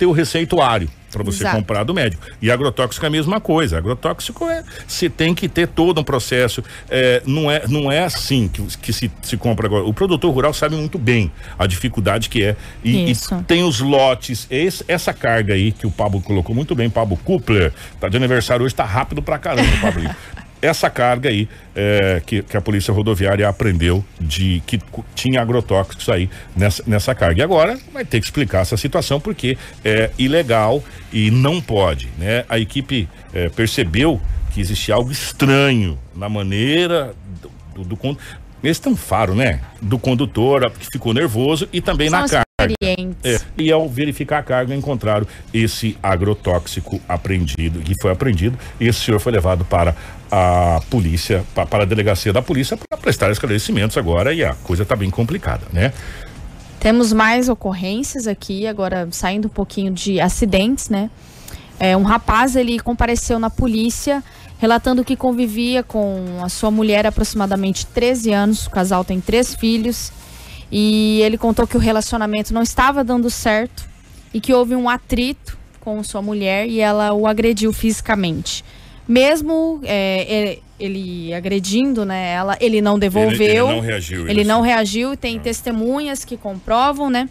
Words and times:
ter 0.00 0.06
o 0.06 0.12
receituário 0.12 0.88
para 1.12 1.22
você 1.24 1.42
Exato. 1.42 1.56
comprar 1.56 1.82
do 1.84 1.92
médico. 1.92 2.24
E 2.40 2.50
agrotóxico 2.50 3.04
é 3.04 3.08
a 3.08 3.10
mesma 3.10 3.40
coisa. 3.40 3.76
Agrotóxico 3.76 4.48
é 4.48 4.62
você 4.86 5.10
tem 5.10 5.34
que 5.34 5.48
ter 5.48 5.66
todo 5.68 6.00
um 6.00 6.04
processo. 6.04 6.62
É, 6.88 7.20
não 7.26 7.50
é 7.50 7.62
não 7.68 7.90
é 7.92 8.04
assim 8.04 8.48
que, 8.48 8.62
que 8.78 8.92
se, 8.92 9.10
se 9.20 9.36
compra 9.36 9.66
agora. 9.66 9.84
O 9.84 9.92
produtor 9.92 10.32
rural 10.32 10.54
sabe 10.54 10.76
muito 10.76 10.98
bem 10.98 11.30
a 11.58 11.66
dificuldade 11.66 12.28
que 12.28 12.42
é 12.44 12.56
e, 12.82 13.10
e 13.10 13.14
tem 13.46 13.62
os 13.64 13.80
lotes. 13.80 14.46
Esse- 14.50 14.84
essa 14.88 15.12
carga 15.12 15.52
aí 15.54 15.72
que 15.72 15.86
o 15.86 15.90
Pablo 15.90 16.20
colocou 16.22 16.54
muito 16.54 16.74
bem, 16.74 16.88
Pablo 16.88 17.16
Kupler, 17.18 17.72
tá 17.98 18.08
de 18.08 18.16
aniversário 18.16 18.64
hoje, 18.64 18.74
tá 18.74 18.84
rápido 18.84 19.20
pra 19.20 19.36
caramba, 19.38 19.68
Pablo. 19.82 20.08
Essa 20.62 20.90
carga 20.90 21.28
aí 21.28 21.48
é, 21.74 22.22
que, 22.24 22.42
que 22.42 22.56
a 22.56 22.60
polícia 22.60 22.92
rodoviária 22.92 23.48
aprendeu 23.48 24.04
de 24.20 24.62
que 24.66 24.80
tinha 25.14 25.40
agrotóxicos 25.40 26.08
aí 26.08 26.28
nessa, 26.54 26.82
nessa 26.86 27.14
carga. 27.14 27.40
E 27.40 27.42
agora 27.42 27.78
vai 27.92 28.04
ter 28.04 28.20
que 28.20 28.26
explicar 28.26 28.60
essa 28.60 28.76
situação 28.76 29.20
porque 29.20 29.56
é 29.84 30.10
ilegal 30.18 30.82
e 31.12 31.30
não 31.30 31.60
pode, 31.60 32.08
né? 32.18 32.44
A 32.48 32.58
equipe 32.58 33.08
é, 33.32 33.48
percebeu 33.48 34.20
que 34.52 34.60
existia 34.60 34.94
algo 34.94 35.10
estranho 35.10 35.98
na 36.14 36.28
maneira 36.28 37.14
do, 37.40 37.50
do, 37.82 37.96
do 37.96 37.96
tem 38.60 38.92
um 38.92 38.96
faro, 38.96 39.34
né? 39.34 39.60
Do 39.80 39.98
condutor 39.98 40.70
que 40.70 40.86
ficou 40.92 41.14
nervoso 41.14 41.68
e 41.72 41.80
também 41.80 42.10
São 42.10 42.20
na 42.20 42.28
carga. 42.28 42.42
experientes. 42.42 42.49
É, 43.24 43.40
e 43.58 43.70
ao 43.72 43.88
verificar 43.88 44.38
a 44.38 44.42
carga, 44.42 44.74
encontraram 44.74 45.26
esse 45.52 45.96
agrotóxico 46.02 47.00
apreendido, 47.08 47.80
que 47.80 47.94
foi 48.00 48.10
apreendido, 48.10 48.58
e 48.78 48.86
esse 48.86 49.00
senhor 49.00 49.18
foi 49.18 49.32
levado 49.32 49.64
para 49.64 49.94
a 50.30 50.80
polícia, 50.90 51.44
pa- 51.54 51.66
para 51.66 51.82
a 51.82 51.86
delegacia 51.86 52.32
da 52.32 52.40
polícia, 52.42 52.76
para 52.76 52.98
prestar 52.98 53.30
esclarecimentos 53.30 53.96
agora, 53.96 54.32
e 54.32 54.44
a 54.44 54.54
coisa 54.54 54.82
está 54.84 54.94
bem 54.94 55.10
complicada, 55.10 55.62
né? 55.72 55.92
Temos 56.78 57.12
mais 57.12 57.48
ocorrências 57.48 58.26
aqui, 58.26 58.66
agora 58.66 59.06
saindo 59.10 59.46
um 59.46 59.50
pouquinho 59.50 59.92
de 59.92 60.20
acidentes, 60.20 60.88
né? 60.88 61.10
É, 61.78 61.96
um 61.96 62.02
rapaz, 62.02 62.56
ele 62.56 62.78
compareceu 62.78 63.38
na 63.38 63.50
polícia 63.50 64.22
relatando 64.58 65.02
que 65.02 65.16
convivia 65.16 65.82
com 65.82 66.38
a 66.44 66.48
sua 66.50 66.70
mulher 66.70 67.06
há 67.06 67.08
aproximadamente 67.08 67.86
13 67.86 68.30
anos, 68.32 68.66
o 68.66 68.70
casal 68.70 69.02
tem 69.02 69.18
três 69.18 69.54
filhos, 69.54 70.12
e 70.70 71.20
ele 71.22 71.36
contou 71.36 71.66
que 71.66 71.76
o 71.76 71.80
relacionamento 71.80 72.54
não 72.54 72.62
estava 72.62 73.02
dando 73.02 73.28
certo 73.28 73.88
e 74.32 74.40
que 74.40 74.52
houve 74.54 74.74
um 74.76 74.88
atrito 74.88 75.58
com 75.80 76.02
sua 76.04 76.22
mulher 76.22 76.68
e 76.68 76.80
ela 76.80 77.12
o 77.12 77.26
agrediu 77.26 77.72
fisicamente. 77.72 78.64
Mesmo 79.08 79.80
é, 79.82 80.58
ele, 80.78 81.34
agredindo, 81.34 82.04
né, 82.04 82.32
ela, 82.32 82.56
ele 82.60 82.80
não 82.80 82.98
devolveu. 82.98 83.68
Ele, 83.68 83.72
ele 83.72 83.74
não 83.74 83.80
reagiu. 83.80 84.28
Ele 84.28 84.44
não 84.44 84.60
assim. 84.60 84.68
reagiu, 84.68 85.16
tem 85.16 85.38
testemunhas 85.40 86.24
que 86.24 86.36
comprovam, 86.36 87.10
né? 87.10 87.28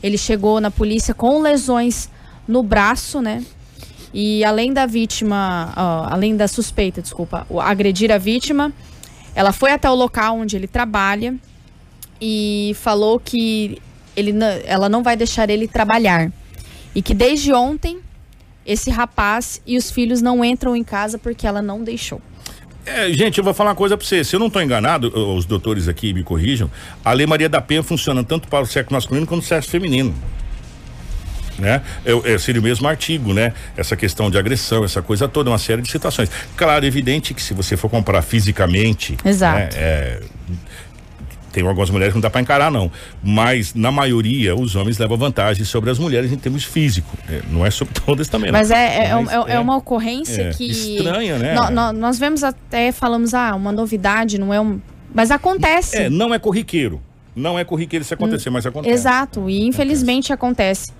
Ele 0.00 0.16
chegou 0.16 0.60
na 0.60 0.70
polícia 0.70 1.12
com 1.12 1.40
lesões 1.40 2.08
no 2.46 2.62
braço, 2.62 3.20
né? 3.20 3.44
E 4.14 4.44
além 4.44 4.72
da 4.72 4.86
vítima, 4.86 5.72
ó, 5.76 6.06
além 6.08 6.36
da 6.36 6.46
suspeita, 6.46 7.02
desculpa, 7.02 7.46
agredir 7.60 8.12
a 8.12 8.18
vítima, 8.18 8.72
ela 9.34 9.52
foi 9.52 9.72
até 9.72 9.90
o 9.90 9.94
local 9.94 10.38
onde 10.38 10.54
ele 10.54 10.68
trabalha 10.68 11.34
e 12.20 12.74
falou 12.80 13.20
que 13.20 13.80
ele, 14.16 14.32
ela 14.64 14.88
não 14.88 15.02
vai 15.02 15.16
deixar 15.16 15.50
ele 15.50 15.68
trabalhar. 15.68 16.30
E 16.94 17.02
que 17.02 17.14
desde 17.14 17.52
ontem, 17.52 17.98
esse 18.64 18.90
rapaz 18.90 19.60
e 19.66 19.76
os 19.76 19.90
filhos 19.90 20.22
não 20.22 20.44
entram 20.44 20.74
em 20.74 20.82
casa 20.82 21.18
porque 21.18 21.46
ela 21.46 21.60
não 21.60 21.84
deixou. 21.84 22.20
É, 22.86 23.12
gente, 23.12 23.38
eu 23.38 23.44
vou 23.44 23.52
falar 23.52 23.70
uma 23.70 23.76
coisa 23.76 23.96
pra 23.96 24.06
você. 24.06 24.22
Se 24.22 24.36
eu 24.36 24.40
não 24.40 24.46
estou 24.46 24.62
enganado, 24.62 25.08
os 25.34 25.44
doutores 25.44 25.88
aqui 25.88 26.14
me 26.14 26.22
corrijam, 26.22 26.70
a 27.04 27.12
Lei 27.12 27.26
Maria 27.26 27.48
da 27.48 27.60
Penha 27.60 27.82
funciona 27.82 28.22
tanto 28.22 28.48
para 28.48 28.62
o 28.62 28.66
sexo 28.66 28.92
masculino 28.92 29.26
quanto 29.26 29.42
o 29.42 29.44
sexo 29.44 29.68
feminino. 29.68 30.14
Né? 31.58 31.82
É, 32.04 32.34
é, 32.34 32.38
seria 32.38 32.60
o 32.60 32.64
mesmo 32.64 32.86
artigo, 32.86 33.32
né? 33.32 33.52
Essa 33.76 33.96
questão 33.96 34.30
de 34.30 34.38
agressão, 34.38 34.84
essa 34.84 35.02
coisa 35.02 35.26
toda, 35.26 35.50
uma 35.50 35.58
série 35.58 35.82
de 35.82 35.90
situações. 35.90 36.30
Claro, 36.54 36.84
evidente 36.84 37.34
que 37.34 37.42
se 37.42 37.54
você 37.54 37.76
for 37.76 37.88
comparar 37.88 38.22
fisicamente. 38.22 39.16
Exato. 39.24 39.58
né, 39.58 39.68
é, 39.74 40.22
tem 41.56 41.66
algumas 41.66 41.88
mulheres 41.88 42.12
que 42.12 42.16
não 42.18 42.20
dá 42.20 42.28
para 42.28 42.42
encarar, 42.42 42.70
não. 42.70 42.92
Mas, 43.24 43.72
na 43.72 43.90
maioria, 43.90 44.54
os 44.54 44.76
homens 44.76 44.98
levam 44.98 45.16
vantagem 45.16 45.64
sobre 45.64 45.88
as 45.88 45.98
mulheres 45.98 46.30
em 46.30 46.36
termos 46.36 46.64
físicos. 46.64 47.18
É, 47.30 47.40
não 47.50 47.64
é 47.64 47.70
sobre 47.70 47.94
todas 48.04 48.28
também, 48.28 48.52
não. 48.52 48.58
Mas 48.58 48.70
é, 48.70 49.06
é, 49.06 49.14
Mas 49.14 49.32
é- 49.32 49.54
é 49.54 49.58
uma 49.58 49.74
ocorrência 49.76 50.42
é, 50.42 50.50
que. 50.50 50.70
estranha, 50.70 51.38
né? 51.38 51.54
nó- 51.54 51.70
nó- 51.70 51.92
nós 51.94 52.18
vemos 52.18 52.44
até, 52.44 52.92
falamos, 52.92 53.32
ah, 53.32 53.54
uma 53.54 53.72
novidade, 53.72 54.38
não 54.38 54.52
é 54.52 54.60
um. 54.60 54.78
Mas 55.14 55.30
acontece. 55.30 55.96
É, 55.96 56.10
não 56.10 56.34
é 56.34 56.38
corriqueiro. 56.38 57.00
Não 57.34 57.58
é 57.58 57.64
corriqueiro 57.64 58.02
isso 58.02 58.12
acontecer, 58.12 58.50
mas 58.50 58.66
acontece. 58.66 58.92
Exato, 58.94 59.48
e 59.48 59.66
infelizmente 59.66 60.32
acontece. 60.32 60.92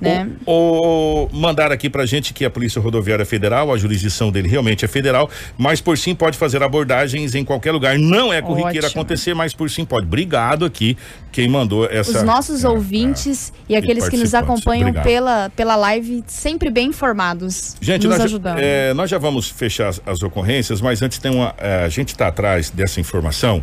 Né? 0.00 0.30
O, 0.46 1.26
o- 1.26 1.28
mandar 1.32 1.70
aqui 1.70 1.90
pra 1.90 2.06
gente 2.06 2.32
que 2.32 2.44
a 2.44 2.50
Polícia 2.50 2.80
Rodoviária 2.80 3.26
Federal, 3.26 3.72
a 3.72 3.76
jurisdição 3.76 4.30
dele 4.32 4.48
realmente 4.48 4.84
é 4.84 4.88
federal, 4.88 5.28
mas 5.58 5.80
por 5.80 5.98
sim 5.98 6.14
pode 6.14 6.38
fazer 6.38 6.62
abordagens 6.62 7.34
em 7.34 7.44
qualquer 7.44 7.72
lugar. 7.72 7.98
Não 7.98 8.32
é 8.32 8.40
corriqueiro 8.40 8.86
Ótimo. 8.86 9.02
acontecer, 9.02 9.34
mas 9.34 9.52
por 9.52 9.68
sim 9.70 9.84
pode. 9.84 10.06
Obrigado 10.06 10.64
aqui 10.64 10.96
quem 11.30 11.48
mandou 11.48 11.84
essa. 11.84 12.18
Os 12.18 12.22
nossos 12.22 12.64
é, 12.64 12.68
ouvintes 12.68 13.52
e 13.68 13.76
aqueles 13.76 14.08
que 14.08 14.16
nos 14.16 14.32
acompanham 14.34 14.88
Obrigado. 14.88 15.04
pela, 15.04 15.50
pela 15.54 15.76
live, 15.76 16.24
sempre 16.26 16.70
bem 16.70 16.88
informados. 16.88 17.76
Gente, 17.80 18.06
nos 18.06 18.16
nós, 18.16 18.24
ajudando. 18.24 18.58
é, 18.58 18.94
nós 18.94 19.10
já 19.10 19.18
vamos 19.18 19.48
fechar 19.48 19.88
as, 19.88 20.00
as 20.06 20.22
ocorrências, 20.22 20.80
mas 20.80 21.02
antes 21.02 21.18
tem 21.18 21.30
uma. 21.30 21.54
é, 21.58 21.84
a 21.84 21.88
gente 21.88 22.08
está 22.08 22.28
atrás 22.28 22.70
dessa 22.70 23.00
informação. 23.00 23.62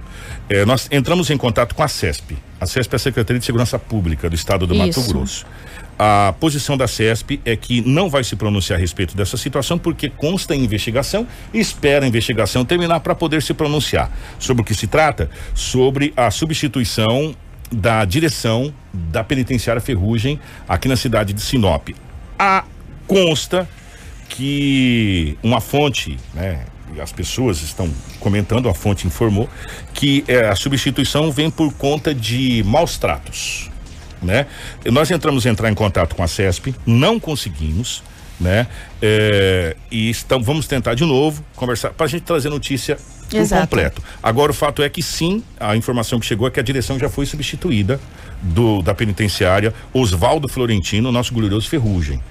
É, 0.50 0.66
nós 0.66 0.88
entramos 0.92 1.30
em 1.30 1.38
contato 1.38 1.74
com 1.74 1.84
a 1.84 1.88
CESP. 1.88 2.38
A 2.60 2.66
CESP 2.66 2.94
é 2.94 2.96
a 2.96 3.00
Secretaria 3.00 3.40
de 3.40 3.46
Segurança 3.46 3.78
Pública 3.78 4.30
do 4.30 4.36
Estado 4.36 4.66
do 4.66 4.74
Mato 4.76 5.00
Isso. 5.00 5.08
Grosso. 5.14 5.46
A 6.00 6.34
posição 6.40 6.78
da 6.78 6.88
CESP 6.88 7.42
é 7.44 7.56
que 7.56 7.82
não 7.82 8.10
vai 8.10 8.24
se 8.24 8.36
pronunciar 8.36 8.78
a 8.78 8.80
respeito 8.80 9.18
dessa 9.18 9.36
situação, 9.36 9.80
porque 9.80 10.10
consta 10.10 10.56
em 10.56 10.64
investigação 10.64 11.28
e 11.54 11.60
espera 11.60 12.06
a 12.06 12.08
investigação 12.08 12.64
terminar 12.64 13.00
para 13.00 13.16
poder 13.16 13.42
se 13.42 13.54
pronunciar. 13.54 14.12
Sobre 14.38 14.62
o 14.62 14.66
que 14.66 14.76
se 14.76 14.86
trata? 14.86 15.30
Sobre 15.56 16.14
a 16.16 16.30
substituição 16.30 17.36
da 17.72 18.06
direção 18.06 18.74
da 18.94 19.24
penitenciária 19.24 19.82
Ferrugem 19.82 20.40
aqui 20.68 20.88
na 20.88 20.96
cidade 20.96 21.34
de 21.34 21.42
Sinop. 21.42 21.90
A 22.38 22.64
consta 23.08 23.68
que 24.30 25.38
uma 25.42 25.60
fonte, 25.60 26.18
né, 26.34 26.66
as 27.02 27.12
pessoas 27.12 27.62
estão 27.62 27.90
comentando, 28.20 28.70
a 28.70 28.74
fonte 28.74 29.08
informou 29.08 29.50
que 29.94 30.24
eh, 30.28 30.48
a 30.48 30.56
substituição 30.56 31.32
vem 31.32 31.50
por 31.50 31.74
conta 31.74 32.14
de 32.14 32.64
maus 32.66 32.98
tratos, 32.98 33.70
né? 34.22 34.46
Nós 34.86 35.10
entramos 35.12 35.46
entrar 35.46 35.70
em 35.70 35.76
contato 35.76 36.16
com 36.16 36.24
a 36.24 36.28
CESP, 36.28 36.76
não 36.86 37.20
conseguimos, 37.20 38.04
né? 38.40 38.68
Eh, 39.02 39.76
e 39.92 40.10
estão, 40.10 40.42
vamos 40.42 40.68
tentar 40.68 40.94
de 40.94 41.06
novo 41.06 41.44
conversar 41.56 41.90
para 41.92 42.06
a 42.06 42.10
gente 42.10 42.24
trazer 42.24 42.50
notícia 42.50 42.98
por 43.30 43.40
Exato. 43.40 43.62
completo. 43.64 44.02
Agora 44.22 44.52
o 44.52 44.56
fato 44.56 44.82
é 44.82 44.90
que 44.90 45.02
sim, 45.02 45.44
a 45.60 45.76
informação 45.76 46.20
que 46.20 46.26
chegou 46.26 46.48
é 46.48 46.52
que 46.52 46.60
a 46.60 46.64
direção 46.64 46.98
já 46.98 47.10
foi 47.10 47.26
substituída 47.26 48.00
do 48.42 48.82
da 48.82 48.94
penitenciária 48.94 49.74
Oswaldo 49.94 50.48
Florentino, 50.48 51.12
nosso 51.12 51.34
glorioso 51.34 51.68
Ferrugem, 51.70 52.22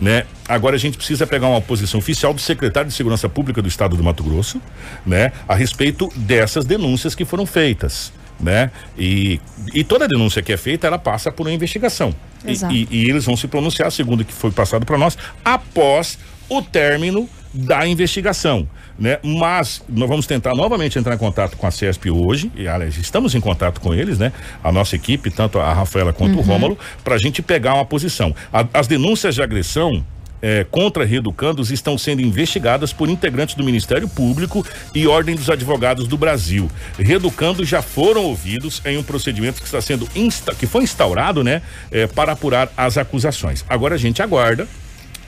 né? 0.00 0.24
Agora 0.48 0.76
a 0.76 0.78
gente 0.78 0.96
precisa 0.96 1.26
pegar 1.26 1.48
uma 1.48 1.60
posição 1.60 1.98
oficial 1.98 2.32
do 2.32 2.40
secretário 2.40 2.88
de 2.88 2.94
Segurança 2.94 3.28
Pública 3.28 3.60
do 3.60 3.68
Estado 3.68 3.96
do 3.96 4.04
Mato 4.04 4.22
Grosso, 4.22 4.60
né, 5.04 5.32
a 5.48 5.54
respeito 5.54 6.08
dessas 6.14 6.64
denúncias 6.64 7.14
que 7.14 7.24
foram 7.24 7.44
feitas, 7.44 8.12
né? 8.40 8.70
E, 8.98 9.40
e 9.74 9.82
toda 9.84 10.06
denúncia 10.08 10.42
que 10.42 10.52
é 10.52 10.56
feita, 10.56 10.86
ela 10.86 10.98
passa 10.98 11.30
por 11.32 11.46
uma 11.46 11.52
investigação. 11.52 12.14
E- 12.44 12.50
Exato. 12.52 12.72
E, 12.74 12.86
e 12.90 13.08
eles 13.10 13.24
vão 13.24 13.36
se 13.36 13.48
pronunciar, 13.48 13.90
segundo 13.90 14.20
o 14.20 14.24
que 14.24 14.32
foi 14.32 14.50
passado 14.50 14.84
para 14.86 14.98
nós, 14.98 15.16
após 15.44 16.18
o 16.48 16.62
término 16.62 17.28
da 17.52 17.86
investigação, 17.86 18.68
né? 18.98 19.18
Mas 19.24 19.82
nós 19.88 20.08
vamos 20.08 20.26
tentar 20.26 20.54
novamente 20.54 20.98
entrar 20.98 21.14
em 21.14 21.18
contato 21.18 21.56
com 21.56 21.66
a 21.66 21.70
CESP 21.70 22.10
hoje, 22.10 22.52
e 22.54 22.68
aliás, 22.68 22.96
estamos 22.98 23.34
em 23.34 23.40
contato 23.40 23.80
com 23.80 23.94
eles, 23.94 24.18
né? 24.18 24.30
A 24.62 24.70
nossa 24.70 24.94
equipe, 24.94 25.30
tanto 25.30 25.58
a 25.58 25.72
Rafaela 25.72 26.12
quanto 26.12 26.38
o 26.38 26.42
Rômulo, 26.42 26.78
para 27.02 27.14
a 27.14 27.18
gente 27.18 27.40
pegar 27.40 27.74
uma 27.74 27.84
posição. 27.86 28.34
A- 28.52 28.66
as 28.74 28.86
denúncias 28.86 29.34
de 29.34 29.42
agressão 29.42 30.04
eh, 30.46 30.64
contra 30.70 31.04
reeducandos 31.04 31.72
estão 31.72 31.98
sendo 31.98 32.22
investigadas 32.22 32.92
por 32.92 33.08
integrantes 33.08 33.56
do 33.56 33.64
Ministério 33.64 34.08
Público 34.08 34.64
e 34.94 35.04
Ordem 35.08 35.34
dos 35.34 35.50
Advogados 35.50 36.06
do 36.06 36.16
Brasil. 36.16 36.70
Reeducandos 36.96 37.68
já 37.68 37.82
foram 37.82 38.22
ouvidos 38.22 38.80
em 38.84 38.96
um 38.96 39.02
procedimento 39.02 39.58
que 39.60 39.66
está 39.66 39.80
sendo 39.80 40.08
insta 40.14 40.54
que 40.54 40.66
foi 40.66 40.84
instaurado, 40.84 41.42
né, 41.42 41.62
eh, 41.90 42.06
para 42.06 42.30
apurar 42.32 42.72
as 42.76 42.96
acusações. 42.96 43.64
Agora 43.68 43.96
a 43.96 43.98
gente 43.98 44.22
aguarda 44.22 44.68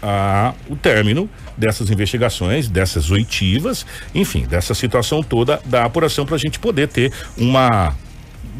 a- 0.00 0.55
o 0.69 0.76
término 0.76 1.29
dessas 1.56 1.91
investigações, 1.91 2.69
dessas 2.69 3.11
oitivas, 3.11 3.85
enfim, 4.14 4.47
dessa 4.47 4.73
situação 4.73 5.21
toda 5.25 5.61
da 5.64 5.85
apuração 5.85 6.25
para 6.25 6.37
a 6.37 6.38
gente 6.38 6.61
poder 6.61 6.87
ter 6.87 7.12
uma 7.37 7.93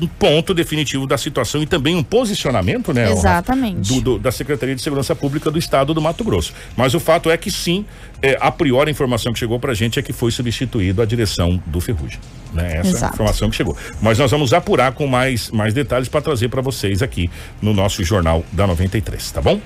um 0.01 0.07
ponto 0.07 0.55
definitivo 0.55 1.07
da 1.07 1.19
situação 1.19 1.63
e 1.63 1.67
também 1.67 1.97
um 1.97 2.03
posicionamento, 2.03 2.93
né? 2.93 3.11
Exatamente. 3.11 3.93
do- 3.95 4.01
do- 4.01 4.19
da 4.19 4.31
Secretaria 4.31 4.75
de 4.75 4.83
Segurança 4.83 5.15
Pública 5.15 5.51
do 5.51 5.59
Estado 5.59 5.93
do 5.93 6.01
Mato 6.01 6.23
Grosso. 6.23 6.53
Mas 6.77 6.95
o 6.95 7.01
fato 7.01 7.31
é 7.31 7.37
que 7.37 7.51
sim, 7.51 7.85
é, 8.23 8.37
a 8.41 8.51
priori 8.51 8.91
a 8.91 8.93
informação 8.93 9.33
que 9.33 9.39
chegou 9.39 9.59
pra 9.59 9.75
gente 9.75 9.99
é 9.99 10.03
que 10.03 10.13
foi 10.13 10.31
substituído 10.31 11.03
a 11.03 11.05
direção 11.05 11.61
do 11.67 11.81
Ferrugem. 11.81 12.21
Né? 12.53 12.77
Essa 12.77 12.89
é 12.89 12.93
a 12.93 12.95
Exato. 12.97 13.15
informação 13.15 13.51
que 13.51 13.57
chegou. 13.57 13.77
Mas 14.01 14.19
nós 14.19 14.31
vamos 14.31 14.53
apurar 14.53 14.93
com 14.93 15.07
mais, 15.07 15.51
mais 15.51 15.75
detalhes 15.75 16.09
para 16.09 16.21
trazer 16.21 16.49
para 16.49 16.63
vocês 16.63 17.03
aqui 17.03 17.29
no 17.61 17.75
nosso 17.75 18.03
Jornal 18.05 18.45
da 18.53 18.67
93, 18.67 19.31
tá 19.33 19.41
bom? 19.43 19.61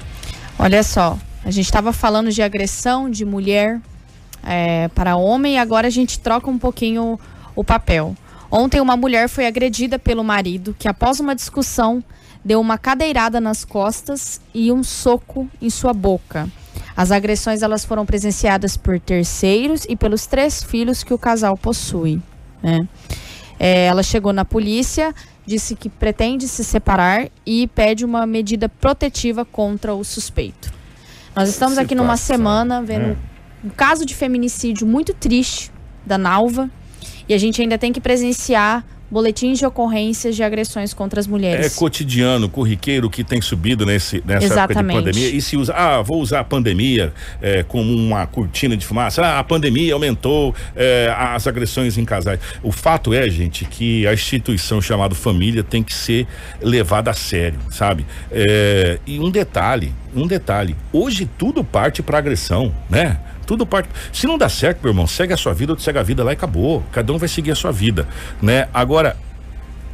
Olha 0.58 0.82
só, 0.82 1.18
a 1.44 1.50
gente 1.50 1.64
estava 1.66 1.92
falando 1.92 2.30
de 2.30 2.40
agressão 2.42 3.10
de 3.10 3.24
mulher 3.24 3.80
é, 4.44 4.88
para 4.88 5.16
homem 5.16 5.54
e 5.54 5.58
agora 5.58 5.86
a 5.86 5.90
gente 5.90 6.18
troca 6.18 6.50
um 6.50 6.58
pouquinho 6.58 7.18
o 7.54 7.62
papel. 7.62 8.16
Ontem 8.54 8.82
uma 8.82 8.98
mulher 8.98 9.30
foi 9.30 9.46
agredida 9.46 9.98
pelo 9.98 10.22
marido 10.22 10.76
que 10.78 10.86
após 10.86 11.18
uma 11.18 11.34
discussão 11.34 12.04
deu 12.44 12.60
uma 12.60 12.76
cadeirada 12.76 13.40
nas 13.40 13.64
costas 13.64 14.42
e 14.52 14.70
um 14.70 14.84
soco 14.84 15.48
em 15.58 15.70
sua 15.70 15.94
boca. 15.94 16.46
As 16.94 17.10
agressões 17.10 17.62
elas 17.62 17.82
foram 17.82 18.04
presenciadas 18.04 18.76
por 18.76 19.00
terceiros 19.00 19.86
e 19.88 19.96
pelos 19.96 20.26
três 20.26 20.62
filhos 20.62 21.02
que 21.02 21.14
o 21.14 21.18
casal 21.18 21.56
possui. 21.56 22.20
Né? 22.62 22.80
É, 23.58 23.86
ela 23.86 24.02
chegou 24.02 24.34
na 24.34 24.44
polícia, 24.44 25.14
disse 25.46 25.74
que 25.74 25.88
pretende 25.88 26.46
se 26.46 26.62
separar 26.62 27.30
e 27.46 27.66
pede 27.68 28.04
uma 28.04 28.26
medida 28.26 28.68
protetiva 28.68 29.46
contra 29.46 29.94
o 29.94 30.04
suspeito. 30.04 30.70
Nós 31.34 31.48
estamos 31.48 31.78
aqui 31.78 31.94
numa 31.94 32.18
semana 32.18 32.82
vendo 32.82 33.12
é. 33.12 33.16
um 33.64 33.70
caso 33.70 34.04
de 34.04 34.14
feminicídio 34.14 34.86
muito 34.86 35.14
triste 35.14 35.72
da 36.04 36.18
Nalva 36.18 36.68
e 37.28 37.34
a 37.34 37.38
gente 37.38 37.60
ainda 37.60 37.78
tem 37.78 37.92
que 37.92 38.00
presenciar 38.00 38.84
boletins 39.12 39.58
de 39.58 39.66
ocorrências 39.66 40.34
de 40.34 40.42
agressões 40.42 40.94
contra 40.94 41.20
as 41.20 41.26
mulheres. 41.26 41.66
É 41.66 41.78
cotidiano, 41.78 42.48
corriqueiro 42.48 43.10
que 43.10 43.22
tem 43.22 43.42
subido 43.42 43.84
nesse, 43.84 44.22
nessa 44.24 44.46
Exatamente. 44.46 44.96
época 44.96 45.12
de 45.12 45.18
pandemia. 45.18 45.36
E 45.36 45.42
se 45.42 45.54
usa, 45.54 45.74
ah, 45.74 46.00
vou 46.00 46.18
usar 46.18 46.40
a 46.40 46.44
pandemia 46.44 47.12
é, 47.42 47.62
como 47.62 47.92
uma 47.94 48.26
cortina 48.26 48.74
de 48.74 48.86
fumaça. 48.86 49.22
Ah, 49.22 49.38
a 49.38 49.44
pandemia 49.44 49.92
aumentou 49.92 50.54
é, 50.74 51.14
as 51.14 51.46
agressões 51.46 51.98
em 51.98 52.06
casais. 52.06 52.40
O 52.62 52.72
fato 52.72 53.12
é, 53.12 53.28
gente, 53.28 53.66
que 53.66 54.06
a 54.06 54.14
instituição 54.14 54.80
chamada 54.80 55.14
família 55.14 55.62
tem 55.62 55.82
que 55.82 55.92
ser 55.92 56.26
levada 56.62 57.10
a 57.10 57.14
sério, 57.14 57.58
sabe? 57.70 58.06
É, 58.30 58.98
e 59.06 59.20
um 59.20 59.30
detalhe, 59.30 59.92
um 60.16 60.26
detalhe. 60.26 60.74
Hoje 60.90 61.28
tudo 61.36 61.62
parte 61.62 62.02
para 62.02 62.16
agressão, 62.16 62.74
né? 62.88 63.18
Tudo 63.52 63.66
parte. 63.66 63.90
Se 64.10 64.26
não 64.26 64.38
dá 64.38 64.48
certo, 64.48 64.80
meu 64.82 64.92
irmão, 64.92 65.06
segue 65.06 65.34
a 65.34 65.36
sua 65.36 65.52
vida, 65.52 65.74
ou 65.74 65.78
segue 65.78 65.98
a 65.98 66.02
vida 66.02 66.24
lá 66.24 66.30
e 66.30 66.32
acabou. 66.32 66.82
Cada 66.90 67.12
um 67.12 67.18
vai 67.18 67.28
seguir 67.28 67.50
a 67.50 67.54
sua 67.54 67.70
vida, 67.70 68.08
né? 68.40 68.66
Agora, 68.72 69.14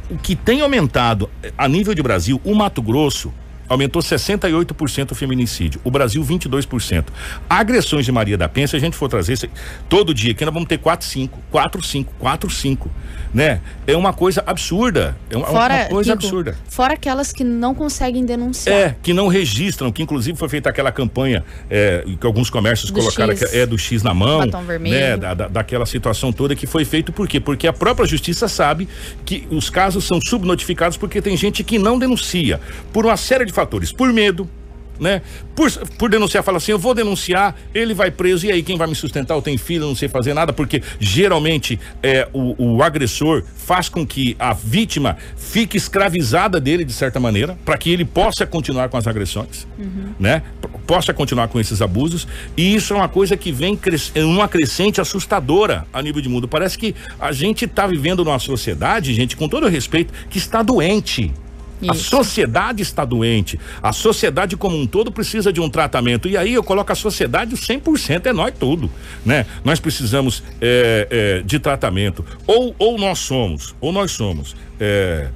o 0.09 0.17
que 0.17 0.33
tem 0.33 0.61
aumentado 0.61 1.29
eh, 1.43 1.51
a 1.57 1.67
nível 1.67 1.93
de 1.93 2.01
Brasil, 2.01 2.39
o 2.45 2.55
Mato 2.55 2.81
Grosso 2.81 3.33
aumentou 3.69 4.01
68% 4.01 5.11
o 5.11 5.15
feminicídio, 5.15 5.79
o 5.83 5.91
Brasil 5.91 6.23
22%. 6.23 7.05
Agressões 7.49 8.05
de 8.05 8.11
Maria 8.11 8.37
da 8.37 8.49
Penha, 8.49 8.67
se 8.67 8.75
a 8.75 8.79
gente 8.79 8.97
for 8.97 9.07
trazer 9.07 9.49
todo 9.87 10.13
dia, 10.13 10.31
aqui 10.31 10.43
nós 10.43 10.53
vamos 10.53 10.67
ter 10.67 10.79
4, 10.79 11.07
5, 11.07 11.39
4, 11.51 11.81
5, 11.81 12.13
4, 12.19 12.49
5 12.49 12.91
né? 13.33 13.61
É 13.85 13.95
uma 13.95 14.13
coisa 14.13 14.43
absurda. 14.45 15.15
É 15.29 15.37
uma, 15.37 15.47
fora, 15.47 15.73
uma 15.73 15.85
coisa 15.85 16.13
Kiko, 16.13 16.25
absurda. 16.25 16.57
Fora 16.67 16.93
aquelas 16.93 17.31
que 17.31 17.43
não 17.43 17.75
conseguem 17.75 18.25
denunciar. 18.25 18.75
É, 18.75 18.95
que 19.01 19.13
não 19.13 19.27
registram, 19.27 19.91
que 19.91 20.01
inclusive 20.01 20.37
foi 20.37 20.49
feita 20.49 20.69
aquela 20.69 20.91
campanha 20.91 21.43
é, 21.69 22.03
que 22.19 22.25
alguns 22.25 22.49
comércios 22.49 22.91
do 22.91 22.99
colocaram 22.99 23.35
X, 23.35 23.49
que 23.49 23.57
é 23.57 23.65
do 23.65 23.77
X 23.77 24.03
na 24.03 24.13
mão. 24.13 24.39
Batom 24.39 24.63
vermelho. 24.63 24.95
Né? 24.95 25.17
Da, 25.17 25.33
da, 25.33 25.47
daquela 25.47 25.85
situação 25.85 26.31
toda 26.31 26.55
que 26.55 26.65
foi 26.65 26.85
feito 26.85 27.11
por 27.11 27.27
quê? 27.27 27.39
Porque 27.39 27.67
a 27.67 27.73
própria 27.73 28.07
justiça 28.07 28.47
sabe 28.47 28.87
que 29.25 29.47
os 29.51 29.69
casos 29.69 30.05
são 30.05 30.19
subnotificados 30.19 30.97
porque 30.97 31.21
tem 31.21 31.37
gente 31.37 31.63
que 31.63 31.77
não 31.77 31.99
denuncia 31.99 32.59
por 32.91 33.05
uma 33.05 33.17
série 33.17 33.45
de 33.45 33.53
fatores, 33.59 33.91
por 33.91 34.13
medo, 34.13 34.49
né? 34.97 35.21
Por, 35.53 35.69
por 35.97 36.09
denunciar, 36.09 36.43
fala 36.43 36.57
assim, 36.57 36.71
eu 36.71 36.79
vou 36.79 36.93
denunciar, 36.93 37.53
ele 37.73 37.93
vai 37.93 38.09
preso, 38.09 38.45
e 38.45 38.51
aí 38.51 38.63
quem 38.63 38.77
vai 38.77 38.87
me 38.87 38.95
sustentar? 38.95 39.35
Eu 39.35 39.41
tenho 39.41 39.59
filho, 39.59 39.85
não 39.85 39.95
sei 39.95 40.07
fazer 40.07 40.33
nada, 40.33 40.53
porque 40.53 40.81
geralmente 40.97 41.77
é, 42.01 42.27
o, 42.31 42.75
o 42.75 42.83
agressor 42.83 43.43
faz 43.57 43.89
com 43.89 44.05
que 44.07 44.37
a 44.39 44.53
vítima 44.53 45.17
fique 45.35 45.75
escravizada 45.75 46.59
dele 46.59 46.85
de 46.85 46.93
certa 46.93 47.19
maneira, 47.19 47.57
para 47.65 47.77
que 47.77 47.89
ele 47.91 48.05
possa 48.05 48.45
continuar 48.45 48.87
com 48.87 48.95
as 48.95 49.07
agressões, 49.07 49.67
uhum. 49.77 50.13
né? 50.17 50.41
Possa 50.87 51.13
continuar 51.13 51.49
com 51.49 51.59
esses 51.59 51.81
abusos, 51.81 52.25
e 52.55 52.73
isso 52.73 52.93
é 52.93 52.95
uma 52.95 53.09
coisa 53.09 53.35
que 53.35 53.51
vem 53.51 53.75
cres 53.75 54.11
uma 54.15 54.47
crescente 54.47 55.01
assustadora 55.01 55.85
a 55.91 56.01
nível 56.01 56.21
de 56.21 56.29
mundo. 56.29 56.47
Parece 56.47 56.77
que 56.77 56.95
a 57.19 57.33
gente 57.33 57.65
está 57.65 57.85
vivendo 57.85 58.23
numa 58.23 58.39
sociedade, 58.39 59.13
gente, 59.13 59.35
com 59.35 59.49
todo 59.49 59.67
respeito, 59.67 60.13
que 60.29 60.37
está 60.37 60.63
doente. 60.63 61.33
Isso. 61.81 61.91
A 61.91 61.95
sociedade 61.95 62.81
está 62.81 63.05
doente. 63.05 63.59
A 63.81 63.93
sociedade 63.93 64.57
como 64.57 64.77
um 64.77 64.85
todo 64.85 65.11
precisa 65.11 65.51
de 65.51 65.61
um 65.61 65.69
tratamento. 65.69 66.27
E 66.27 66.35
aí 66.35 66.53
eu 66.53 66.63
coloco 66.63 66.91
a 66.91 66.95
sociedade 66.95 67.55
100% 67.55 68.25
é 68.25 68.33
nós 68.33 68.53
tudo, 68.57 68.91
né? 69.25 69.45
Nós 69.63 69.79
precisamos 69.79 70.43
é, 70.61 71.07
é, 71.09 71.41
de 71.43 71.59
tratamento. 71.59 72.25
Ou, 72.45 72.75
ou 72.77 72.97
nós 72.97 73.19
somos, 73.19 73.75
ou 73.79 73.91
nós 73.91 74.11
somos 74.11 74.55
é, 74.79 75.29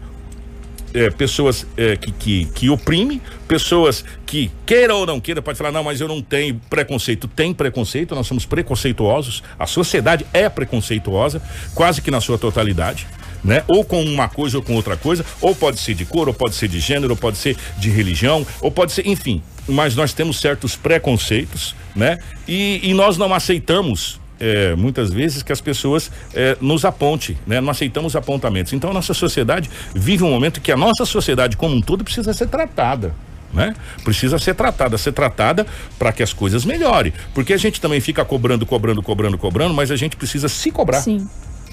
é, 0.94 1.10
pessoas 1.10 1.66
é, 1.76 1.96
que, 1.96 2.12
que, 2.12 2.46
que 2.46 2.70
oprimem, 2.70 3.22
pessoas 3.48 4.04
que, 4.26 4.52
queira 4.66 4.96
ou 4.96 5.06
não 5.06 5.20
queira, 5.20 5.42
pode 5.42 5.58
falar, 5.58 5.72
não, 5.72 5.84
mas 5.84 6.00
eu 6.00 6.08
não 6.08 6.22
tenho 6.22 6.60
preconceito. 6.70 7.28
Tem 7.28 7.54
preconceito, 7.54 8.16
nós 8.16 8.28
somos 8.28 8.46
preconceituosos, 8.46 9.44
a 9.58 9.66
sociedade 9.66 10.26
é 10.34 10.48
preconceituosa, 10.50 11.42
quase 11.74 12.02
que 12.02 12.12
na 12.12 12.22
sua 12.22 12.38
totalidade 12.38 13.08
né? 13.44 13.64
Ou 13.68 13.84
com 13.84 14.02
uma 14.02 14.30
coisa 14.30 14.58
ou 14.58 14.64
com 14.64 14.74
outra 14.74 14.96
coisa, 14.96 15.26
ou 15.42 15.54
pode 15.54 15.80
ser 15.80 15.94
de 15.94 16.06
cor, 16.06 16.28
ou 16.28 16.34
pode 16.34 16.56
ser 16.56 16.68
de 16.68 16.80
gênero, 16.80 17.12
ou 17.12 17.18
pode 17.18 17.38
ser 17.38 17.58
de 17.78 17.90
religião, 17.90 18.46
ou 18.62 18.72
pode 18.72 18.94
ser, 18.94 19.06
enfim. 19.06 19.44
Mas 19.68 19.96
nós 19.96 20.14
temos 20.14 20.40
certos 20.40 20.76
preconceitos, 20.76 21.76
né? 21.96 22.20
E, 22.48 22.80
e 22.84 22.94
nós 22.94 23.18
não 23.18 23.34
aceitamos 23.34 24.20
é, 24.44 24.76
muitas 24.76 25.10
vezes 25.10 25.42
que 25.42 25.54
as 25.54 25.62
pessoas 25.62 26.12
é, 26.34 26.58
nos 26.60 26.84
aponte, 26.84 27.38
né? 27.48 27.62
Não 27.62 27.70
aceitamos 27.70 28.14
apontamentos. 28.14 28.74
Então 28.74 28.90
a 28.90 28.94
nossa 28.94 29.14
sociedade 29.14 29.70
vive 29.96 30.22
um 30.22 30.30
momento 30.30 30.60
que 30.60 30.70
a 30.70 30.76
nossa 30.76 31.06
sociedade 31.06 31.56
como 31.56 31.74
um 31.74 31.82
todo 31.82 32.04
precisa 32.04 32.34
ser 32.34 32.48
tratada. 32.50 33.16
Né? 33.54 33.74
Precisa 34.04 34.38
ser 34.40 34.56
tratada, 34.56 34.98
ser 34.98 35.12
tratada 35.14 35.66
para 35.98 36.12
que 36.12 36.24
as 36.24 36.34
coisas 36.34 36.66
melhorem. 36.66 37.14
Porque 37.34 37.54
a 37.54 37.58
gente 37.58 37.80
também 37.80 38.02
fica 38.02 38.26
cobrando, 38.26 38.66
cobrando, 38.66 39.02
cobrando, 39.02 39.38
cobrando, 39.38 39.74
mas 39.74 39.92
a 39.92 39.96
gente 39.96 40.18
precisa 40.18 40.50
se 40.50 40.72
cobrar. 40.72 41.02
Sim. 41.02 41.26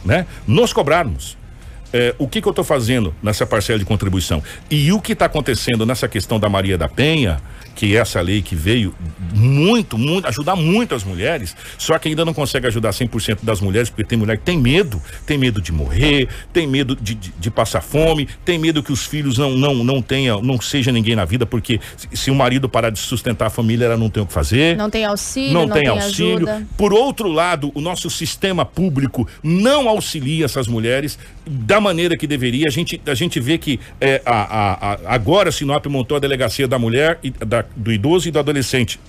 Né? 0.04 0.26
Nos 0.46 0.72
cobrarmos 0.72 1.38
é, 1.92 2.14
o 2.18 2.28
que, 2.28 2.40
que 2.40 2.46
eu 2.46 2.50
estou 2.50 2.64
fazendo 2.64 3.14
nessa 3.22 3.46
parcela 3.46 3.78
de 3.78 3.84
contribuição 3.84 4.42
e 4.70 4.92
o 4.92 5.00
que 5.00 5.12
está 5.12 5.24
acontecendo 5.24 5.84
nessa 5.84 6.06
questão 6.06 6.38
da 6.38 6.48
Maria 6.48 6.78
da 6.78 6.88
Penha, 6.88 7.40
que 7.74 7.96
essa 7.96 8.20
lei 8.20 8.42
que 8.42 8.54
veio 8.54 8.94
muito, 9.32 9.96
muito, 9.96 10.26
ajudar 10.28 10.56
muito 10.56 10.94
as 10.94 11.04
mulheres, 11.04 11.56
só 11.78 11.98
que 11.98 12.08
ainda 12.08 12.24
não 12.24 12.34
consegue 12.34 12.66
ajudar 12.66 12.90
100% 12.90 13.38
das 13.42 13.60
mulheres, 13.60 13.88
porque 13.88 14.04
tem 14.04 14.18
mulher 14.18 14.36
que 14.36 14.44
tem 14.44 14.58
medo, 14.58 15.00
tem 15.24 15.38
medo 15.38 15.60
de 15.60 15.72
morrer, 15.72 16.28
tem 16.52 16.66
medo 16.66 16.94
de, 16.96 17.14
de, 17.14 17.32
de, 17.38 17.50
passar 17.50 17.80
fome, 17.80 18.28
tem 18.44 18.58
medo 18.58 18.82
que 18.82 18.92
os 18.92 19.06
filhos 19.06 19.38
não, 19.38 19.50
não, 19.50 19.74
não 19.84 20.02
tenham, 20.02 20.42
não 20.42 20.60
seja 20.60 20.92
ninguém 20.92 21.16
na 21.16 21.24
vida, 21.24 21.46
porque 21.46 21.80
se, 21.96 22.08
se 22.12 22.30
o 22.30 22.34
marido 22.34 22.68
parar 22.68 22.90
de 22.90 22.98
sustentar 22.98 23.46
a 23.46 23.50
família, 23.50 23.86
ela 23.86 23.96
não 23.96 24.10
tem 24.10 24.22
o 24.22 24.26
que 24.26 24.32
fazer. 24.32 24.76
Não 24.76 24.90
tem 24.90 25.04
auxílio, 25.04 25.52
não, 25.52 25.66
não 25.66 25.74
tem, 25.74 25.82
tem, 25.82 25.90
auxílio. 25.90 26.48
Ajuda. 26.48 26.66
Por 26.76 26.92
outro 26.92 27.28
lado, 27.28 27.70
o 27.74 27.80
nosso 27.80 28.10
sistema 28.10 28.64
público 28.64 29.26
não 29.42 29.88
auxilia 29.88 30.44
essas 30.44 30.68
mulheres 30.68 31.18
da 31.50 31.80
maneira 31.80 32.16
que 32.16 32.26
deveria. 32.26 32.68
A 32.68 32.70
gente, 32.70 33.00
a 33.04 33.14
gente 33.14 33.40
vê 33.40 33.58
que 33.58 33.80
é, 34.00 34.22
a, 34.24 34.42
a, 34.42 34.92
a, 34.92 35.14
agora 35.14 35.50
Sinop 35.50 35.84
montou 35.86 36.16
a 36.16 36.20
delegacia 36.20 36.68
da 36.68 36.78
mulher 36.78 37.18
e 37.22 37.30
da, 37.30 37.64
do 37.74 37.92
idoso 37.92 38.28
e 38.28 38.30
do 38.30 38.38
adolescente. 38.38 39.00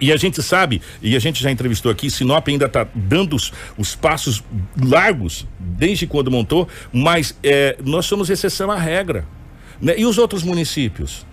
E 0.00 0.12
a 0.12 0.16
gente 0.16 0.42
sabe, 0.42 0.80
e 1.02 1.14
a 1.14 1.18
gente 1.18 1.42
já 1.42 1.50
entrevistou 1.50 1.90
aqui, 1.90 2.10
Sinop 2.10 2.48
ainda 2.48 2.66
está 2.66 2.86
dando 2.94 3.36
os, 3.36 3.52
os, 3.76 3.94
passos 3.94 4.42
largos 4.82 5.46
desde 5.58 6.06
quando 6.06 6.30
montou, 6.30 6.68
mas 6.92 7.36
é, 7.42 7.76
nós 7.84 8.06
somos 8.06 8.30
exceção 8.30 8.70
à 8.70 8.76
regra. 8.76 9.26
Né? 9.80 9.94
E 9.98 10.06
os 10.06 10.18
outros 10.18 10.42
municípios? 10.42 11.26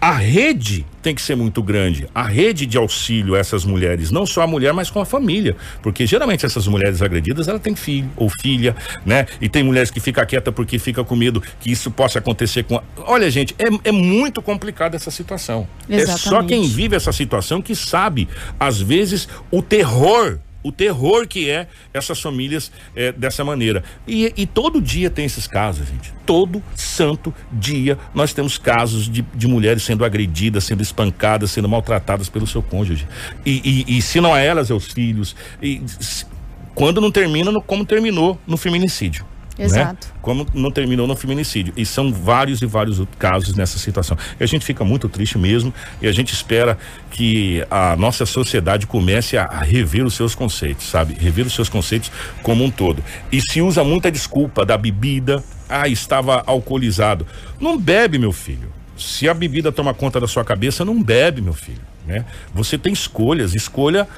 A 0.00 0.12
rede 0.12 0.86
tem 1.02 1.14
que 1.14 1.20
ser 1.20 1.36
muito 1.36 1.62
grande. 1.62 2.08
A 2.14 2.22
rede 2.22 2.64
de 2.64 2.78
auxílio 2.78 3.34
a 3.34 3.38
essas 3.38 3.66
mulheres, 3.66 4.10
não 4.10 4.24
só 4.24 4.42
a 4.42 4.46
mulher, 4.46 4.72
mas 4.72 4.90
com 4.90 4.98
a 4.98 5.04
família. 5.04 5.56
Porque 5.82 6.06
geralmente 6.06 6.46
essas 6.46 6.66
mulheres 6.66 7.02
agredidas, 7.02 7.48
ela 7.48 7.58
tem 7.58 7.76
filho 7.76 8.10
ou 8.16 8.30
filha, 8.30 8.74
né? 9.04 9.26
E 9.40 9.48
tem 9.48 9.62
mulheres 9.62 9.90
que 9.90 10.00
ficam 10.00 10.24
quieta 10.24 10.50
porque 10.50 10.78
fica 10.78 11.04
com 11.04 11.14
medo 11.14 11.42
que 11.60 11.70
isso 11.70 11.90
possa 11.90 12.18
acontecer 12.18 12.62
com. 12.64 12.76
A... 12.76 12.82
Olha, 12.98 13.30
gente, 13.30 13.54
é, 13.58 13.90
é 13.90 13.92
muito 13.92 14.40
complicada 14.40 14.96
essa 14.96 15.10
situação. 15.10 15.68
Exatamente. 15.88 16.10
É 16.10 16.30
só 16.30 16.42
quem 16.42 16.66
vive 16.66 16.96
essa 16.96 17.12
situação 17.12 17.60
que 17.60 17.74
sabe, 17.74 18.26
às 18.58 18.80
vezes, 18.80 19.28
o 19.50 19.60
terror 19.60 20.38
o 20.62 20.70
terror 20.70 21.26
que 21.26 21.48
é 21.48 21.68
essas 21.92 22.20
famílias 22.20 22.70
é, 22.94 23.12
dessa 23.12 23.44
maneira. 23.44 23.82
E, 24.06 24.32
e, 24.36 24.46
todo 24.46 24.80
dia 24.80 25.10
tem 25.10 25.24
esses 25.24 25.46
casos, 25.46 25.88
gente. 25.88 26.12
Todo 26.26 26.62
santo 26.74 27.34
dia 27.52 27.98
nós 28.14 28.32
temos 28.32 28.58
casos 28.58 29.08
de, 29.08 29.22
de 29.34 29.46
mulheres 29.48 29.82
sendo 29.82 30.04
agredidas, 30.04 30.64
sendo 30.64 30.82
espancadas, 30.82 31.50
sendo 31.50 31.68
maltratadas 31.68 32.28
pelo 32.28 32.46
seu 32.46 32.62
cônjuge. 32.62 33.06
E, 33.44 33.84
e, 33.88 33.98
e 33.98 34.02
se 34.02 34.20
não 34.20 34.36
é 34.36 34.46
elas, 34.46 34.70
é 34.70 34.74
os 34.74 34.86
filhos. 34.86 35.34
E 35.62 35.82
se, 35.86 36.26
quando 36.74 37.00
não 37.00 37.10
termina 37.10 37.50
no, 37.50 37.60
como 37.60 37.84
terminou 37.84 38.38
no 38.46 38.56
feminicídio. 38.56 39.24
Né? 39.60 39.66
Exato. 39.66 40.08
Né? 40.08 40.14
Como 40.22 40.46
não 40.54 40.70
terminou 40.70 41.06
no 41.06 41.14
feminicídio. 41.14 41.72
E 41.76 41.84
são 41.84 42.12
vários 42.12 42.62
e 42.62 42.66
vários 42.66 43.02
casos 43.18 43.54
nessa 43.54 43.78
situação. 43.78 44.16
E 44.38 44.42
a 44.42 44.46
gente 44.46 44.64
fica 44.64 44.84
muito 44.84 45.08
triste 45.08 45.36
mesmo 45.36 45.72
e 46.00 46.08
a 46.08 46.12
gente 46.12 46.32
espera 46.32 46.78
que 47.10 47.64
a 47.70 47.94
nossa 47.96 48.24
sociedade 48.24 48.86
comece 48.86 49.36
a, 49.36 49.44
a 49.44 49.60
rever 49.60 50.04
os 50.04 50.14
seus 50.14 50.34
conceitos, 50.34 50.86
sabe? 50.86 51.14
Rever 51.14 51.46
os 51.46 51.54
seus 51.54 51.68
conceitos 51.68 52.10
como 52.42 52.64
um 52.64 52.70
todo. 52.70 53.04
E 53.30 53.40
se 53.40 53.60
usa 53.60 53.84
muita 53.84 54.10
desculpa 54.10 54.64
da 54.64 54.78
bebida, 54.78 55.44
ah, 55.68 55.88
estava 55.88 56.42
alcoolizado. 56.46 57.26
Não 57.60 57.78
bebe, 57.78 58.18
meu 58.18 58.32
filho 58.32 58.72
Se 58.96 59.28
a 59.28 59.34
bebida 59.34 59.70
toma 59.70 59.94
conta 59.94 60.18
da 60.18 60.26
sua 60.26 60.44
cabeça, 60.44 60.84
não 60.84 61.02
bebe, 61.02 61.40
meu 61.40 61.52
filho, 61.52 61.80
né? 62.06 62.24
Você 62.54 62.76
tem 62.76 62.92
escolhas, 62.92 63.54
escolha 63.54 64.08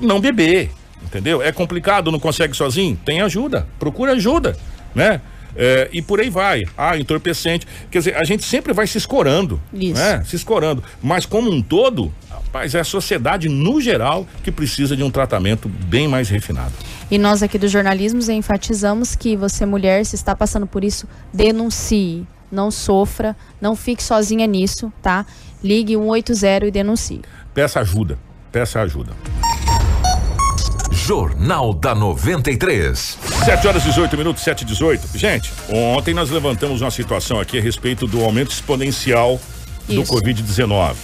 não 0.00 0.20
beber, 0.20 0.70
entendeu? 1.02 1.42
É 1.42 1.52
complicado, 1.52 2.10
não 2.10 2.18
consegue 2.18 2.56
sozinho? 2.56 2.96
Tem 3.04 3.20
ajuda, 3.20 3.66
procura 3.78 4.12
ajuda, 4.12 4.56
né? 4.94 5.20
É, 5.56 5.88
e 5.92 6.02
por 6.02 6.20
aí 6.20 6.28
vai. 6.28 6.64
Ah, 6.76 6.96
entorpecente. 6.98 7.66
Quer 7.90 7.98
dizer, 7.98 8.16
a 8.16 8.24
gente 8.24 8.44
sempre 8.44 8.72
vai 8.72 8.86
se 8.86 8.98
escorando. 8.98 9.60
Isso. 9.72 10.00
Né? 10.00 10.22
Se 10.24 10.36
escorando. 10.36 10.82
Mas 11.02 11.24
como 11.26 11.50
um 11.50 11.62
todo, 11.62 12.12
rapaz, 12.28 12.74
é 12.74 12.80
a 12.80 12.84
sociedade 12.84 13.48
no 13.48 13.80
geral 13.80 14.26
que 14.42 14.50
precisa 14.50 14.96
de 14.96 15.02
um 15.02 15.10
tratamento 15.10 15.68
bem 15.68 16.08
mais 16.08 16.28
refinado. 16.28 16.72
E 17.10 17.18
nós 17.18 17.42
aqui 17.42 17.58
do 17.58 17.68
jornalismo 17.68 18.20
enfatizamos 18.30 19.14
que 19.14 19.36
você, 19.36 19.64
mulher, 19.64 20.04
se 20.04 20.16
está 20.16 20.34
passando 20.34 20.66
por 20.66 20.82
isso, 20.82 21.06
denuncie. 21.32 22.26
Não 22.50 22.70
sofra, 22.70 23.34
não 23.60 23.74
fique 23.74 24.02
sozinha 24.02 24.46
nisso, 24.46 24.92
tá? 25.02 25.26
Ligue 25.62 25.96
180 25.96 26.66
e 26.66 26.70
denuncie. 26.70 27.20
Peça 27.52 27.80
ajuda. 27.80 28.18
Peça 28.52 28.80
ajuda. 28.80 29.12
Jornal 31.06 31.74
da 31.74 31.94
93. 31.94 33.18
7 33.44 33.68
horas 33.68 33.82
18 33.82 34.16
minutos, 34.16 34.42
7 34.42 34.62
e 34.62 34.64
18. 34.64 35.18
Gente, 35.18 35.52
ontem 35.68 36.14
nós 36.14 36.30
levantamos 36.30 36.80
uma 36.80 36.90
situação 36.90 37.38
aqui 37.38 37.58
a 37.58 37.60
respeito 37.60 38.06
do 38.06 38.24
aumento 38.24 38.50
exponencial 38.50 39.38
Isso. 39.86 40.00
do 40.00 40.02
Covid-19. 40.04 40.94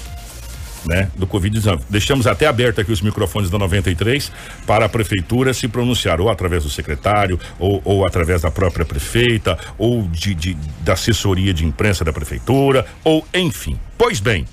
Né, 0.87 1.11
do 1.15 1.27
Covid-19. 1.27 1.83
Deixamos 1.91 2.27
até 2.27 2.47
aberto 2.47 2.81
aqui 2.81 2.91
os 2.91 3.03
microfones 3.03 3.51
da 3.51 3.59
93 3.59 4.33
para 4.67 4.87
a 4.87 4.89
prefeitura 4.89 5.53
se 5.53 5.69
pronunciar, 5.69 6.19
ou 6.19 6.31
através 6.31 6.65
do 6.65 6.71
secretário, 6.71 7.39
ou, 7.59 7.83
ou 7.85 8.07
através 8.07 8.41
da 8.41 8.51
própria 8.51 8.87
prefeita, 8.87 9.59
ou 9.77 10.05
de, 10.05 10.35
de, 10.35 10.57
da 10.81 10.95
assessoria 10.95 11.53
de 11.53 11.67
imprensa 11.67 12.03
da 12.03 12.13
prefeitura, 12.15 12.87
ou 13.05 13.27
enfim. 13.35 13.79
Pois 13.99 14.19
bem, 14.19 14.47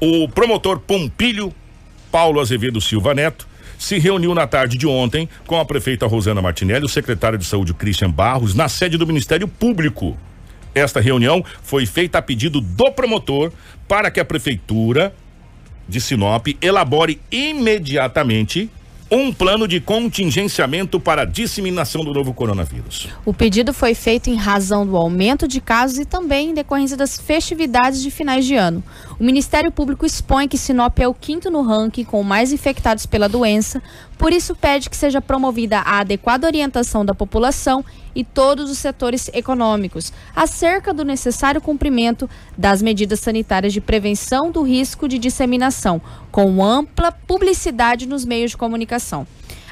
o 0.00 0.26
promotor 0.30 0.78
Pompilho 0.78 1.52
Paulo 2.10 2.40
Azevedo 2.40 2.80
Silva 2.80 3.12
Neto 3.12 3.47
se 3.78 3.98
reuniu 3.98 4.34
na 4.34 4.46
tarde 4.46 4.76
de 4.76 4.86
ontem 4.86 5.28
com 5.46 5.58
a 5.58 5.64
prefeita 5.64 6.06
Rosana 6.06 6.42
Martinelli, 6.42 6.84
o 6.84 6.88
secretário 6.88 7.38
de 7.38 7.44
saúde 7.46 7.72
Christian 7.72 8.10
Barros, 8.10 8.54
na 8.54 8.68
sede 8.68 8.98
do 8.98 9.06
Ministério 9.06 9.46
Público. 9.46 10.16
Esta 10.74 11.00
reunião 11.00 11.44
foi 11.62 11.86
feita 11.86 12.18
a 12.18 12.22
pedido 12.22 12.60
do 12.60 12.90
promotor 12.90 13.52
para 13.86 14.10
que 14.10 14.20
a 14.20 14.24
prefeitura 14.24 15.14
de 15.88 16.00
Sinop 16.00 16.48
elabore 16.60 17.20
imediatamente 17.30 18.70
um 19.10 19.32
plano 19.32 19.66
de 19.66 19.80
contingenciamento 19.80 21.00
para 21.00 21.22
a 21.22 21.24
disseminação 21.24 22.04
do 22.04 22.12
novo 22.12 22.34
coronavírus. 22.34 23.08
O 23.24 23.32
pedido 23.32 23.72
foi 23.72 23.94
feito 23.94 24.28
em 24.28 24.34
razão 24.34 24.86
do 24.86 24.96
aumento 24.96 25.48
de 25.48 25.60
casos 25.60 25.98
e 25.98 26.04
também 26.04 26.50
em 26.50 26.54
decorrência 26.54 26.96
das 26.96 27.18
festividades 27.18 28.02
de 28.02 28.10
finais 28.10 28.44
de 28.44 28.54
ano. 28.54 28.84
O 29.20 29.24
Ministério 29.24 29.72
Público 29.72 30.06
expõe 30.06 30.46
que 30.46 30.56
Sinop 30.56 30.96
é 31.00 31.08
o 31.08 31.12
quinto 31.12 31.50
no 31.50 31.62
ranking 31.62 32.04
com 32.04 32.22
mais 32.22 32.52
infectados 32.52 33.04
pela 33.04 33.28
doença, 33.28 33.82
por 34.16 34.32
isso 34.32 34.54
pede 34.54 34.88
que 34.88 34.96
seja 34.96 35.20
promovida 35.20 35.78
a 35.78 35.98
adequada 35.98 36.46
orientação 36.46 37.04
da 37.04 37.12
população 37.12 37.84
e 38.14 38.22
todos 38.22 38.70
os 38.70 38.78
setores 38.78 39.28
econômicos 39.34 40.12
acerca 40.36 40.94
do 40.94 41.04
necessário 41.04 41.60
cumprimento 41.60 42.30
das 42.56 42.80
medidas 42.80 43.18
sanitárias 43.18 43.72
de 43.72 43.80
prevenção 43.80 44.52
do 44.52 44.62
risco 44.62 45.08
de 45.08 45.18
disseminação, 45.18 46.00
com 46.30 46.64
ampla 46.64 47.10
publicidade 47.10 48.06
nos 48.06 48.24
meios 48.24 48.52
de 48.52 48.56
comunicação. 48.56 49.26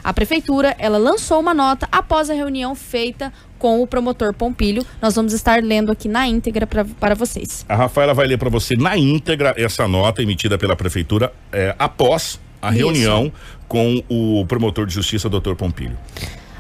A 0.07 0.15
prefeitura, 0.15 0.73
ela 0.79 0.99
lançou 0.99 1.41
uma 1.41 1.53
nota 1.53 1.89
após 1.91 2.31
a 2.31 2.33
reunião 2.33 2.77
feita 2.77 3.33
com 3.59 3.83
o 3.83 3.89
promotor 3.89 4.33
Pompilho. 4.33 4.87
Nós 5.03 5.17
vamos 5.17 5.33
estar 5.33 5.61
lendo 5.61 5.91
aqui 5.91 6.07
na 6.07 6.29
íntegra 6.29 6.65
para 6.65 7.15
vocês. 7.17 7.67
A 7.69 7.75
Rafaela 7.75 8.15
vai 8.15 8.29
ler 8.29 8.39
para 8.39 8.49
você 8.49 8.77
na 8.77 8.97
íntegra 8.97 9.53
essa 9.57 9.89
nota 9.89 10.23
emitida 10.23 10.57
pela 10.57 10.77
prefeitura 10.77 11.33
é, 11.53 11.75
após 11.77 12.39
a 12.63 12.71
Isso. 12.71 12.79
reunião 12.79 13.33
com 13.67 14.01
o 14.09 14.47
promotor 14.47 14.87
de 14.87 14.95
justiça, 14.95 15.29
doutor 15.29 15.57
Pompilho. 15.57 15.99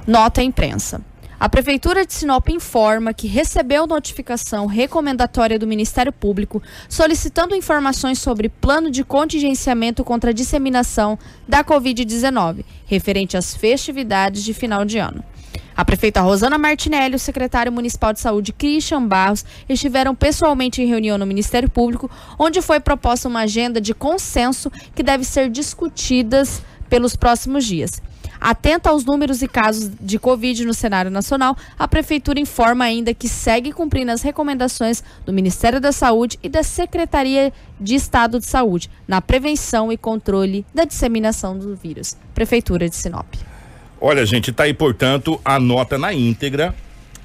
Nota 0.04 0.40
à 0.40 0.44
imprensa. 0.44 1.00
A 1.38 1.50
Prefeitura 1.50 2.06
de 2.06 2.14
Sinop 2.14 2.48
informa 2.48 3.12
que 3.12 3.26
recebeu 3.26 3.86
notificação 3.86 4.64
recomendatória 4.64 5.58
do 5.58 5.66
Ministério 5.66 6.10
Público 6.10 6.62
solicitando 6.88 7.54
informações 7.54 8.18
sobre 8.18 8.48
plano 8.48 8.90
de 8.90 9.04
contingenciamento 9.04 10.02
contra 10.02 10.30
a 10.30 10.32
disseminação 10.32 11.18
da 11.46 11.62
Covid-19, 11.62 12.64
referente 12.86 13.36
às 13.36 13.54
festividades 13.54 14.42
de 14.42 14.54
final 14.54 14.86
de 14.86 14.96
ano. 14.96 15.22
A 15.76 15.84
prefeita 15.84 16.22
Rosana 16.22 16.56
Martinelli 16.56 17.12
e 17.12 17.16
o 17.16 17.20
secretário 17.20 17.70
municipal 17.70 18.14
de 18.14 18.20
saúde 18.20 18.50
Christian 18.50 19.06
Barros 19.06 19.44
estiveram 19.68 20.14
pessoalmente 20.14 20.80
em 20.80 20.86
reunião 20.86 21.18
no 21.18 21.26
Ministério 21.26 21.68
Público, 21.68 22.10
onde 22.38 22.62
foi 22.62 22.80
proposta 22.80 23.28
uma 23.28 23.40
agenda 23.40 23.78
de 23.78 23.92
consenso 23.92 24.72
que 24.94 25.02
deve 25.02 25.22
ser 25.22 25.50
discutidas 25.50 26.62
pelos 26.88 27.14
próximos 27.14 27.66
dias. 27.66 28.00
Atenta 28.40 28.90
aos 28.90 29.04
números 29.04 29.42
e 29.42 29.48
casos 29.48 29.90
de 30.00 30.18
Covid 30.18 30.64
no 30.64 30.74
cenário 30.74 31.10
nacional, 31.10 31.56
a 31.78 31.88
Prefeitura 31.88 32.38
informa 32.38 32.84
ainda 32.84 33.14
que 33.14 33.28
segue 33.28 33.72
cumprindo 33.72 34.12
as 34.12 34.22
recomendações 34.22 35.02
do 35.24 35.32
Ministério 35.32 35.80
da 35.80 35.92
Saúde 35.92 36.38
e 36.42 36.48
da 36.48 36.62
Secretaria 36.62 37.52
de 37.80 37.94
Estado 37.94 38.38
de 38.38 38.46
Saúde 38.46 38.90
na 39.06 39.20
prevenção 39.20 39.92
e 39.92 39.96
controle 39.96 40.64
da 40.74 40.84
disseminação 40.84 41.58
do 41.58 41.74
vírus. 41.74 42.16
Prefeitura 42.34 42.88
de 42.88 42.96
Sinop. 42.96 43.34
Olha, 44.00 44.26
gente, 44.26 44.52
tá 44.52 44.64
aí, 44.64 44.74
portanto, 44.74 45.40
a 45.44 45.58
nota 45.58 45.96
na 45.96 46.12
íntegra 46.12 46.74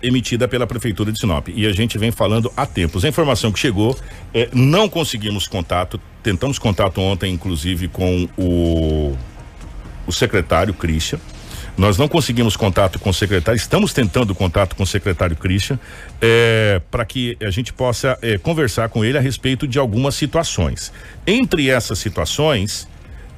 emitida 0.01 0.48
pela 0.48 0.65
Prefeitura 0.65 1.12
de 1.12 1.20
Sinop. 1.20 1.50
E 1.50 1.65
a 1.68 1.72
gente 1.72 1.98
vem 1.98 2.12
falando 2.12 2.51
há 2.56 2.65
tempos. 2.65 3.06
A 3.06 3.10
informação 3.10 3.51
que 3.51 3.60
chegou, 3.60 3.98
é, 4.34 4.50
não 4.53 4.89
conseguimos 4.89 5.48
contato, 5.48 6.00
tentamos 6.24 6.58
contato 6.58 7.00
ontem, 7.00 7.34
inclusive, 7.34 7.88
com 7.88 8.27
o 8.38 9.15
o 10.12 10.13
secretário 10.13 10.74
Christian. 10.74 11.20
Nós 11.77 11.98
não 11.98 12.08
conseguimos 12.08 12.56
contato 12.56 13.00
com 13.00 13.10
o 13.10 13.13
secretário, 13.13 13.58
estamos 13.58 13.94
tentando 13.94 14.36
contato 14.36 14.75
com 14.75 14.84
o 14.84 14.86
secretário 14.86 15.36
Christian 15.36 15.80
é, 16.22 16.82
para 16.91 17.06
que 17.06 17.38
a 17.41 17.50
gente 17.50 17.72
possa 17.72 18.18
é, 18.22 18.38
conversar 18.38 18.89
com 18.89 19.03
ele 19.03 19.18
a 19.18 19.22
respeito 19.22 19.65
de 19.65 19.80
algumas 19.80 20.13
situações. 20.15 20.91
Entre 21.25 21.70
essas 21.70 21.98
situações, 21.98 22.88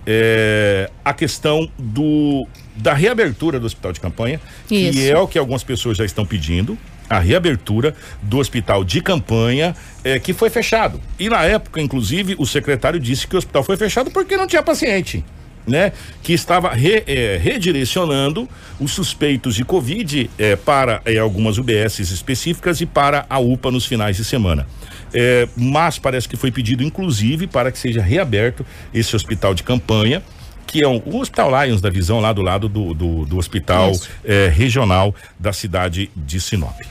é, 0.06 0.90
a 1.06 1.14
questão 1.14 1.70
do 1.78 2.48
da 2.76 2.94
reabertura 2.94 3.60
do 3.60 3.68
hospital 3.68 3.94
de 3.94 4.00
campanha, 4.00 4.42
Isso. 4.70 4.94
que 4.94 5.10
é 5.10 5.18
o 5.18 5.28
que 5.28 5.38
algumas 5.38 5.64
pessoas 5.64 5.96
já 5.96 6.04
estão 6.04 6.26
pedindo, 6.26 6.76
a 7.08 7.20
reabertura 7.20 7.96
do 8.20 8.40
hospital 8.40 8.84
de 8.84 9.00
campanha 9.00 9.76
é, 10.04 10.18
que 10.18 10.34
foi 10.34 10.50
fechado. 10.50 11.00
E 11.20 11.30
na 11.30 11.44
época, 11.44 11.80
inclusive, 11.80 12.36
o 12.40 12.48
secretário 12.48 13.00
disse 13.00 13.28
que 13.28 13.36
o 13.36 13.38
hospital 13.38 13.64
foi 13.64 13.78
fechado 13.78 14.10
porque 14.10 14.36
não 14.36 14.48
tinha 14.48 14.64
paciente 14.64 15.24
né, 15.68 15.92
que 16.22 16.34
estava 16.34 16.74
re, 16.74 17.04
é, 17.08 17.40
redirecionando 17.42 18.48
os 18.80 18.92
suspeitos 18.92 19.56
de 19.56 19.64
Covid 19.64 20.30
é, 20.38 20.56
para 20.56 21.02
é, 21.06 21.18
algumas 21.18 21.58
UBSs 21.58 22.14
específicas 22.14 22.82
e 22.82 22.86
para 22.86 23.26
a 23.30 23.40
UPA 23.40 23.72
nos 23.72 23.86
finais 23.86 24.18
de 24.18 24.26
semana. 24.26 24.68
Mas 25.56 26.00
parece 26.00 26.28
que 26.28 26.36
foi 26.36 26.50
pedido, 26.50 26.84
inclusive, 26.84 27.46
para 27.46 27.72
que 27.72 27.78
seja 27.78 28.02
reaberto 28.02 28.66
esse 28.92 29.16
hospital 29.16 29.54
de 29.54 29.62
campanha 29.62 30.24
que 30.66 30.84
é 30.84 30.88
um, 30.88 31.00
o 31.06 31.20
Hospital 31.20 31.52
Lions 31.64 31.82
da 31.82 31.90
Visão, 31.92 32.20
lá 32.20 32.34
do 32.34 32.42
lado 32.42 32.68
do, 32.68 32.96
do, 32.96 33.26
do 33.26 33.38
hospital 33.38 33.92
regional 34.56 35.14
da 35.40 35.54
cidade 35.54 36.10
de 36.16 36.42
Sinop. 36.42 36.82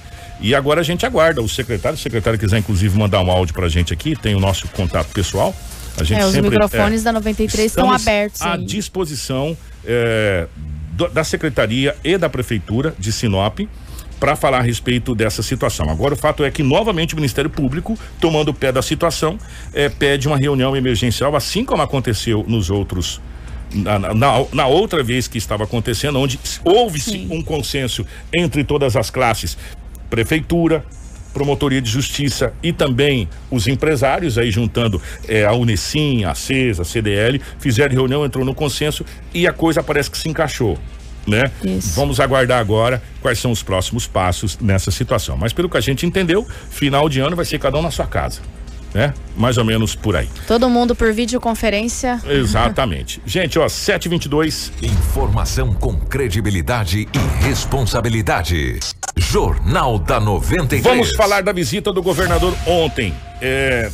E 0.43 0.57
agora 0.57 0.81
a 0.81 0.85
gente 0.85 1.07
aguarda 1.07 1.41
o 1.41 1.49
secretário, 1.49 1.97
se 1.97 2.03
o 2.03 2.05
secretário 2.05 2.37
quiser 2.37 2.59
inclusive 2.59 2.99
mandar 2.99 3.23
um 3.23 3.31
áudio 3.31 3.55
pra 3.55 3.69
gente 3.69 3.93
aqui, 3.93 4.17
tem 4.17 4.35
o 4.35 4.41
nosso 4.41 4.67
contato 4.69 5.09
pessoal, 5.13 5.55
a 5.97 6.05
gente 6.05 6.21
é, 6.21 6.27
os 6.27 6.33
sempre, 6.33 6.51
microfones 6.51 7.03
é, 7.03 7.05
da 7.05 7.13
93 7.13 7.67
estão 7.67 7.91
abertos. 7.93 8.41
À 8.43 8.55
aí. 8.55 8.65
disposição 8.65 9.57
é, 9.85 10.47
do, 10.93 11.09
da 11.09 11.25
Secretaria 11.25 11.97
e 12.03 12.17
da 12.17 12.29
Prefeitura 12.29 12.95
de 12.99 13.13
Sinop 13.13 13.61
para 14.19 14.37
falar 14.37 14.59
a 14.59 14.63
respeito 14.63 15.17
dessa 15.17 15.43
situação. 15.43 15.91
Agora, 15.91 16.15
o 16.15 16.17
fato 16.17 16.45
é 16.45 16.51
que, 16.51 16.63
novamente, 16.63 17.13
o 17.13 17.17
Ministério 17.17 17.51
Público, 17.51 17.99
tomando 18.21 18.51
o 18.51 18.55
pé 18.55 18.71
da 18.71 18.81
situação, 18.81 19.37
é, 19.75 19.89
pede 19.89 20.29
uma 20.29 20.37
reunião 20.37 20.77
emergencial, 20.77 21.35
assim 21.35 21.65
como 21.65 21.83
aconteceu 21.83 22.45
nos 22.47 22.71
outros. 22.71 23.21
Na, 23.75 23.99
na, 23.99 24.45
na 24.53 24.67
outra 24.67 25.03
vez 25.03 25.27
que 25.27 25.39
estava 25.39 25.65
acontecendo, 25.65 26.21
onde 26.21 26.39
houve-se 26.63 27.27
um 27.31 27.43
consenso 27.43 28.07
entre 28.33 28.63
todas 28.63 28.97
as 28.97 29.11
classes, 29.11 29.59
prefeitura, 30.09 30.85
Promotoria 31.33 31.81
de 31.81 31.91
Justiça 31.91 32.53
e 32.63 32.73
também 32.73 33.29
os 33.51 33.67
empresários, 33.67 34.39
aí 34.39 34.51
juntando 34.51 35.01
é, 35.27 35.45
a 35.45 35.53
Unicim, 35.53 36.25
a 36.25 36.35
CESA, 36.35 36.83
a 36.83 36.85
CDL, 36.85 37.41
fizeram 37.59 37.95
reunião, 37.95 38.25
entrou 38.25 38.45
no 38.45 38.55
consenso 38.55 39.05
e 39.33 39.47
a 39.47 39.53
coisa 39.53 39.83
parece 39.83 40.11
que 40.11 40.19
se 40.19 40.29
encaixou. 40.29 40.79
Né? 41.27 41.51
Vamos 41.95 42.19
aguardar 42.19 42.59
agora 42.59 43.01
quais 43.21 43.39
são 43.39 43.53
os 43.53 43.63
próximos 43.63 44.09
passos 44.09 44.59
nessa 44.59 44.91
situação. 44.91 45.37
Mas 45.37 45.53
pelo 45.53 45.69
que 45.69 45.77
a 45.77 45.81
gente 45.81 46.05
entendeu, 46.05 46.45
final 46.69 47.09
de 47.09 47.21
ano 47.21 47.37
vai 47.37 47.45
ser 47.45 47.61
cada 47.61 47.79
um 47.79 47.83
na 47.83 47.93
sua 47.93 48.07
casa 48.07 48.41
né? 48.95 49.15
Mais 49.37 49.59
ou 49.59 49.65
menos 49.65 49.95
por 49.95 50.17
aí. 50.17 50.29
Todo 50.47 50.69
mundo 50.69 50.95
por 50.95 51.13
videoconferência. 51.13 52.21
Exatamente. 52.29 53.21
Gente, 53.27 53.59
ó, 53.59 53.69
722. 53.69 54.73
Informação 54.83 55.73
com 55.75 55.95
credibilidade 55.97 57.09
e 57.13 57.45
responsabilidade. 57.45 58.81
Jornal 59.17 59.99
da 59.99 60.21
93. 60.21 60.83
Vamos 60.83 61.17
falar 61.17 61.43
da 61.43 61.53
visita 61.53 61.93
do 61.93 62.03
governador 62.03 62.55
ontem. 62.67 63.15
É, 63.41 63.91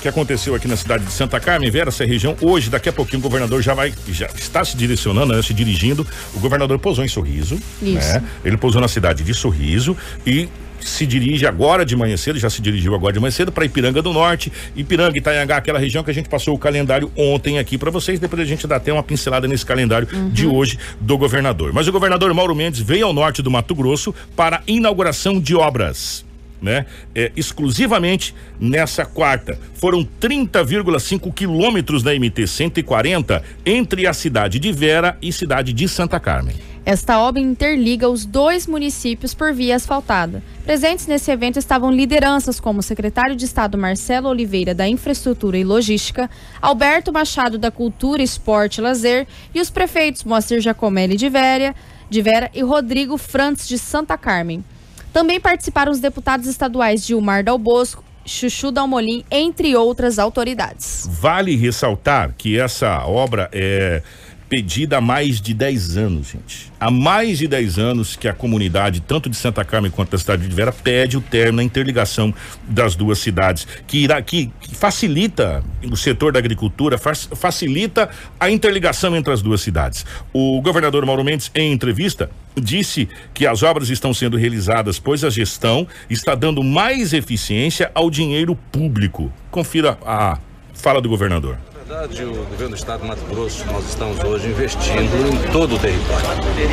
que 0.00 0.08
aconteceu 0.08 0.54
aqui 0.54 0.68
na 0.68 0.76
cidade 0.76 1.04
de 1.04 1.12
Santa 1.12 1.40
Carmen, 1.40 1.70
Vera, 1.70 1.88
essa 1.88 2.04
região, 2.04 2.36
hoje, 2.40 2.70
daqui 2.70 2.88
a 2.88 2.92
pouquinho, 2.92 3.18
o 3.18 3.22
governador 3.22 3.60
já 3.60 3.74
vai, 3.74 3.92
já 4.08 4.26
está 4.26 4.64
se 4.64 4.76
direcionando, 4.76 5.34
né, 5.34 5.42
se 5.42 5.52
dirigindo. 5.52 6.06
O 6.34 6.40
governador 6.40 6.78
pousou 6.78 7.04
em 7.04 7.08
Sorriso, 7.08 7.58
Isso. 7.82 7.96
né? 7.96 8.22
Ele 8.44 8.56
pousou 8.56 8.80
na 8.80 8.88
cidade 8.88 9.24
de 9.24 9.34
Sorriso 9.34 9.96
e 10.26 10.48
se 10.80 11.06
dirige 11.06 11.46
agora 11.46 11.84
de 11.84 11.96
manhã 11.96 12.16
cedo, 12.16 12.38
já 12.38 12.50
se 12.50 12.60
dirigiu 12.60 12.94
agora 12.94 13.12
de 13.12 13.20
manhã 13.20 13.30
cedo 13.30 13.52
para 13.52 13.64
Ipiranga 13.64 14.02
do 14.02 14.12
Norte, 14.12 14.52
Ipiranga, 14.76 15.18
Itanhangá, 15.18 15.56
aquela 15.56 15.78
região 15.78 16.04
que 16.04 16.10
a 16.10 16.14
gente 16.14 16.28
passou 16.28 16.54
o 16.54 16.58
calendário 16.58 17.10
ontem 17.16 17.58
aqui 17.58 17.76
para 17.76 17.90
vocês, 17.90 18.18
depois 18.18 18.40
a 18.42 18.44
gente 18.44 18.66
dá 18.66 18.76
até 18.76 18.92
uma 18.92 19.02
pincelada 19.02 19.46
nesse 19.46 19.64
calendário 19.64 20.08
uhum. 20.12 20.30
de 20.30 20.46
hoje 20.46 20.78
do 21.00 21.16
governador. 21.16 21.72
Mas 21.72 21.88
o 21.88 21.92
governador 21.92 22.32
Mauro 22.34 22.54
Mendes 22.54 22.80
veio 22.80 23.06
ao 23.06 23.12
norte 23.12 23.42
do 23.42 23.50
Mato 23.50 23.74
Grosso 23.74 24.14
para 24.34 24.62
inauguração 24.66 25.40
de 25.40 25.54
obras 25.54 26.26
né? 26.60 26.86
É, 27.14 27.30
exclusivamente 27.36 28.34
nessa 28.60 29.04
quarta. 29.04 29.58
Foram 29.74 30.06
30,5 30.20 31.32
quilômetros 31.32 32.02
da 32.02 32.12
MT 32.14 32.46
140 32.46 33.42
entre 33.64 34.06
a 34.06 34.12
cidade 34.12 34.58
de 34.58 34.72
Vera 34.72 35.16
e 35.22 35.32
cidade 35.32 35.72
de 35.72 35.88
Santa 35.88 36.18
Carmen. 36.18 36.56
Esta 36.84 37.18
obra 37.18 37.40
interliga 37.40 38.08
os 38.08 38.24
dois 38.24 38.66
municípios 38.66 39.34
por 39.34 39.52
via 39.52 39.76
asfaltada. 39.76 40.42
Presentes 40.64 41.06
nesse 41.06 41.30
evento 41.30 41.58
estavam 41.58 41.92
lideranças 41.92 42.58
como 42.58 42.80
o 42.80 42.82
secretário 42.82 43.36
de 43.36 43.44
Estado 43.44 43.76
Marcelo 43.76 44.28
Oliveira 44.28 44.74
da 44.74 44.88
Infraestrutura 44.88 45.58
e 45.58 45.64
Logística, 45.64 46.30
Alberto 46.60 47.12
Machado 47.12 47.58
da 47.58 47.70
Cultura, 47.70 48.22
Esporte 48.22 48.78
e 48.78 48.80
Lazer 48.80 49.26
e 49.54 49.60
os 49.60 49.70
prefeitos 49.70 50.24
Moacir 50.24 50.60
Giacomelli 50.60 51.16
de 51.16 51.28
Vera, 51.28 51.74
de 52.08 52.22
Vera 52.22 52.50
e 52.54 52.62
Rodrigo 52.62 53.18
Frantz 53.18 53.68
de 53.68 53.78
Santa 53.78 54.16
Carmen. 54.16 54.64
Também 55.12 55.40
participaram 55.40 55.92
os 55.92 56.00
deputados 56.00 56.46
estaduais 56.46 57.04
Gilmar 57.04 57.42
Dal 57.42 57.58
Bosco, 57.58 58.04
Chuchu 58.24 58.70
Dalmolin, 58.70 59.24
entre 59.30 59.74
outras 59.74 60.18
autoridades. 60.18 61.08
Vale 61.10 61.56
ressaltar 61.56 62.34
que 62.36 62.58
essa 62.58 63.04
obra 63.06 63.48
é 63.52 64.02
pedida 64.48 64.98
há 64.98 65.00
mais 65.00 65.40
de 65.40 65.52
10 65.52 65.96
anos, 65.96 66.28
gente. 66.28 66.72
Há 66.80 66.90
mais 66.90 67.38
de 67.38 67.46
10 67.46 67.78
anos 67.78 68.16
que 68.16 68.26
a 68.26 68.32
comunidade, 68.32 69.00
tanto 69.00 69.28
de 69.28 69.36
Santa 69.36 69.64
Carmen 69.64 69.90
quanto 69.90 70.10
da 70.10 70.18
cidade 70.18 70.48
de 70.48 70.54
Vera, 70.54 70.72
pede 70.72 71.16
o 71.16 71.20
término, 71.20 71.60
a 71.60 71.64
interligação 71.64 72.34
das 72.66 72.94
duas 72.94 73.18
cidades, 73.18 73.66
que 73.86 73.98
irá 73.98 74.20
que, 74.22 74.50
que 74.60 74.74
facilita 74.74 75.62
o 75.90 75.96
setor 75.96 76.32
da 76.32 76.38
agricultura, 76.38 76.96
faz, 76.96 77.28
facilita 77.34 78.08
a 78.40 78.50
interligação 78.50 79.14
entre 79.14 79.32
as 79.32 79.42
duas 79.42 79.60
cidades. 79.60 80.06
O 80.32 80.60
governador 80.62 81.04
Mauro 81.04 81.24
Mendes, 81.24 81.50
em 81.54 81.72
entrevista, 81.72 82.30
disse 82.56 83.08
que 83.34 83.46
as 83.46 83.62
obras 83.62 83.90
estão 83.90 84.14
sendo 84.14 84.36
realizadas, 84.36 84.98
pois 84.98 85.24
a 85.24 85.30
gestão 85.30 85.86
está 86.08 86.34
dando 86.34 86.62
mais 86.64 87.12
eficiência 87.12 87.90
ao 87.94 88.10
dinheiro 88.10 88.56
público. 88.72 89.32
Confira 89.50 89.98
a 90.04 90.38
fala 90.72 91.00
do 91.00 91.08
governador 91.08 91.58
verdade, 91.88 92.22
o 92.22 92.34
governo 92.44 92.68
do 92.68 92.76
estado 92.76 93.00
do 93.00 93.06
Mato 93.06 93.24
Grosso, 93.30 93.64
nós 93.72 93.88
estamos 93.88 94.22
hoje 94.22 94.48
investindo 94.48 95.32
em 95.32 95.52
todo 95.52 95.76
o 95.76 95.78
território. 95.78 96.26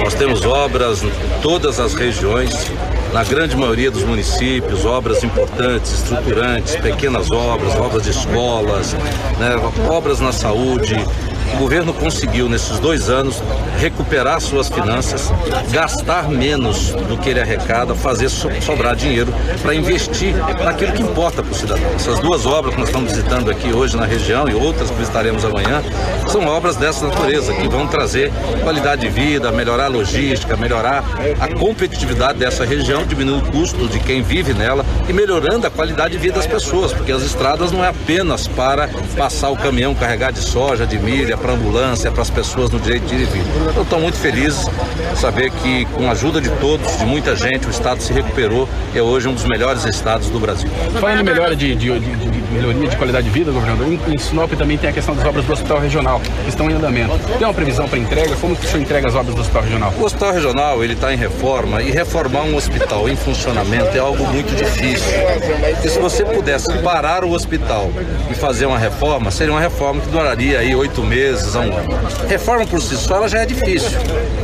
Nós 0.03 0.13
temos 0.13 0.43
obras 0.43 1.03
em 1.03 1.11
todas 1.41 1.79
as 1.79 1.93
regiões, 1.93 2.69
na 3.13 3.23
grande 3.23 3.55
maioria 3.55 3.89
dos 3.89 4.03
municípios, 4.03 4.83
obras 4.83 5.23
importantes, 5.23 5.93
estruturantes, 5.93 6.75
pequenas 6.75 7.31
obras, 7.31 7.73
obras 7.75 8.03
de 8.03 8.09
escolas, 8.09 8.93
né, 9.39 9.55
obras 9.89 10.19
na 10.19 10.33
saúde, 10.33 10.95
o 11.53 11.57
governo 11.57 11.93
conseguiu, 11.93 12.49
nesses 12.49 12.79
dois 12.79 13.09
anos, 13.09 13.41
recuperar 13.79 14.39
suas 14.41 14.67
finanças, 14.67 15.31
gastar 15.71 16.29
menos 16.29 16.89
do 17.07 17.17
que 17.17 17.29
ele 17.29 17.39
arrecada, 17.39 17.95
fazer 17.95 18.29
sobrar 18.29 18.95
dinheiro 18.95 19.33
para 19.61 19.73
investir 19.73 20.33
naquilo 20.63 20.91
que 20.93 21.01
importa 21.01 21.43
para 21.43 21.51
o 21.51 21.55
cidadão. 21.55 21.89
Essas 21.95 22.19
duas 22.19 22.45
obras 22.45 22.73
que 22.73 22.79
nós 22.79 22.89
estamos 22.89 23.11
visitando 23.11 23.51
aqui 23.51 23.71
hoje 23.73 23.95
na 23.95 24.05
região 24.05 24.47
e 24.49 24.53
outras 24.53 24.89
que 24.89 24.97
visitaremos 24.97 25.45
amanhã, 25.45 25.83
são 26.27 26.45
obras 26.47 26.75
dessa 26.75 27.07
natureza, 27.07 27.53
que 27.53 27.67
vão 27.67 27.87
trazer 27.87 28.31
qualidade 28.63 29.01
de 29.01 29.09
vida, 29.09 29.51
melhorar 29.51 29.85
a 29.85 29.89
logística, 29.89 30.57
melhorar 30.57 31.03
a 31.39 31.47
competitividade 31.53 32.39
dessa 32.39 32.65
região, 32.65 33.05
diminuir 33.05 33.39
o 33.39 33.51
custo 33.51 33.87
de 33.87 33.99
quem 33.99 34.21
vive 34.21 34.53
nela 34.53 34.85
e 35.07 35.13
melhorando 35.13 35.67
a 35.67 35.69
qualidade 35.69 36.13
de 36.13 36.17
vida 36.17 36.35
das 36.35 36.47
pessoas, 36.47 36.91
porque 36.91 37.11
as 37.11 37.21
estradas 37.21 37.71
não 37.71 37.83
é 37.83 37.89
apenas 37.89 38.47
para 38.47 38.89
passar 39.15 39.49
o 39.49 39.57
caminhão 39.57 39.93
carregar 39.93 40.31
de 40.31 40.39
soja, 40.39 40.85
de 40.85 40.97
milho, 40.97 41.34
para 41.37 41.53
ambulância, 41.53 42.11
para 42.11 42.21
as 42.21 42.29
pessoas 42.29 42.69
no 42.69 42.79
direito 42.79 43.05
de 43.05 43.15
ir 43.15 43.21
e 43.21 43.25
vir. 43.25 43.43
Eu 43.75 43.83
estou 43.83 43.99
muito 43.99 44.17
feliz 44.17 44.69
saber 45.15 45.51
que, 45.51 45.85
com 45.85 46.07
a 46.07 46.11
ajuda 46.11 46.41
de 46.41 46.49
todos, 46.49 46.97
de 46.97 47.05
muita 47.05 47.35
gente, 47.35 47.67
o 47.67 47.69
Estado 47.69 48.01
se 48.01 48.13
recuperou 48.13 48.67
e 48.93 48.97
é 48.97 49.01
hoje 49.01 49.27
um 49.27 49.33
dos 49.33 49.45
melhores 49.45 49.85
estados 49.85 50.29
do 50.29 50.39
Brasil. 50.39 50.69
Falando 50.99 51.55
de, 51.55 51.75
de, 51.75 51.99
de, 51.99 52.15
de 52.15 52.34
melhoria 52.55 52.89
de 52.89 52.97
qualidade 52.97 53.25
de 53.25 53.31
vida, 53.31 53.51
governador, 53.51 53.87
em 53.87 54.17
Sinop 54.17 54.51
também 54.53 54.77
tem 54.77 54.89
a 54.89 54.93
questão 54.93 55.15
das 55.15 55.25
obras 55.25 55.45
do 55.45 55.53
Hospital 55.53 55.79
Regional, 55.79 56.19
que 56.19 56.49
estão 56.49 56.69
em 56.69 56.73
andamento. 56.73 57.17
Tem 57.37 57.47
uma 57.47 57.53
previsão 57.53 57.87
para 57.87 57.99
entrega? 57.99 58.35
Como 58.37 58.55
que 58.55 58.65
o 58.65 58.67
senhor 58.69 58.81
entrega 58.81 59.07
as 59.07 59.15
obras 59.15 59.35
do 59.35 59.41
Hospital 59.41 59.63
Regional? 59.63 59.93
O 59.99 60.03
Hospital 60.03 60.31
Regional 60.31 60.83
ele 60.83 60.93
está 60.93 61.13
em 61.13 61.17
reforma 61.17 61.81
e 61.81 61.91
reformar 61.91 62.43
um 62.43 62.55
hospital 62.55 63.09
em 63.09 63.15
funcionamento 63.15 63.95
é 63.95 63.99
algo 63.99 64.25
muito 64.27 64.55
difícil. 64.55 65.13
E 65.83 65.89
se 65.89 65.99
você 65.99 66.23
pudesse 66.23 66.71
parar 66.79 67.23
o 67.23 67.31
hospital 67.31 67.91
e 68.29 68.33
fazer 68.33 68.65
uma 68.65 68.77
reforma, 68.77 69.31
seria 69.31 69.53
uma 69.53 69.61
reforma 69.61 70.01
que 70.01 70.09
duraria 70.09 70.59
aí 70.59 70.75
oito 70.75 71.03
meses 71.03 71.25
meses 71.25 71.55
a 71.55 71.59
um 71.59 71.75
ano. 71.75 71.89
Reforma 72.27 72.65
por 72.65 72.81
si 72.81 72.95
só 72.97 73.17
ela 73.17 73.27
já 73.27 73.39
é 73.39 73.45
difícil, 73.45 73.97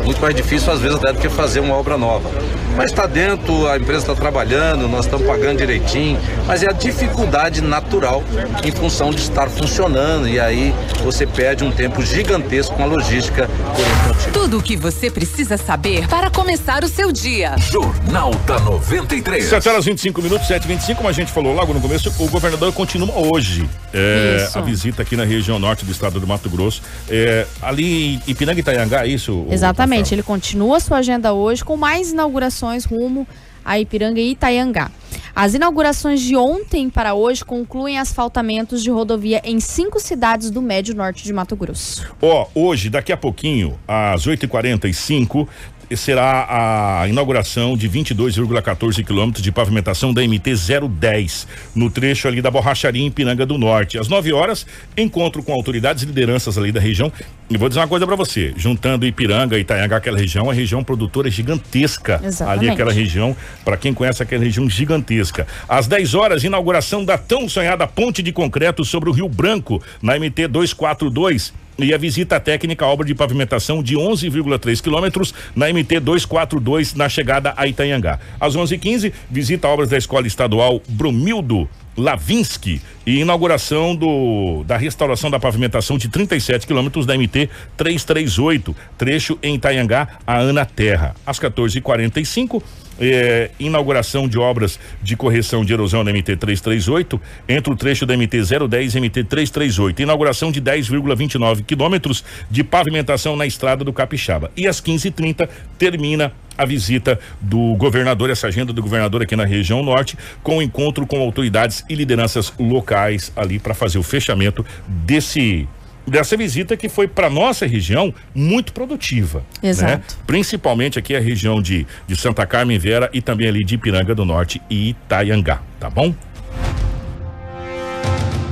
muito 0.03 0.21
mais 0.21 0.35
difícil 0.35 0.71
às 0.71 0.79
vezes 0.79 0.97
até 0.97 1.13
do 1.13 1.19
que 1.19 1.29
fazer 1.29 1.59
uma 1.59 1.75
obra 1.75 1.97
nova. 1.97 2.29
Mas 2.75 2.91
está 2.91 3.05
dentro, 3.05 3.67
a 3.67 3.77
empresa 3.77 3.99
está 3.99 4.15
trabalhando, 4.15 4.87
nós 4.87 5.05
estamos 5.05 5.27
pagando 5.27 5.57
direitinho, 5.57 6.19
mas 6.47 6.63
é 6.63 6.69
a 6.69 6.71
dificuldade 6.71 7.61
natural 7.61 8.23
em 8.63 8.71
função 8.71 9.11
de 9.11 9.21
estar 9.21 9.49
funcionando 9.49 10.27
e 10.27 10.39
aí 10.39 10.73
você 11.03 11.27
perde 11.27 11.63
um 11.63 11.71
tempo 11.71 12.01
gigantesco 12.01 12.75
com 12.75 12.83
a 12.83 12.85
logística 12.85 13.47
por 13.75 14.17
esse 14.17 14.29
Tudo 14.31 14.59
o 14.59 14.63
que 14.63 14.77
você 14.77 15.11
precisa 15.11 15.57
saber 15.57 16.07
para 16.07 16.29
começar 16.29 16.83
o 16.83 16.87
seu 16.87 17.11
dia. 17.11 17.55
Jornal 17.57 18.31
da 18.45 18.59
93. 18.59 19.45
7 19.45 19.69
horas 19.69 19.85
25 19.85 20.21
minutos, 20.21 20.47
7 20.47 20.67
25 20.67 20.97
como 20.97 21.09
a 21.09 21.13
gente 21.13 21.31
falou 21.31 21.53
logo 21.53 21.73
no 21.73 21.81
começo, 21.81 22.13
o 22.19 22.29
governador 22.29 22.71
continua 22.71 23.11
hoje 23.15 23.67
é, 23.93 24.49
a 24.53 24.61
visita 24.61 25.01
aqui 25.01 25.15
na 25.15 25.25
região 25.25 25.59
norte 25.59 25.83
do 25.85 25.91
estado 25.91 26.19
do 26.19 26.27
Mato 26.27 26.49
Grosso. 26.49 26.81
É, 27.09 27.45
ali 27.61 28.15
em 28.15 28.21
Ipiranga 28.27 28.59
e 28.59 28.61
Itaiangá, 28.61 29.05
é 29.05 29.09
isso? 29.09 29.45
Exatamente, 29.49 30.13
ele 30.13 30.23
continua 30.23 30.77
a 30.77 30.79
sua 30.79 30.97
agenda 30.97 31.33
hoje 31.33 31.63
com 31.63 31.75
mais 31.75 32.11
inaugurações 32.11 32.60
rumo 32.85 33.27
a 33.63 33.79
Ipiranga 33.79 34.19
e 34.19 34.31
Itaiangá. 34.31 34.91
As 35.35 35.53
inaugurações 35.53 36.21
de 36.21 36.35
ontem 36.35 36.89
para 36.89 37.13
hoje 37.13 37.45
concluem 37.45 37.97
asfaltamentos 37.97 38.83
de 38.83 38.89
rodovia 38.89 39.41
em 39.45 39.59
cinco 39.59 39.99
cidades 39.99 40.51
do 40.51 40.61
médio 40.61 40.93
norte 40.93 41.23
de 41.23 41.31
Mato 41.31 41.55
Grosso. 41.55 42.13
Ó, 42.21 42.47
oh, 42.53 42.67
hoje, 42.67 42.89
daqui 42.89 43.13
a 43.13 43.17
pouquinho, 43.17 43.79
às 43.87 44.27
8h45, 44.27 45.47
será 45.95 47.01
a 47.01 47.07
inauguração 47.07 47.75
de 47.77 47.89
22,14 47.89 49.03
quilômetros 49.03 49.43
de 49.43 49.51
pavimentação 49.51 50.13
da 50.13 50.21
MT 50.21 50.53
010 50.89 51.47
no 51.75 51.89
trecho 51.89 52.27
ali 52.27 52.41
da 52.41 52.49
Borracharia 52.51 53.05
em 53.05 53.11
Piranga 53.11 53.45
do 53.45 53.57
Norte. 53.57 53.97
Às 53.97 54.07
9 54.07 54.33
horas, 54.33 54.65
encontro 54.97 55.43
com 55.43 55.53
autoridades 55.53 56.03
e 56.03 56.05
lideranças 56.05 56.57
ali 56.57 56.71
da 56.71 56.79
região. 56.79 57.11
E 57.49 57.57
vou 57.57 57.67
dizer 57.67 57.81
uma 57.81 57.87
coisa 57.87 58.05
para 58.07 58.15
você, 58.15 58.53
juntando 58.55 59.05
Ipiranga 59.05 59.57
e 59.57 59.61
Itaianga, 59.61 59.97
aquela 59.97 60.17
região, 60.17 60.49
a 60.49 60.53
região 60.53 60.83
produtora 60.83 61.29
gigantesca. 61.29 62.21
Exatamente. 62.23 62.59
Ali 62.59 62.69
aquela 62.69 62.93
região, 62.93 63.35
para 63.65 63.75
quem 63.77 63.93
conhece 63.93 64.23
aquela 64.23 64.43
região 64.43 64.69
gigantesca. 64.69 65.45
Às 65.67 65.87
10 65.87 66.13
horas, 66.13 66.43
inauguração 66.43 67.03
da 67.03 67.17
tão 67.17 67.49
sonhada 67.49 67.85
ponte 67.85 68.23
de 68.23 68.31
concreto 68.31 68.85
sobre 68.85 69.09
o 69.09 69.13
Rio 69.13 69.27
Branco 69.27 69.81
na 70.01 70.17
MT 70.17 70.47
242 70.47 71.53
e 71.83 71.93
a 71.93 71.97
visita 71.97 72.39
técnica 72.39 72.85
à 72.85 72.87
obra 72.87 73.05
de 73.05 73.15
pavimentação 73.15 73.81
de 73.81 73.95
11,3 73.95 74.81
quilômetros 74.81 75.33
na 75.55 75.67
MT 75.67 75.99
242 75.99 76.93
na 76.93 77.09
chegada 77.09 77.53
a 77.57 77.67
Itanhangá. 77.67 78.19
Às 78.39 78.55
11:15 78.55 79.11
visita 79.29 79.67
obras 79.67 79.89
da 79.89 79.97
Escola 79.97 80.27
Estadual 80.27 80.81
Brumildo 80.87 81.69
Lavinsky 81.97 82.81
e 83.05 83.19
inauguração 83.19 83.95
do 83.95 84.63
da 84.63 84.77
restauração 84.77 85.29
da 85.29 85.39
pavimentação 85.39 85.97
de 85.97 86.07
37 86.07 86.65
quilômetros 86.65 87.05
da 87.05 87.17
MT 87.17 87.49
338, 87.75 88.75
trecho 88.97 89.37
em 89.43 89.55
Itanhangá 89.55 90.07
a 90.25 90.37
Ana 90.37 90.65
Terra. 90.65 91.15
Às 91.25 91.39
14h45 91.39 92.63
eh, 92.99 93.49
inauguração 93.59 94.27
de 94.27 94.37
obras 94.37 94.79
de 95.01 95.15
correção 95.15 95.63
de 95.63 95.73
erosão 95.73 96.03
na 96.03 96.11
MT 96.11 96.37
338 96.37 97.21
entre 97.47 97.73
o 97.73 97.75
trecho 97.75 98.05
da 98.05 98.15
MT 98.15 98.41
010 98.67 98.95
e 98.95 98.99
MT 98.99 99.23
338. 99.25 100.01
Inauguração 100.01 100.51
de 100.51 100.61
10,29 100.61 101.63
quilômetros 101.63 102.23
de 102.49 102.63
pavimentação 102.63 103.35
na 103.35 103.45
estrada 103.45 103.83
do 103.83 103.93
Capixaba. 103.93 104.51
E 104.55 104.67
às 104.67 104.81
15h30 104.81 105.47
termina 105.77 106.33
a 106.57 106.65
visita 106.65 107.19
do 107.39 107.75
governador, 107.75 108.29
essa 108.29 108.47
agenda 108.47 108.71
do 108.71 108.81
governador 108.81 109.23
aqui 109.23 109.35
na 109.35 109.45
região 109.45 109.81
norte, 109.81 110.17
com 110.43 110.57
o 110.57 110.61
encontro 110.61 111.07
com 111.07 111.19
autoridades 111.19 111.83
e 111.89 111.95
lideranças 111.95 112.53
locais 112.59 113.31
ali 113.35 113.57
para 113.57 113.73
fazer 113.73 113.97
o 113.97 114.03
fechamento 114.03 114.65
desse 114.87 115.67
dessa 116.11 116.35
visita 116.35 116.75
que 116.75 116.89
foi 116.89 117.07
para 117.07 117.29
nossa 117.29 117.65
região 117.65 118.13
muito 118.35 118.73
produtiva. 118.73 119.43
Né? 119.63 119.69
Exato. 119.69 119.91
Né? 119.93 120.01
Principalmente 120.27 120.99
aqui 120.99 121.15
a 121.15 121.19
região 121.19 121.61
de, 121.61 121.87
de 122.05 122.15
Santa 122.15 122.45
Carmen 122.45 122.77
Vera 122.77 123.09
e 123.13 123.21
também 123.21 123.47
ali 123.47 123.63
de 123.63 123.75
Ipiranga 123.75 124.13
do 124.13 124.25
Norte 124.25 124.61
e 124.69 124.89
Itaiangá, 124.89 125.61
tá 125.79 125.89
bom? 125.89 126.13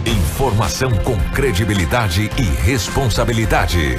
Informação 0.05 0.91
com 1.03 1.17
credibilidade 1.33 2.31
e 2.37 2.43
responsabilidade. 2.63 3.97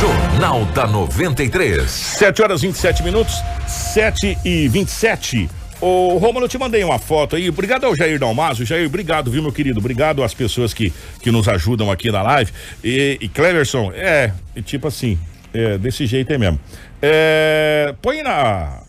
Jornal 0.00 0.64
da 0.66 0.86
93. 0.86 1.90
7 1.90 2.42
horas 2.42 2.62
27 2.62 3.02
minutos, 3.02 3.34
7 3.66 4.38
e 4.42 4.68
27. 4.68 5.50
Ô, 5.80 6.16
Romulo, 6.16 6.46
eu 6.46 6.48
te 6.48 6.56
mandei 6.56 6.82
uma 6.82 6.98
foto 6.98 7.36
aí. 7.36 7.48
Obrigado 7.50 7.84
ao 7.84 7.94
Jair 7.94 8.18
Dalmaso. 8.18 8.64
Jair, 8.64 8.86
obrigado, 8.86 9.30
viu, 9.30 9.42
meu 9.42 9.52
querido? 9.52 9.78
Obrigado 9.78 10.22
às 10.22 10.32
pessoas 10.32 10.72
que, 10.72 10.92
que 11.20 11.30
nos 11.30 11.48
ajudam 11.48 11.90
aqui 11.90 12.10
na 12.10 12.22
live. 12.22 12.50
E, 12.82 13.18
e 13.20 13.28
Cleverson, 13.28 13.92
é, 13.94 14.32
tipo 14.64 14.88
assim, 14.88 15.18
é, 15.52 15.76
desse 15.76 16.06
jeito 16.06 16.32
aí 16.32 16.38
mesmo. 16.38 16.58
É, 17.02 17.94
põe 18.00 18.22
na. 18.22 18.80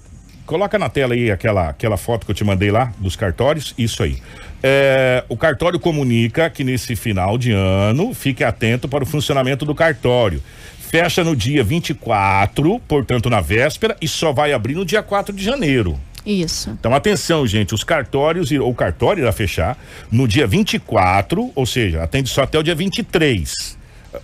Coloca 0.46 0.80
na 0.80 0.88
tela 0.88 1.14
aí 1.14 1.30
aquela, 1.30 1.70
aquela 1.70 1.98
foto 1.98 2.26
que 2.26 2.32
eu 2.32 2.36
te 2.36 2.46
mandei 2.46 2.72
lá 2.72 2.94
dos 3.00 3.18
cartórios. 3.18 3.74
Isso 3.78 4.02
aí. 4.02 4.22
É, 4.64 5.26
o 5.28 5.36
cartório 5.36 5.80
comunica 5.80 6.50
que 6.50 6.64
nesse 6.64 6.96
final 6.96 7.38
de 7.38 7.52
ano, 7.52 8.14
fique 8.14 8.46
atento 8.46 8.88
para 8.88 9.04
o 9.04 9.08
funcionamento 9.08 9.66
do 9.66 9.76
cartório. 9.76 10.42
Fecha 10.80 11.22
no 11.22 11.36
dia 11.36 11.66
24, 11.66 12.80
portanto 12.88 13.30
na 13.30 13.42
véspera, 13.42 13.98
e 14.02 14.08
só 14.08 14.32
vai 14.32 14.54
abrir 14.54 14.74
no 14.74 14.86
dia 14.86 15.04
4 15.04 15.36
de 15.36 15.44
janeiro. 15.44 16.00
Isso. 16.28 16.72
Então, 16.78 16.94
atenção, 16.94 17.48
gente, 17.48 17.74
os 17.74 17.86
cartórios, 17.86 18.52
ou 18.52 18.70
o 18.70 18.76
cartório 18.76 19.22
irá 19.22 19.32
fechar 19.32 19.78
no 20.12 20.28
dia 20.28 20.46
24, 20.46 21.54
ou 21.56 21.66
seja, 21.66 22.04
atende 22.04 22.30
só 22.30 22.44
até 22.44 22.60
o 22.60 22.64
dia 22.64 22.76
23. 22.76 23.78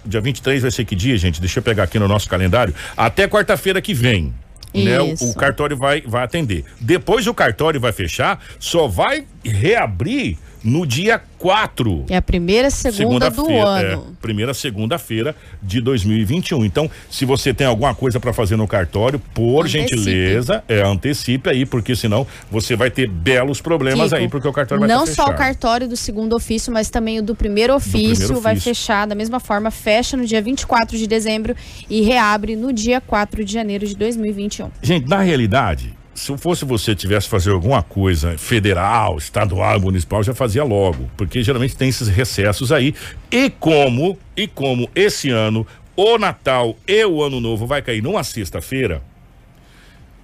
Dia 0.05 0.19
23 0.19 0.63
vai 0.63 0.71
ser 0.71 0.83
que 0.83 0.97
dia, 0.97 1.17
gente? 1.17 1.39
Deixa 1.39 1.59
eu 1.59 1.63
pegar 1.63 1.83
aqui 1.83 1.97
no 1.97 2.07
nosso 2.07 2.27
calendário. 2.27 2.75
Até 2.97 3.25
quarta-feira 3.25 3.81
que 3.81 3.93
vem. 3.93 4.33
Né? 4.73 4.99
O, 4.99 5.13
o, 5.29 5.35
cartório 5.35 5.77
vai, 5.77 6.01
vai 6.01 6.23
atender. 6.23 6.65
Depois 6.81 7.25
o 7.25 7.33
cartório 7.33 7.79
vai 7.79 7.93
fechar, 7.93 8.43
só 8.59 8.87
vai 8.87 9.23
reabrir 9.45 10.37
no 10.63 10.85
dia 10.85 11.21
4. 11.37 12.05
É 12.09 12.17
a 12.17 12.21
primeira 12.21 12.69
segunda, 12.69 13.29
segunda 13.29 13.29
do 13.29 13.49
ano. 13.49 14.05
É, 14.09 14.21
primeira 14.21 14.53
segunda-feira 14.53 15.35
de 15.61 15.81
2021. 15.81 16.63
Então, 16.63 16.89
se 17.09 17.25
você 17.25 17.53
tem 17.53 17.67
alguma 17.67 17.93
coisa 17.93 18.19
para 18.19 18.31
fazer 18.31 18.55
no 18.55 18.67
cartório, 18.67 19.19
por 19.33 19.65
antecipe. 19.65 19.81
gentileza, 19.81 20.63
é, 20.67 20.81
antecipe 20.81 21.49
aí, 21.49 21.65
porque 21.65 21.95
senão 21.95 22.25
você 22.49 22.75
vai 22.75 22.89
ter 22.89 23.09
belos 23.09 23.59
problemas 23.59 24.11
Kiko, 24.11 24.15
aí, 24.15 24.29
porque 24.29 24.47
o 24.47 24.53
cartório 24.53 24.79
vai 24.79 24.89
Não 24.89 25.05
só 25.05 25.25
o 25.25 25.35
cartório 25.35 25.87
do 25.87 25.97
segundo 25.97 26.33
ofício, 26.33 26.71
mas 26.71 26.89
também 26.89 27.19
o 27.19 27.23
do 27.23 27.35
primeiro 27.35 27.75
ofício, 27.75 27.91
do 27.91 27.99
primeiro 27.99 28.23
ofício 28.23 28.41
vai 28.41 28.55
fechar 28.55 29.05
da 29.05 29.15
mesma 29.15 29.39
forma, 29.39 29.69
fecha 29.69 30.15
no 30.15 30.25
dia 30.25 30.41
24 30.41 30.97
de 30.97 31.07
dezembro 31.07 31.55
e 31.89 32.01
reabre 32.01 32.55
no 32.55 32.71
dia 32.71 33.01
4 33.01 33.43
de 33.43 33.51
janeiro 33.51 33.85
de 33.85 33.95
2021. 33.95 34.71
Gente, 34.81 35.09
na 35.09 35.19
realidade, 35.19 35.93
se 36.13 36.37
fosse 36.37 36.63
você 36.63 36.95
tivesse 36.95 37.27
fazer 37.27 37.51
alguma 37.51 37.81
coisa 37.81 38.37
federal, 38.37 39.17
estadual, 39.17 39.79
municipal, 39.79 40.23
já 40.23 40.33
fazia 40.33 40.63
logo, 40.63 41.09
porque 41.17 41.41
geralmente 41.41 41.75
tem 41.75 41.89
esses 41.89 42.07
recessos 42.07 42.71
aí. 42.71 42.93
E 43.31 43.49
como, 43.49 44.17
e 44.37 44.47
como 44.47 44.89
esse 44.95 45.29
ano 45.29 45.65
o 45.95 46.17
Natal 46.17 46.75
e 46.87 47.05
o 47.05 47.23
Ano 47.23 47.39
Novo 47.39 47.67
vai 47.67 47.81
cair 47.81 48.01
numa 48.01 48.23
sexta-feira, 48.23 49.01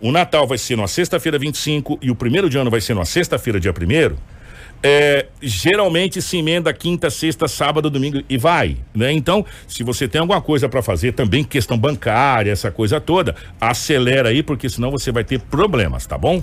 o 0.01 0.11
Natal 0.11 0.47
vai 0.47 0.57
ser 0.57 0.75
numa 0.75 0.87
sexta-feira 0.87 1.37
25 1.37 1.99
e 2.01 2.09
o 2.09 2.15
primeiro 2.15 2.49
de 2.49 2.57
ano 2.57 2.71
vai 2.71 2.81
ser 2.81 2.93
numa 2.93 3.05
sexta-feira, 3.05 3.59
dia 3.59 3.73
primeiro 3.73 4.17
é, 4.81 5.25
geralmente 5.41 6.21
se 6.21 6.37
emenda 6.37 6.73
quinta, 6.73 7.09
sexta, 7.09 7.47
sábado, 7.47 7.89
domingo 7.89 8.21
e 8.29 8.37
vai, 8.37 8.77
né? 8.93 9.11
Então, 9.11 9.45
se 9.67 9.83
você 9.83 10.07
tem 10.07 10.21
alguma 10.21 10.41
coisa 10.41 10.69
para 10.69 10.81
fazer, 10.81 11.13
também 11.13 11.43
questão 11.43 11.77
bancária, 11.77 12.51
essa 12.51 12.71
coisa 12.71 12.99
toda, 12.99 13.35
acelera 13.59 14.29
aí, 14.29 14.41
porque 14.41 14.69
senão 14.69 14.91
você 14.91 15.11
vai 15.11 15.23
ter 15.23 15.39
problemas, 15.39 16.05
tá 16.05 16.17
bom? 16.17 16.41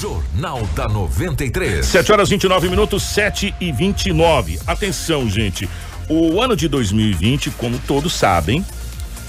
Jornal 0.00 0.62
da 0.74 0.88
93. 0.88 1.84
7 1.84 2.12
horas 2.12 2.28
29 2.30 2.68
minutos, 2.68 3.02
7 3.02 3.54
e 3.60 3.70
29. 3.70 4.58
Atenção, 4.66 5.28
gente. 5.28 5.68
O 6.08 6.40
ano 6.40 6.56
de 6.56 6.68
2020, 6.68 7.50
como 7.50 7.78
todos 7.80 8.14
sabem, 8.14 8.64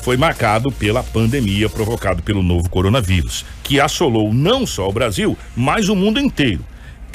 foi 0.01 0.17
marcado 0.17 0.71
pela 0.71 1.04
pandemia 1.04 1.67
provocada 1.67 2.21
pelo 2.21 2.43
novo 2.43 2.69
coronavírus, 2.69 3.45
que 3.63 3.80
assolou 3.80 4.34
não 4.34 4.65
só 4.65 4.88
o 4.88 4.93
Brasil, 4.93 5.38
mas 5.56 5.89
o 5.89 5.95
mundo 5.95 6.19
inteiro. 6.19 6.63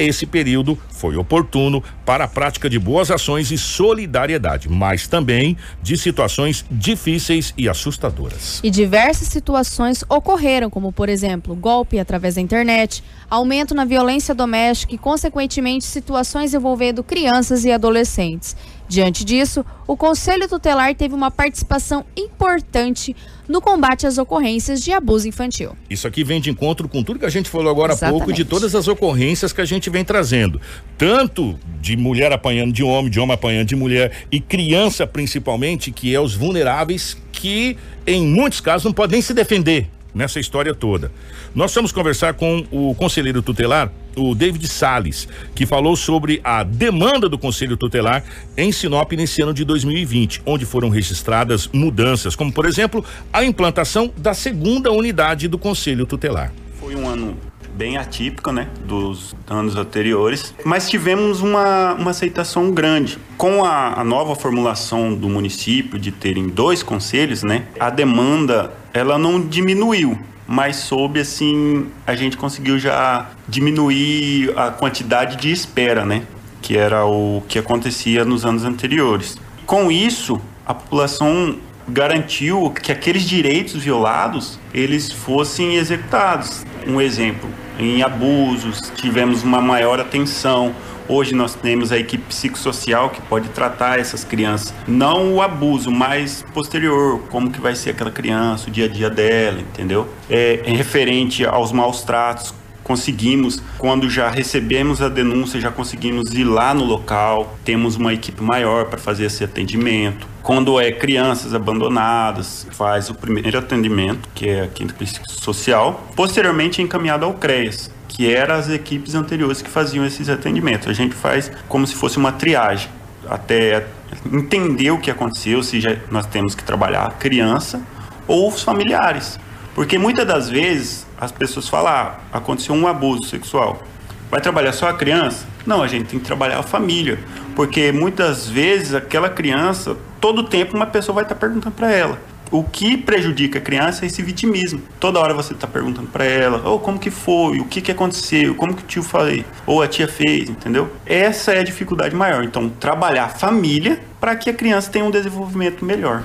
Esse 0.01 0.25
período 0.25 0.79
foi 0.89 1.15
oportuno 1.17 1.85
para 2.07 2.25
a 2.25 2.29
prática 2.29 2.71
de 2.71 2.79
boas 2.79 3.11
ações 3.11 3.51
e 3.51 3.59
solidariedade, 3.59 4.67
mas 4.67 5.07
também 5.07 5.59
de 5.83 5.99
situações 5.99 6.65
difíceis 6.71 7.53
e 7.55 7.69
assustadoras. 7.69 8.61
E 8.65 8.71
diversas 8.71 9.29
situações 9.29 10.03
ocorreram, 10.09 10.71
como 10.71 10.91
por 10.91 11.11
exemplo, 11.11 11.55
golpe 11.55 11.99
através 11.99 12.37
da 12.37 12.41
internet, 12.41 13.05
aumento 13.29 13.75
na 13.75 13.85
violência 13.85 14.35
doméstica 14.35 14.95
e, 14.95 14.97
consequentemente, 14.97 15.85
situações 15.85 16.55
envolvendo 16.55 17.05
crianças 17.05 17.67
e 17.67 17.71
adolescentes. 17.71 18.57
Diante 18.90 19.24
disso, 19.24 19.64
o 19.87 19.96
Conselho 19.96 20.48
Tutelar 20.48 20.96
teve 20.96 21.14
uma 21.14 21.31
participação 21.31 22.05
importante 22.16 23.14
no 23.46 23.61
combate 23.61 24.05
às 24.05 24.18
ocorrências 24.18 24.83
de 24.83 24.90
abuso 24.90 25.29
infantil. 25.29 25.76
Isso 25.88 26.09
aqui 26.09 26.24
vem 26.24 26.40
de 26.40 26.50
encontro 26.50 26.88
com 26.88 27.00
tudo 27.00 27.20
que 27.20 27.24
a 27.24 27.31
gente 27.31 27.48
falou 27.48 27.70
agora 27.70 27.92
há 27.92 28.11
pouco, 28.11 28.33
de 28.33 28.44
todas 28.44 28.74
as 28.74 28.88
ocorrências 28.88 29.53
que 29.53 29.61
a 29.61 29.64
gente 29.64 29.88
vem 29.88 30.05
trazendo. 30.05 30.61
Tanto 30.98 31.57
de 31.81 31.96
mulher 31.96 32.33
apanhando 32.33 32.72
de 32.72 32.83
homem, 32.83 33.09
de 33.09 33.20
homem 33.20 33.35
apanhando 33.35 33.68
de 33.68 33.76
mulher, 33.76 34.26
e 34.29 34.40
criança 34.40 35.07
principalmente, 35.07 35.92
que 35.92 36.12
é 36.12 36.20
os 36.20 36.35
vulneráveis 36.35 37.16
que, 37.31 37.76
em 38.05 38.26
muitos 38.26 38.61
casos, 38.61 38.85
não 38.87 38.92
podem 38.92 39.12
nem 39.12 39.22
se 39.22 39.33
defender 39.33 39.88
nessa 40.14 40.40
história 40.40 40.75
toda. 40.75 41.12
Nós 41.55 41.75
vamos 41.75 41.92
conversar 41.92 42.35
com 42.35 42.64
o 42.70 42.94
conselheiro 42.94 43.42
tutelar, 43.42 43.90
o 44.16 44.35
David 44.35 44.66
Sales, 44.68 45.29
que 45.55 45.66
falou 45.66 45.96
sobre 45.96 46.40
a 46.42 46.62
demanda 46.62 47.29
do 47.29 47.38
Conselho 47.38 47.77
Tutelar 47.77 48.25
em 48.57 48.73
Sinop 48.73 49.12
nesse 49.12 49.42
ano 49.42 49.55
de 49.55 49.64
2020, 49.64 50.42
onde 50.44 50.64
foram 50.64 50.88
registradas 50.88 51.68
mudanças, 51.73 52.35
como 52.35 52.53
por 52.53 52.66
exemplo, 52.66 53.05
a 53.33 53.44
implantação 53.44 54.12
da 54.16 54.35
segunda 54.35 54.90
unidade 54.90 55.49
do 55.49 55.59
Conselho 55.59 56.07
Tutelar. 56.07 56.53
Foi 56.79 56.94
um 56.94 57.09
ano 57.09 57.37
bem 57.75 57.96
atípico, 57.96 58.53
né, 58.53 58.68
dos 58.85 59.35
anos 59.49 59.77
anteriores, 59.77 60.55
mas 60.64 60.88
tivemos 60.88 61.40
uma, 61.40 61.94
uma 61.94 62.11
aceitação 62.11 62.70
grande. 62.73 63.18
Com 63.38 63.64
a, 63.64 64.01
a 64.01 64.05
nova 64.05 64.35
formulação 64.35 65.14
do 65.14 65.29
município 65.29 65.99
de 65.99 66.12
terem 66.12 66.49
dois 66.49 66.83
conselhos, 66.83 67.42
né, 67.42 67.64
a 67.79 67.88
demanda 67.88 68.73
ela 68.92 69.18
não 69.18 69.40
diminuiu, 69.40 70.18
mas 70.46 70.76
soube 70.76 71.20
assim, 71.20 71.87
a 72.07 72.14
gente 72.14 72.37
conseguiu 72.37 72.79
já 72.79 73.31
diminuir 73.48 74.53
a 74.57 74.70
quantidade 74.70 75.37
de 75.37 75.53
espera, 75.53 76.05
né? 76.05 76.22
Que 76.61 76.76
era 76.76 77.05
o 77.05 77.42
que 77.48 77.59
acontecia 77.59 78.24
nos 78.24 78.44
anos 78.44 78.64
anteriores. 78.64 79.38
Com 79.64 79.90
isso, 79.90 80.40
a 80.66 80.74
população 80.74 81.57
garantiu 81.88 82.70
que 82.70 82.92
aqueles 82.92 83.22
direitos 83.22 83.83
violados 83.83 84.59
eles 84.72 85.11
fossem 85.11 85.76
executados. 85.76 86.64
Um 86.87 87.00
exemplo, 87.00 87.48
em 87.79 88.03
abusos, 88.03 88.92
tivemos 88.96 89.42
uma 89.42 89.61
maior 89.61 90.00
atenção 90.00 90.74
Hoje 91.12 91.35
nós 91.35 91.57
temos 91.57 91.90
a 91.90 91.99
equipe 91.99 92.23
psicossocial 92.29 93.11
que 93.11 93.20
pode 93.23 93.49
tratar 93.49 93.99
essas 93.99 94.23
crianças, 94.23 94.73
não 94.87 95.35
o 95.35 95.42
abuso, 95.42 95.90
mas 95.90 96.44
posterior, 96.55 97.18
como 97.31 97.51
que 97.51 97.61
vai 97.61 97.75
ser 97.75 97.90
aquela 97.90 98.12
criança, 98.12 98.68
o 98.68 98.70
dia 98.70 98.85
a 98.85 98.88
dia 98.88 99.11
dela, 99.11 99.59
entendeu? 99.61 100.07
É, 100.31 100.62
é 100.64 100.70
referente 100.70 101.44
aos 101.44 101.73
maus 101.73 102.05
tratos, 102.05 102.55
conseguimos, 102.85 103.61
quando 103.77 104.09
já 104.09 104.31
recebemos 104.31 105.03
a 105.03 105.09
denúncia, 105.09 105.61
já 105.61 105.73
conseguimos 105.73 106.33
ir 106.33 106.44
lá 106.44 106.73
no 106.73 106.85
local, 106.85 107.59
temos 107.64 107.96
uma 107.96 108.14
equipe 108.14 108.40
maior 108.40 108.85
para 108.85 108.99
fazer 108.99 109.25
esse 109.25 109.42
atendimento. 109.42 110.29
Quando 110.44 110.79
é 110.79 110.92
crianças 110.92 111.55
abandonadas, 111.55 112.68
faz 112.70 113.11
o 113.11 113.16
primeiro 113.16 113.59
atendimento, 113.59 114.29
que 114.33 114.49
é 114.49 114.62
a 114.62 114.68
quinta 114.68 114.94
social, 115.27 116.07
posteriormente 116.14 116.81
é 116.81 116.85
encaminhado 116.85 117.25
ao 117.25 117.35
CREAS, 117.35 117.90
que 118.11 118.35
eram 118.35 118.57
as 118.57 118.68
equipes 118.68 119.14
anteriores 119.14 119.62
que 119.62 119.70
faziam 119.70 120.05
esses 120.05 120.29
atendimentos. 120.29 120.88
A 120.88 120.92
gente 120.92 121.14
faz 121.14 121.51
como 121.68 121.87
se 121.87 121.94
fosse 121.94 122.18
uma 122.18 122.33
triagem, 122.33 122.90
até 123.29 123.87
entender 124.33 124.90
o 124.90 124.99
que 124.99 125.12
aconteceu, 125.12 125.62
se 125.62 125.81
já 125.81 125.96
nós 126.11 126.27
temos 126.27 126.57
que 126.57 126.64
trabalhar 126.64 127.05
a 127.05 127.11
criança 127.12 127.81
ou 128.27 128.49
os 128.49 128.62
familiares. 128.62 129.38
Porque 129.77 129.96
muitas 129.96 130.27
das 130.27 130.51
vezes 130.51 131.07
as 131.18 131.31
pessoas 131.31 131.68
falam, 131.68 131.92
ah, 131.92 132.18
aconteceu 132.33 132.75
um 132.75 132.88
abuso 132.88 133.29
sexual. 133.29 133.81
Vai 134.29 134.40
trabalhar 134.40 134.73
só 134.73 134.88
a 134.88 134.94
criança? 134.94 135.46
Não, 135.64 135.81
a 135.81 135.87
gente 135.87 136.07
tem 136.07 136.18
que 136.18 136.25
trabalhar 136.25 136.59
a 136.59 136.64
família. 136.64 137.16
Porque 137.55 137.92
muitas 137.92 138.49
vezes 138.49 138.92
aquela 138.92 139.29
criança, 139.29 139.96
todo 140.20 140.42
tempo 140.42 140.77
uma 140.77 140.87
pessoa 140.87 141.14
vai 141.14 141.25
estar 141.25 141.37
perguntando 141.37 141.77
para 141.77 141.92
ela 141.92 142.30
o 142.51 142.65
que 142.65 142.97
prejudica 142.97 143.59
a 143.59 143.63
criança 143.63 144.05
é 144.05 144.07
esse 144.07 144.23
vitimismo. 144.23 144.83
Toda 144.99 145.21
hora 145.21 145.33
você 145.33 145.53
está 145.55 145.67
perguntando 145.67 146.09
para 146.09 146.25
ela, 146.25 146.67
ou 146.69 146.77
oh, 146.77 146.79
como 146.79 146.99
que 146.99 147.11
foi, 147.11 147.59
o 147.59 147.65
que 147.65 147.81
que 147.81 147.93
aconteceu, 147.93 148.55
como 148.55 148.75
que 148.75 148.83
o 148.83 148.87
tio 148.87 149.03
falei, 149.03 149.45
ou 149.67 149.83
a 149.83 149.89
tia 149.89 150.09
fez, 150.09 150.49
entendeu? 150.49 150.91
Essa 151.07 151.53
é 151.53 151.61
a 151.61 151.65
dificuldade 151.65 152.15
maior. 152.15 152.45
Então, 152.45 152.69
trabalhar 152.69 153.25
a 153.25 153.29
família 153.29 154.01
para 154.21 154.35
que 154.37 154.51
a 154.51 154.55
criança 154.55 154.91
tenha 154.91 155.05
um 155.05 155.11
desenvolvimento 155.11 155.85
melhor. 155.85 156.25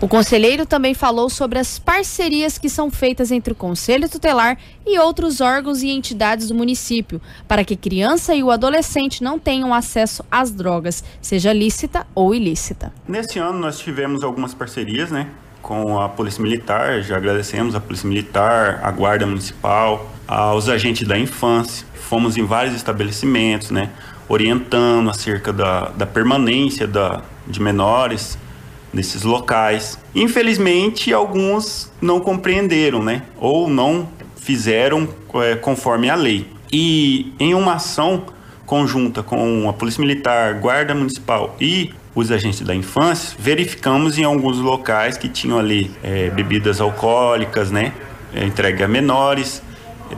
O 0.00 0.08
conselheiro 0.08 0.66
também 0.66 0.94
falou 0.94 1.30
sobre 1.30 1.58
as 1.58 1.78
parcerias 1.78 2.58
que 2.58 2.68
são 2.68 2.90
feitas 2.90 3.30
entre 3.30 3.52
o 3.52 3.56
Conselho 3.56 4.08
Tutelar 4.08 4.58
e 4.86 4.98
outros 4.98 5.40
órgãos 5.40 5.82
e 5.82 5.88
entidades 5.88 6.48
do 6.48 6.54
município, 6.54 7.20
para 7.48 7.64
que 7.64 7.76
criança 7.76 8.34
e 8.34 8.42
o 8.42 8.50
adolescente 8.50 9.22
não 9.22 9.38
tenham 9.38 9.72
acesso 9.72 10.24
às 10.30 10.50
drogas, 10.50 11.02
seja 11.20 11.52
lícita 11.52 12.06
ou 12.14 12.34
ilícita. 12.34 12.92
Nesse 13.08 13.38
ano 13.38 13.58
nós 13.58 13.78
tivemos 13.78 14.22
algumas 14.22 14.52
parcerias, 14.52 15.10
né? 15.10 15.28
Com 15.62 15.98
a 15.98 16.08
Polícia 16.08 16.42
Militar, 16.42 17.00
já 17.00 17.16
agradecemos 17.16 17.74
a 17.74 17.80
Polícia 17.80 18.06
Militar, 18.06 18.80
a 18.82 18.90
Guarda 18.90 19.26
Municipal, 19.26 20.10
aos 20.28 20.68
agentes 20.68 21.08
da 21.08 21.18
infância. 21.18 21.86
Fomos 21.94 22.36
em 22.36 22.44
vários 22.44 22.74
estabelecimentos, 22.74 23.70
né? 23.70 23.90
Orientando 24.28 25.08
acerca 25.08 25.52
da, 25.52 25.88
da 25.90 26.06
permanência 26.06 26.86
da, 26.86 27.22
de 27.46 27.62
menores 27.62 28.38
nesses 28.94 29.22
locais. 29.22 29.98
Infelizmente, 30.14 31.12
alguns 31.12 31.90
não 32.00 32.20
compreenderam, 32.20 33.02
né? 33.02 33.22
Ou 33.38 33.68
não 33.68 34.08
fizeram 34.36 35.08
é, 35.34 35.56
conforme 35.56 36.08
a 36.08 36.14
lei. 36.14 36.46
E 36.72 37.32
em 37.38 37.54
uma 37.54 37.74
ação 37.74 38.24
conjunta 38.64 39.22
com 39.22 39.68
a 39.68 39.72
Polícia 39.72 40.00
Militar, 40.00 40.54
Guarda 40.54 40.94
Municipal 40.94 41.54
e 41.60 41.92
os 42.14 42.30
agentes 42.30 42.60
da 42.60 42.74
infância, 42.74 43.36
verificamos 43.38 44.18
em 44.18 44.24
alguns 44.24 44.58
locais 44.58 45.18
que 45.18 45.28
tinham 45.28 45.58
ali 45.58 45.90
é, 46.02 46.30
bebidas 46.30 46.80
alcoólicas, 46.80 47.70
né? 47.70 47.92
É, 48.32 48.44
entregue 48.44 48.82
a 48.82 48.88
menores, 48.88 49.62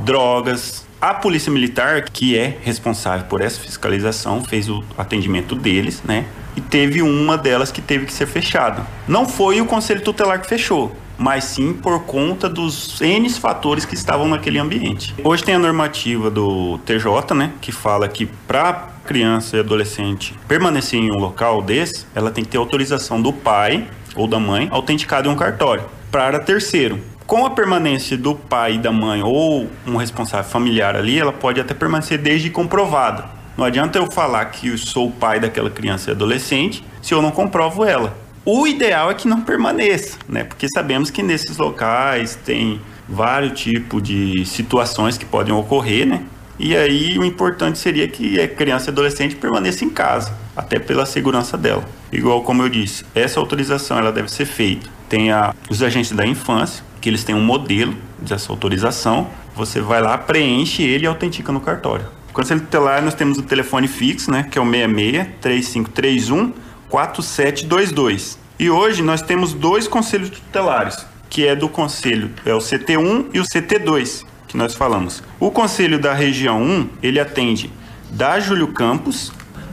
drogas. 0.04 0.86
A 1.00 1.14
Polícia 1.14 1.50
Militar, 1.50 2.02
que 2.10 2.38
é 2.38 2.56
responsável 2.62 3.26
por 3.26 3.40
essa 3.40 3.60
fiscalização, 3.60 4.44
fez 4.44 4.68
o 4.68 4.84
atendimento 4.96 5.54
deles, 5.54 6.02
né? 6.04 6.26
E 6.56 6.60
teve 6.60 7.02
uma 7.02 7.36
delas 7.36 7.70
que 7.70 7.82
teve 7.82 8.06
que 8.06 8.12
ser 8.12 8.26
fechada. 8.26 8.86
Não 9.06 9.28
foi 9.28 9.60
o 9.60 9.66
conselho 9.66 10.00
tutelar 10.00 10.40
que 10.40 10.48
fechou, 10.48 10.96
mas 11.18 11.44
sim 11.44 11.72
por 11.72 12.02
conta 12.04 12.48
dos 12.48 13.00
N 13.00 13.28
fatores 13.30 13.84
que 13.84 13.94
estavam 13.94 14.26
naquele 14.28 14.58
ambiente. 14.58 15.14
Hoje 15.22 15.44
tem 15.44 15.54
a 15.54 15.58
normativa 15.58 16.30
do 16.30 16.78
TJ, 16.78 17.34
né, 17.34 17.52
que 17.60 17.70
fala 17.70 18.08
que 18.08 18.26
para 18.26 18.96
criança 19.04 19.56
e 19.56 19.60
adolescente 19.60 20.34
permanecer 20.48 20.98
em 20.98 21.12
um 21.12 21.18
local 21.18 21.62
desse, 21.62 22.06
ela 22.14 22.30
tem 22.30 22.42
que 22.42 22.50
ter 22.50 22.58
autorização 22.58 23.22
do 23.22 23.32
pai 23.32 23.86
ou 24.16 24.26
da 24.26 24.40
mãe 24.40 24.68
autenticado 24.70 25.28
em 25.28 25.32
um 25.32 25.36
cartório. 25.36 25.84
Para 26.10 26.40
terceiro, 26.40 27.00
com 27.26 27.44
a 27.44 27.50
permanência 27.50 28.16
do 28.16 28.34
pai 28.34 28.74
e 28.74 28.78
da 28.78 28.92
mãe 28.92 29.22
ou 29.22 29.68
um 29.86 29.96
responsável 29.96 30.48
familiar 30.48 30.96
ali, 30.96 31.18
ela 31.18 31.32
pode 31.32 31.60
até 31.60 31.74
permanecer 31.74 32.18
desde 32.18 32.50
comprovada. 32.50 33.35
Não 33.56 33.64
adianta 33.64 33.98
eu 33.98 34.10
falar 34.10 34.44
que 34.46 34.68
eu 34.68 34.76
sou 34.76 35.08
o 35.08 35.10
pai 35.10 35.40
daquela 35.40 35.70
criança 35.70 36.10
e 36.10 36.12
adolescente 36.12 36.84
se 37.00 37.14
eu 37.14 37.22
não 37.22 37.30
comprovo 37.30 37.84
ela. 37.84 38.14
O 38.44 38.66
ideal 38.66 39.10
é 39.10 39.14
que 39.14 39.26
não 39.26 39.40
permaneça, 39.40 40.18
né? 40.28 40.44
Porque 40.44 40.68
sabemos 40.68 41.10
que 41.10 41.22
nesses 41.22 41.56
locais 41.56 42.36
tem 42.36 42.80
vários 43.08 43.58
tipos 43.58 44.02
de 44.02 44.44
situações 44.44 45.16
que 45.16 45.24
podem 45.24 45.54
ocorrer, 45.54 46.06
né? 46.06 46.22
E 46.58 46.76
aí 46.76 47.18
o 47.18 47.24
importante 47.24 47.78
seria 47.78 48.06
que 48.06 48.38
a 48.38 48.46
criança 48.46 48.90
e 48.90 48.92
adolescente 48.92 49.34
permaneça 49.36 49.84
em 49.84 49.90
casa, 49.90 50.34
até 50.54 50.78
pela 50.78 51.06
segurança 51.06 51.56
dela. 51.56 51.84
Igual 52.12 52.42
como 52.42 52.62
eu 52.62 52.68
disse, 52.68 53.04
essa 53.14 53.40
autorização 53.40 53.98
ela 53.98 54.12
deve 54.12 54.30
ser 54.30 54.44
feita. 54.44 54.86
Tem 55.08 55.32
a, 55.32 55.54
os 55.70 55.82
agentes 55.82 56.12
da 56.12 56.26
infância, 56.26 56.84
que 57.00 57.08
eles 57.08 57.24
têm 57.24 57.34
um 57.34 57.42
modelo 57.42 57.94
dessa 58.18 58.52
autorização. 58.52 59.28
Você 59.54 59.80
vai 59.80 60.02
lá, 60.02 60.16
preenche 60.18 60.82
ele 60.82 61.04
e 61.04 61.06
autentica 61.06 61.50
no 61.52 61.60
cartório. 61.60 62.15
Conselho 62.36 62.60
Tutelar, 62.60 63.00
nós 63.00 63.14
temos 63.14 63.38
o 63.38 63.42
telefone 63.42 63.88
fixo, 63.88 64.30
né, 64.30 64.42
que 64.42 64.58
é 64.58 64.60
o 64.60 64.66
66 64.66 65.26
3531 65.40 66.52
4722. 66.90 68.38
E 68.58 68.68
hoje 68.68 69.02
nós 69.02 69.22
temos 69.22 69.54
dois 69.54 69.88
conselhos 69.88 70.28
tutelares, 70.28 71.06
que 71.30 71.46
é 71.46 71.56
do 71.56 71.66
conselho, 71.66 72.30
é 72.44 72.52
o 72.52 72.58
CT1 72.58 73.28
e 73.32 73.40
o 73.40 73.42
CT2, 73.42 74.26
que 74.48 74.54
nós 74.54 74.74
falamos. 74.74 75.22
O 75.40 75.50
conselho 75.50 75.98
da 75.98 76.12
região 76.12 76.62
1, 76.62 76.90
ele 77.02 77.18
atende 77.18 77.72
da 78.10 78.38
Júlio 78.38 78.68
Campos 78.68 79.32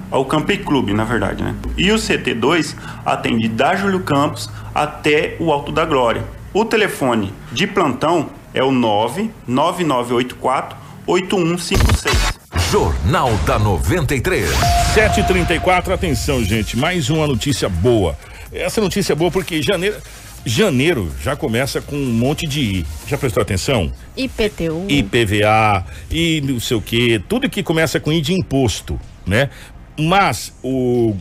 ao 0.10 0.24
Camping 0.24 0.64
Clube, 0.64 0.94
na 0.94 1.04
verdade, 1.04 1.44
né? 1.44 1.54
E 1.78 1.92
o 1.92 1.96
CT2 1.96 2.78
atende 3.06 3.50
da 3.50 3.76
Júlio 3.76 4.00
Campos 4.00 4.50
até 4.74 5.36
o 5.38 5.52
Alto 5.52 5.70
da 5.70 5.84
Glória. 5.84 6.24
O 6.54 6.64
telefone 6.64 7.34
de 7.52 7.68
plantão 7.68 8.30
é 8.54 8.64
o 8.64 8.72
99984 8.72 10.78
8156. 11.06 12.33
Jornal 12.74 13.32
da 13.46 13.60
93. 13.60 14.50
734, 14.96 15.94
atenção, 15.94 16.44
gente. 16.44 16.76
Mais 16.76 17.08
uma 17.08 17.28
notícia 17.28 17.70
boa. 17.70 18.18
Essa 18.52 18.82
notícia 18.82 19.14
é 19.14 19.16
boa 19.16 19.30
porque 19.30 19.62
janeiro. 19.62 19.98
Janeiro 20.44 21.12
já 21.22 21.36
começa 21.36 21.82
com 21.82 21.96
um 21.96 22.12
monte 22.12 22.48
de 22.48 22.62
I. 22.62 22.86
Já 23.08 23.16
prestou 23.16 23.44
atenção? 23.44 23.92
IPTU. 24.18 24.88
IPVA 24.90 25.86
e 26.10 26.42
não 26.42 26.60
sei 26.60 26.76
o 26.76 26.82
que. 26.82 27.20
Tudo 27.30 27.48
que 27.48 27.62
começa 27.62 28.00
com 28.00 28.12
I 28.12 28.20
de 28.20 28.34
imposto, 28.34 29.00
né? 29.24 29.52
Mas 29.96 30.52
o 30.64 31.16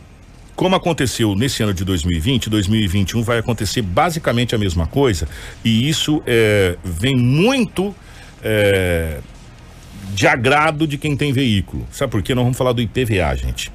como 0.55 0.75
aconteceu 0.75 1.35
nesse 1.35 1.61
ano 1.61 1.73
de 1.73 1.85
2020, 1.85 2.49
2021 2.49 3.21
vai 3.21 3.37
acontecer 3.37 3.83
basicamente 3.83 4.55
a 4.55 4.57
mesma 4.57 4.87
coisa 4.87 5.27
e 5.63 5.87
isso 5.87 6.23
é, 6.25 6.77
vem 6.83 7.15
muito 7.15 7.95
é, 8.43 9.19
de 10.13 10.27
agrado 10.27 10.87
de 10.87 10.97
quem 10.97 11.15
tem 11.15 11.31
veículo. 11.31 11.87
Sabe 11.91 12.11
por 12.11 12.21
quê? 12.21 12.33
Nós 12.35 12.43
vamos 12.43 12.57
falar 12.57 12.73
do 12.73 12.81
IPVA, 12.81 13.35
gente. 13.35 13.71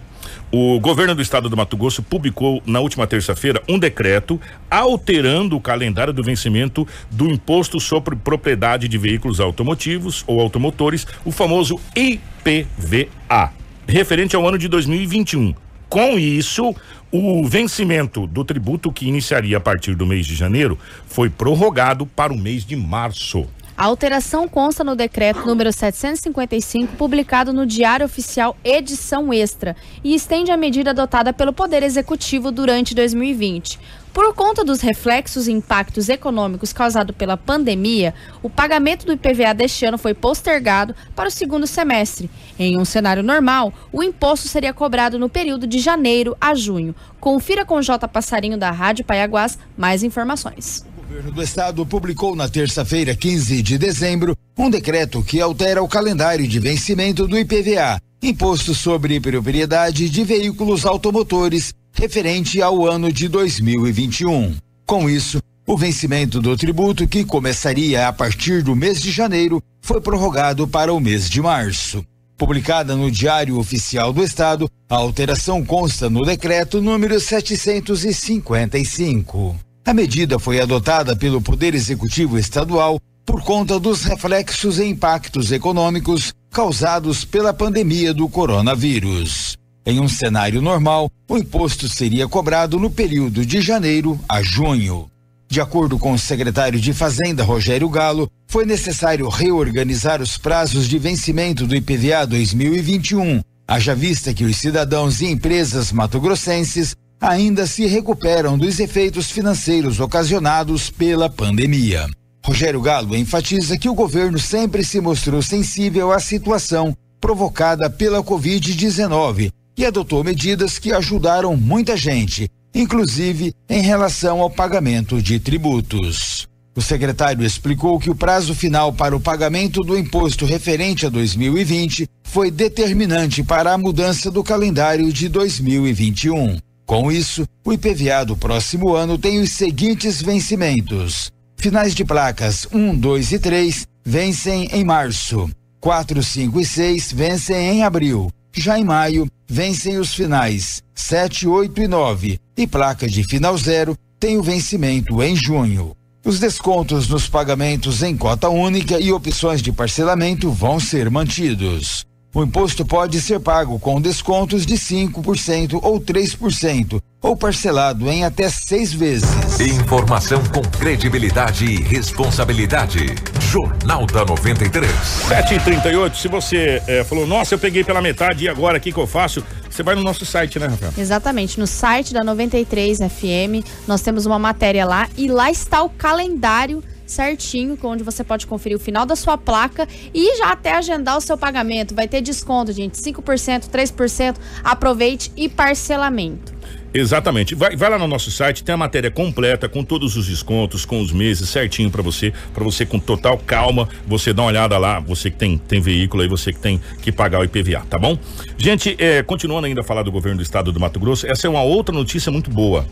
O 0.50 0.80
governo 0.80 1.14
do 1.14 1.20
estado 1.20 1.48
do 1.48 1.56
Mato 1.56 1.76
Grosso 1.76 2.02
publicou 2.02 2.62
na 2.64 2.80
última 2.80 3.06
terça-feira 3.06 3.62
um 3.68 3.78
decreto 3.78 4.40
alterando 4.70 5.56
o 5.56 5.60
calendário 5.60 6.12
do 6.12 6.22
vencimento 6.22 6.88
do 7.10 7.30
imposto 7.30 7.78
sobre 7.78 8.16
propriedade 8.16 8.88
de 8.88 8.96
veículos 8.96 9.40
automotivos 9.40 10.24
ou 10.26 10.40
automotores, 10.40 11.06
o 11.22 11.30
famoso 11.30 11.78
IPVA, 11.94 13.52
referente 13.86 14.34
ao 14.36 14.48
ano 14.48 14.56
de 14.56 14.68
2021. 14.68 15.54
Com 15.86 16.18
isso, 16.18 16.74
o 17.10 17.46
vencimento 17.46 18.26
do 18.26 18.44
tributo 18.44 18.92
que 18.92 19.06
iniciaria 19.06 19.56
a 19.56 19.60
partir 19.60 19.94
do 19.94 20.06
mês 20.06 20.26
de 20.26 20.34
janeiro 20.34 20.78
foi 21.06 21.28
prorrogado 21.30 22.06
para 22.06 22.32
o 22.32 22.38
mês 22.38 22.64
de 22.64 22.76
março. 22.76 23.46
A 23.78 23.84
alteração 23.84 24.48
consta 24.48 24.82
no 24.82 24.96
decreto 24.96 25.46
número 25.46 25.72
755, 25.72 26.96
publicado 26.96 27.52
no 27.52 27.64
Diário 27.64 28.06
Oficial 28.06 28.56
Edição 28.64 29.32
Extra, 29.32 29.76
e 30.02 30.16
estende 30.16 30.50
a 30.50 30.56
medida 30.56 30.90
adotada 30.90 31.32
pelo 31.32 31.52
Poder 31.52 31.84
Executivo 31.84 32.50
durante 32.50 32.92
2020. 32.92 33.78
Por 34.12 34.34
conta 34.34 34.64
dos 34.64 34.80
reflexos 34.80 35.46
e 35.46 35.52
impactos 35.52 36.08
econômicos 36.08 36.72
causados 36.72 37.14
pela 37.14 37.36
pandemia, 37.36 38.12
o 38.42 38.50
pagamento 38.50 39.06
do 39.06 39.12
IPVA 39.12 39.54
deste 39.54 39.84
ano 39.84 39.96
foi 39.96 40.12
postergado 40.12 40.92
para 41.14 41.28
o 41.28 41.30
segundo 41.30 41.64
semestre. 41.64 42.28
Em 42.58 42.76
um 42.76 42.84
cenário 42.84 43.22
normal, 43.22 43.72
o 43.92 44.02
imposto 44.02 44.48
seria 44.48 44.74
cobrado 44.74 45.20
no 45.20 45.28
período 45.28 45.68
de 45.68 45.78
janeiro 45.78 46.36
a 46.40 46.52
junho. 46.52 46.96
Confira 47.20 47.64
com 47.64 47.80
J 47.80 48.08
Passarinho 48.08 48.58
da 48.58 48.72
Rádio 48.72 49.04
Paiaguás 49.04 49.56
mais 49.76 50.02
informações. 50.02 50.87
O 51.08 51.10
governo 51.10 51.32
do 51.32 51.42
estado 51.42 51.86
publicou 51.86 52.36
na 52.36 52.50
terça-feira, 52.50 53.16
15 53.16 53.62
de 53.62 53.78
dezembro, 53.78 54.36
um 54.58 54.68
decreto 54.68 55.22
que 55.22 55.40
altera 55.40 55.82
o 55.82 55.88
calendário 55.88 56.46
de 56.46 56.60
vencimento 56.60 57.26
do 57.26 57.38
IPVA, 57.38 57.98
Imposto 58.22 58.74
sobre 58.74 59.18
Propriedade 59.18 60.10
de 60.10 60.22
Veículos 60.22 60.84
Automotores, 60.84 61.72
referente 61.94 62.60
ao 62.60 62.86
ano 62.86 63.10
de 63.10 63.26
2021. 63.26 64.54
Com 64.84 65.08
isso, 65.08 65.40
o 65.66 65.78
vencimento 65.78 66.42
do 66.42 66.54
tributo, 66.58 67.08
que 67.08 67.24
começaria 67.24 68.06
a 68.06 68.12
partir 68.12 68.62
do 68.62 68.76
mês 68.76 69.00
de 69.00 69.10
janeiro, 69.10 69.62
foi 69.80 70.02
prorrogado 70.02 70.68
para 70.68 70.92
o 70.92 71.00
mês 71.00 71.30
de 71.30 71.40
março. 71.40 72.04
Publicada 72.36 72.94
no 72.94 73.10
Diário 73.10 73.58
Oficial 73.58 74.12
do 74.12 74.22
Estado, 74.22 74.70
a 74.90 74.96
alteração 74.96 75.64
consta 75.64 76.10
no 76.10 76.22
decreto 76.22 76.82
número 76.82 77.18
755. 77.18 79.67
A 79.88 79.94
medida 79.94 80.38
foi 80.38 80.60
adotada 80.60 81.16
pelo 81.16 81.40
Poder 81.40 81.74
Executivo 81.74 82.38
Estadual 82.38 83.00
por 83.24 83.42
conta 83.42 83.80
dos 83.80 84.04
reflexos 84.04 84.78
e 84.78 84.84
impactos 84.84 85.50
econômicos 85.50 86.34
causados 86.50 87.24
pela 87.24 87.54
pandemia 87.54 88.12
do 88.12 88.28
coronavírus. 88.28 89.56
Em 89.86 89.98
um 89.98 90.06
cenário 90.06 90.60
normal, 90.60 91.10
o 91.26 91.38
imposto 91.38 91.88
seria 91.88 92.28
cobrado 92.28 92.78
no 92.78 92.90
período 92.90 93.46
de 93.46 93.62
janeiro 93.62 94.20
a 94.28 94.42
junho. 94.42 95.10
De 95.48 95.58
acordo 95.58 95.98
com 95.98 96.12
o 96.12 96.18
secretário 96.18 96.78
de 96.78 96.92
Fazenda, 96.92 97.42
Rogério 97.42 97.88
Galo, 97.88 98.30
foi 98.46 98.66
necessário 98.66 99.26
reorganizar 99.30 100.20
os 100.20 100.36
prazos 100.36 100.86
de 100.86 100.98
vencimento 100.98 101.66
do 101.66 101.74
IPVA 101.74 102.26
2021, 102.26 103.40
haja 103.66 103.94
vista 103.94 104.34
que 104.34 104.44
os 104.44 104.58
cidadãos 104.58 105.22
e 105.22 105.28
empresas 105.28 105.90
matogrossenses 105.92 106.94
ainda 107.20 107.66
se 107.66 107.86
recuperam 107.86 108.56
dos 108.56 108.78
efeitos 108.78 109.30
financeiros 109.30 110.00
ocasionados 110.00 110.90
pela 110.90 111.28
pandemia. 111.28 112.06
Rogério 112.44 112.80
Galo 112.80 113.16
enfatiza 113.16 113.76
que 113.76 113.88
o 113.88 113.94
governo 113.94 114.38
sempre 114.38 114.84
se 114.84 115.00
mostrou 115.00 115.42
sensível 115.42 116.12
à 116.12 116.18
situação 116.20 116.96
provocada 117.20 117.90
pela 117.90 118.22
Covid-19 118.22 119.50
e 119.76 119.84
adotou 119.84 120.24
medidas 120.24 120.78
que 120.78 120.92
ajudaram 120.92 121.56
muita 121.56 121.96
gente, 121.96 122.48
inclusive 122.74 123.52
em 123.68 123.82
relação 123.82 124.40
ao 124.40 124.50
pagamento 124.50 125.20
de 125.20 125.38
tributos. 125.38 126.48
O 126.74 126.80
secretário 126.80 127.44
explicou 127.44 127.98
que 127.98 128.08
o 128.08 128.14
prazo 128.14 128.54
final 128.54 128.92
para 128.92 129.14
o 129.14 129.20
pagamento 129.20 129.82
do 129.82 129.98
imposto 129.98 130.46
referente 130.46 131.04
a 131.04 131.08
2020 131.08 132.08
foi 132.22 132.52
determinante 132.52 133.42
para 133.42 133.72
a 133.72 133.78
mudança 133.78 134.30
do 134.30 134.44
calendário 134.44 135.12
de 135.12 135.28
2021. 135.28 136.56
Com 136.88 137.12
isso, 137.12 137.46
o 137.66 137.70
IPVA 137.70 138.24
do 138.24 138.34
próximo 138.34 138.94
ano 138.94 139.18
tem 139.18 139.42
os 139.42 139.52
seguintes 139.52 140.22
vencimentos: 140.22 141.30
finais 141.54 141.94
de 141.94 142.02
placas 142.02 142.66
1, 142.72 142.96
2 142.96 143.32
e 143.32 143.38
3 143.38 143.86
vencem 144.02 144.70
em 144.72 144.84
março, 144.84 145.50
4, 145.80 146.22
5 146.22 146.58
e 146.58 146.64
6 146.64 147.12
vencem 147.12 147.56
em 147.72 147.84
abril. 147.84 148.30
Já 148.54 148.78
em 148.78 148.84
maio, 148.84 149.28
vencem 149.46 149.98
os 149.98 150.14
finais 150.14 150.82
7, 150.94 151.46
8 151.46 151.82
e 151.82 151.86
9 151.86 152.40
e 152.56 152.66
placa 152.66 153.06
de 153.06 153.22
final 153.22 153.58
zero 153.58 153.94
tem 154.18 154.38
o 154.38 154.42
vencimento 154.42 155.22
em 155.22 155.36
junho. 155.36 155.94
Os 156.24 156.40
descontos 156.40 157.06
nos 157.06 157.28
pagamentos 157.28 158.02
em 158.02 158.16
cota 158.16 158.48
única 158.48 158.98
e 158.98 159.12
opções 159.12 159.60
de 159.60 159.72
parcelamento 159.72 160.50
vão 160.50 160.80
ser 160.80 161.10
mantidos. 161.10 162.07
O 162.34 162.42
imposto 162.42 162.84
pode 162.84 163.22
ser 163.22 163.40
pago 163.40 163.78
com 163.78 163.98
descontos 163.98 164.66
de 164.66 164.74
5% 164.74 165.80
ou 165.82 165.98
3%, 165.98 167.00
ou 167.22 167.34
parcelado 167.34 168.06
em 168.06 168.22
até 168.22 168.50
seis 168.50 168.92
vezes. 168.92 169.58
Informação 169.58 170.42
com 170.44 170.60
credibilidade 170.60 171.64
e 171.64 171.82
responsabilidade. 171.82 173.06
Jornal 173.40 174.04
da 174.04 174.26
93. 174.26 174.90
7h38, 175.26 176.14
se 176.16 176.28
você 176.28 176.82
é, 176.86 177.02
falou, 177.02 177.26
nossa, 177.26 177.54
eu 177.54 177.58
peguei 177.58 177.82
pela 177.82 178.02
metade 178.02 178.44
e 178.44 178.48
agora 178.48 178.76
o 178.76 178.80
que, 178.80 178.92
que 178.92 178.98
eu 178.98 179.06
faço? 179.06 179.42
Você 179.70 179.82
vai 179.82 179.94
no 179.94 180.02
nosso 180.02 180.26
site, 180.26 180.58
né, 180.58 180.66
Rafael? 180.66 180.92
Exatamente, 180.98 181.58
no 181.58 181.66
site 181.66 182.12
da 182.12 182.22
93 182.22 182.98
FM, 182.98 183.64
nós 183.86 184.02
temos 184.02 184.26
uma 184.26 184.38
matéria 184.38 184.84
lá 184.84 185.08
e 185.16 185.28
lá 185.28 185.50
está 185.50 185.82
o 185.82 185.88
calendário 185.88 186.84
certinho, 187.10 187.78
onde 187.82 188.02
você 188.02 188.22
pode 188.22 188.46
conferir 188.46 188.76
o 188.76 188.80
final 188.80 189.04
da 189.04 189.16
sua 189.16 189.36
placa 189.36 189.88
e 190.14 190.36
já 190.38 190.52
até 190.52 190.74
agendar 190.74 191.16
o 191.16 191.20
seu 191.20 191.36
pagamento. 191.36 191.94
Vai 191.94 192.08
ter 192.08 192.20
desconto, 192.20 192.72
gente, 192.72 192.94
5%, 192.94 193.68
3%. 193.68 194.36
Aproveite 194.62 195.32
e 195.36 195.48
parcelamento. 195.48 196.58
Exatamente. 196.92 197.54
Vai, 197.54 197.76
vai 197.76 197.90
lá 197.90 197.98
no 197.98 198.06
nosso 198.06 198.30
site, 198.30 198.64
tem 198.64 198.74
a 198.74 198.78
matéria 198.78 199.10
completa 199.10 199.68
com 199.68 199.84
todos 199.84 200.16
os 200.16 200.26
descontos, 200.26 200.84
com 200.84 201.00
os 201.00 201.12
meses 201.12 201.48
certinho 201.48 201.90
para 201.90 202.02
você, 202.02 202.32
para 202.54 202.64
você 202.64 202.86
com 202.86 202.98
total 202.98 203.38
calma, 203.38 203.88
você 204.06 204.32
dá 204.32 204.42
uma 204.42 204.48
olhada 204.48 204.78
lá, 204.78 204.98
você 204.98 205.30
que 205.30 205.36
tem 205.36 205.58
tem 205.58 205.80
veículo 205.80 206.22
aí, 206.22 206.28
você 206.28 206.52
que 206.52 206.58
tem 206.58 206.80
que 207.02 207.12
pagar 207.12 207.40
o 207.40 207.44
IPVA, 207.44 207.84
tá 207.88 207.98
bom? 207.98 208.18
Gente, 208.56 208.96
é, 208.98 209.22
continuando 209.22 209.66
ainda 209.66 209.82
a 209.82 209.84
falar 209.84 210.02
do 210.02 210.10
governo 210.10 210.38
do 210.38 210.42
estado 210.42 210.72
do 210.72 210.80
Mato 210.80 210.98
Grosso, 210.98 211.26
essa 211.26 211.46
é 211.46 211.50
uma 211.50 211.62
outra 211.62 211.94
notícia 211.94 212.32
muito 212.32 212.50
boa. 212.50 212.86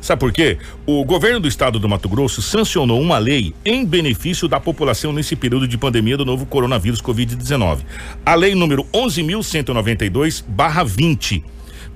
Sabe 0.00 0.20
por 0.20 0.32
quê? 0.32 0.58
O 0.86 1.04
governo 1.04 1.40
do 1.40 1.48
estado 1.48 1.78
do 1.78 1.88
Mato 1.88 2.08
Grosso 2.08 2.40
sancionou 2.40 3.00
uma 3.00 3.18
lei 3.18 3.52
em 3.64 3.84
benefício 3.84 4.48
da 4.48 4.60
população 4.60 5.12
nesse 5.12 5.34
período 5.34 5.66
de 5.66 5.76
pandemia 5.76 6.16
do 6.16 6.24
novo 6.24 6.46
coronavírus 6.46 7.02
Covid-19. 7.02 7.80
A 8.24 8.34
lei 8.34 8.54
número 8.54 8.84
11.192/20 8.92 11.42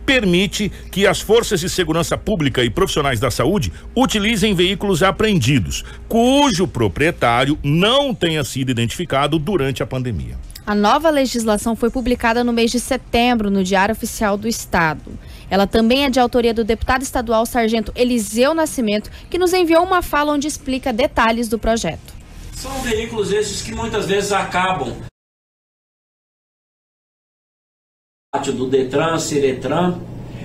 permite 0.05 0.71
que 0.91 1.07
as 1.07 1.21
forças 1.21 1.61
de 1.61 1.71
segurança 1.71 2.19
pública 2.19 2.65
e 2.65 2.71
profissionais 2.71 3.21
da 3.21 3.31
saúde 3.31 3.73
utilizem 3.97 4.55
veículos 4.55 5.03
apreendidos, 5.03 5.85
cujo 6.09 6.67
proprietário 6.67 7.59
não 7.63 8.15
tenha 8.15 8.43
sido 8.45 8.71
identificado 8.71 9.39
durante 9.39 9.83
a 9.83 9.87
pandemia. 9.87 10.37
A 10.65 10.77
nova 10.77 11.11
legislação 11.11 11.75
foi 11.75 11.91
publicada 11.91 12.45
no 12.45 12.53
mês 12.53 12.71
de 12.71 12.79
setembro 12.79 13.51
no 13.51 13.65
Diário 13.65 13.93
Oficial 13.93 14.37
do 14.37 14.47
Estado. 14.47 15.19
Ela 15.53 15.67
também 15.67 16.07
é 16.07 16.09
de 16.09 16.19
autoria 16.19 16.55
do 16.55 16.65
deputado 16.65 17.03
estadual 17.03 17.45
Sargento 17.45 17.93
Eliseu 17.95 18.55
Nascimento, 18.55 19.11
que 19.29 19.37
nos 19.37 19.53
enviou 19.53 19.85
uma 19.85 20.01
fala 20.01 20.33
onde 20.33 20.49
explica 20.49 20.95
detalhes 20.95 21.47
do 21.47 21.59
projeto. 21.59 22.15
São 22.55 22.73
veículos 22.81 23.31
esses 23.31 23.61
que 23.61 23.75
muitas 23.75 24.07
vezes 24.07 24.33
acabam 24.33 24.97
do 28.57 28.67
Detran, 28.67 29.19
Ciretran, 29.19 29.99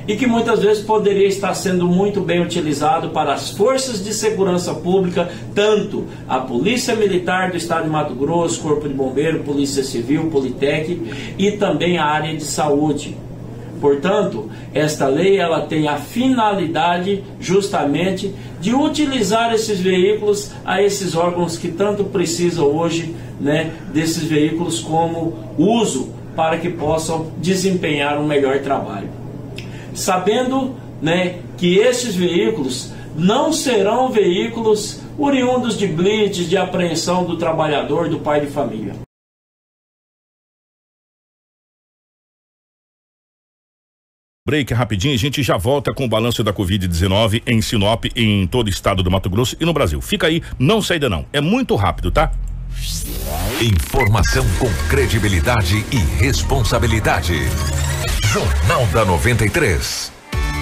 e 0.05 0.17
que 0.17 0.27
muitas 0.27 0.59
vezes 0.59 0.83
poderia 0.83 1.27
estar 1.27 1.53
sendo 1.53 1.87
muito 1.87 2.19
bem 2.19 2.41
utilizado 2.41 3.11
para 3.11 3.33
as 3.33 3.51
forças 3.51 4.03
de 4.03 4.13
segurança 4.13 4.73
pública, 4.75 5.31
tanto 5.55 6.05
a 6.27 6.37
Polícia 6.41 6.93
Militar 6.97 7.51
do 7.51 7.55
Estado 7.55 7.85
de 7.85 7.89
Mato 7.89 8.13
Grosso, 8.13 8.61
Corpo 8.61 8.89
de 8.89 8.93
Bombeiro, 8.93 9.41
Polícia 9.45 9.85
Civil, 9.85 10.29
Politec 10.29 11.01
e 11.37 11.53
também 11.53 11.97
a 11.97 12.03
área 12.03 12.35
de 12.35 12.43
saúde. 12.43 13.15
Portanto, 13.79 14.49
esta 14.73 15.07
lei 15.07 15.37
ela 15.37 15.61
tem 15.61 15.87
a 15.87 15.97
finalidade 15.97 17.23
justamente 17.39 18.33
de 18.59 18.73
utilizar 18.73 19.53
esses 19.53 19.79
veículos 19.79 20.51
a 20.65 20.81
esses 20.81 21.15
órgãos 21.15 21.57
que 21.57 21.69
tanto 21.69 22.05
precisam 22.05 22.65
hoje, 22.65 23.15
né, 23.39 23.71
desses 23.93 24.23
veículos 24.23 24.79
como 24.79 25.33
uso 25.57 26.09
para 26.35 26.57
que 26.57 26.69
possam 26.69 27.31
desempenhar 27.37 28.19
um 28.19 28.25
melhor 28.25 28.59
trabalho. 28.59 29.09
Sabendo, 29.93 30.75
né, 31.01 31.39
que 31.57 31.77
esses 31.77 32.15
veículos 32.15 32.91
não 33.15 33.51
serão 33.51 34.09
veículos 34.09 35.01
oriundos 35.17 35.77
de 35.77 35.87
blitz, 35.87 36.47
de 36.47 36.57
apreensão 36.57 37.23
do 37.23 37.37
trabalhador, 37.37 38.07
do 38.09 38.19
pai 38.19 38.41
de 38.41 38.47
família. 38.47 39.06
Break 44.47 44.73
rapidinho 44.73 45.13
a 45.13 45.17
gente 45.17 45.43
já 45.43 45.57
volta 45.57 45.93
com 45.93 46.05
o 46.05 46.07
balanço 46.07 46.41
da 46.41 46.53
Covid-19 46.53 47.43
em 47.45 47.62
Sinop, 47.62 48.05
em 48.15 48.47
todo 48.47 48.67
o 48.67 48.69
estado 48.69 49.03
do 49.03 49.12
Mato 49.12 49.29
Grosso 49.29 49.57
e 49.60 49.65
no 49.65 49.73
Brasil. 49.73 49.99
Fica 50.01 50.27
aí, 50.27 50.41
não 50.57 50.81
sai 50.81 50.99
não. 50.99 51.25
É 51.33 51.41
muito 51.41 51.75
rápido, 51.75 52.10
tá? 52.10 52.31
Informação 53.62 54.45
com 54.57 54.69
credibilidade 54.88 55.86
e 55.91 55.97
responsabilidade. 55.97 57.33
Jornal 58.31 58.86
da 58.88 59.03
93. 59.03 60.16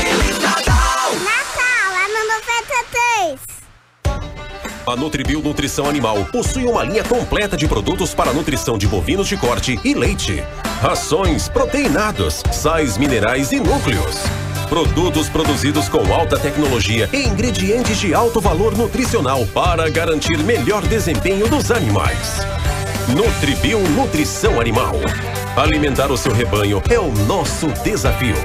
A 4.86 4.96
Nutribio 4.96 5.42
Nutrição 5.42 5.88
Animal 5.88 6.26
possui 6.32 6.66
uma 6.66 6.84
linha 6.84 7.04
completa 7.04 7.56
de 7.56 7.68
produtos 7.68 8.14
para 8.14 8.34
nutrição 8.34 8.78
de 8.78 8.88
bovinos 8.88 9.28
de 9.28 9.38
corte 9.38 9.80
e 9.84 9.94
leite. 9.94 10.44
Rações, 10.82 11.48
proteinados, 11.48 12.44
sais 12.52 12.98
minerais 12.98 13.52
e 13.52 13.60
núcleos 13.60 14.18
Produtos 14.72 15.28
produzidos 15.28 15.90
com 15.90 16.14
alta 16.14 16.40
tecnologia 16.40 17.10
e 17.12 17.28
ingredientes 17.28 17.98
de 17.98 18.14
alto 18.14 18.40
valor 18.40 18.76
nutricional 18.78 19.46
para 19.48 19.90
garantir 19.90 20.38
melhor 20.40 20.82
desempenho 20.88 21.46
dos 21.50 21.72
animais. 21.72 22.38
Nutribio 23.10 23.80
Nutrição 23.90 24.62
Animal. 24.62 24.96
Alimentar 25.58 26.10
o 26.10 26.16
seu 26.16 26.32
rebanho 26.32 26.82
é 26.90 26.98
o 26.98 27.12
nosso 27.26 27.68
desafio. 27.84 28.38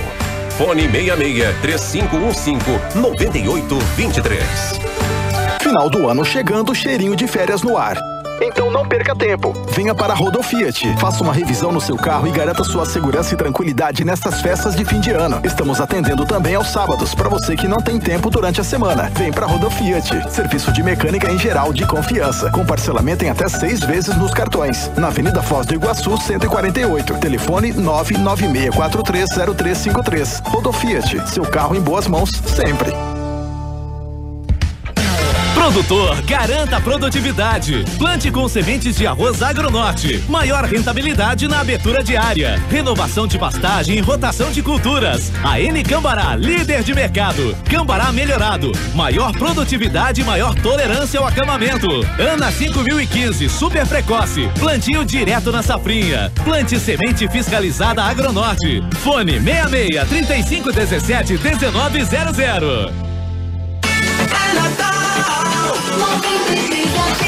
Fone 0.58 0.90
66 0.90 1.60
3515 1.60 2.98
9823. 2.98 4.95
Final 5.66 5.90
do 5.90 6.08
ano 6.08 6.24
chegando, 6.24 6.72
cheirinho 6.72 7.16
de 7.16 7.26
férias 7.26 7.60
no 7.60 7.76
ar. 7.76 7.98
Então 8.40 8.70
não 8.70 8.86
perca 8.86 9.16
tempo. 9.16 9.52
Venha 9.72 9.96
para 9.96 10.12
a 10.12 10.16
Rodofiat. 10.16 10.96
Faça 10.96 11.24
uma 11.24 11.32
revisão 11.32 11.72
no 11.72 11.80
seu 11.80 11.96
carro 11.96 12.28
e 12.28 12.30
garanta 12.30 12.62
sua 12.62 12.86
segurança 12.86 13.34
e 13.34 13.36
tranquilidade 13.36 14.04
nestas 14.04 14.40
festas 14.40 14.76
de 14.76 14.84
fim 14.84 15.00
de 15.00 15.10
ano. 15.10 15.40
Estamos 15.42 15.80
atendendo 15.80 16.24
também 16.24 16.54
aos 16.54 16.68
sábados 16.68 17.16
para 17.16 17.28
você 17.28 17.56
que 17.56 17.66
não 17.66 17.78
tem 17.78 17.98
tempo 17.98 18.30
durante 18.30 18.60
a 18.60 18.64
semana. 18.64 19.10
Vem 19.14 19.32
para 19.32 19.44
a 19.44 19.48
Rodofiat. 19.48 20.30
Serviço 20.30 20.70
de 20.70 20.84
mecânica 20.84 21.28
em 21.32 21.38
geral 21.38 21.72
de 21.72 21.84
confiança. 21.84 22.48
Com 22.52 22.64
parcelamento 22.64 23.24
em 23.24 23.30
até 23.30 23.48
seis 23.48 23.80
vezes 23.80 24.16
nos 24.16 24.32
cartões. 24.32 24.88
Na 24.96 25.08
Avenida 25.08 25.42
Foz 25.42 25.66
do 25.66 25.74
Iguaçu, 25.74 26.16
148. 26.16 27.18
Telefone 27.18 27.72
996430353. 27.72 30.42
Rodofiat. 30.44 31.28
Seu 31.28 31.42
carro 31.42 31.74
em 31.74 31.80
boas 31.80 32.06
mãos 32.06 32.30
sempre. 32.30 33.15
Produtor, 35.66 36.22
garanta 36.22 36.80
produtividade. 36.80 37.84
Plante 37.98 38.30
com 38.30 38.48
sementes 38.48 38.94
de 38.94 39.04
arroz 39.04 39.42
Agronorte. 39.42 40.22
Maior 40.28 40.62
rentabilidade 40.64 41.48
na 41.48 41.58
abertura 41.58 42.04
diária. 42.04 42.62
Renovação 42.70 43.26
de 43.26 43.36
pastagem 43.36 43.98
e 43.98 44.00
rotação 44.00 44.52
de 44.52 44.62
culturas. 44.62 45.32
A 45.42 45.60
N 45.60 45.82
Cambará, 45.82 46.36
líder 46.36 46.84
de 46.84 46.94
mercado. 46.94 47.56
Cambará 47.68 48.12
melhorado. 48.12 48.70
Maior 48.94 49.32
produtividade 49.32 50.20
e 50.20 50.24
maior 50.24 50.54
tolerância 50.54 51.18
ao 51.18 51.26
acamamento. 51.26 51.88
Ana 52.16 52.52
5015, 52.52 53.48
super 53.48 53.84
precoce. 53.88 54.48
Plantio 54.60 55.04
direto 55.04 55.50
na 55.50 55.64
safrinha. 55.64 56.30
Plante 56.44 56.78
semente 56.78 57.28
fiscalizada 57.28 58.04
Agronorte. 58.04 58.84
Fone 59.02 59.40
66 59.40 60.08
3517 60.08 61.32
1900. 61.38 63.05
Mami, 65.98 67.20
you. 67.20 67.25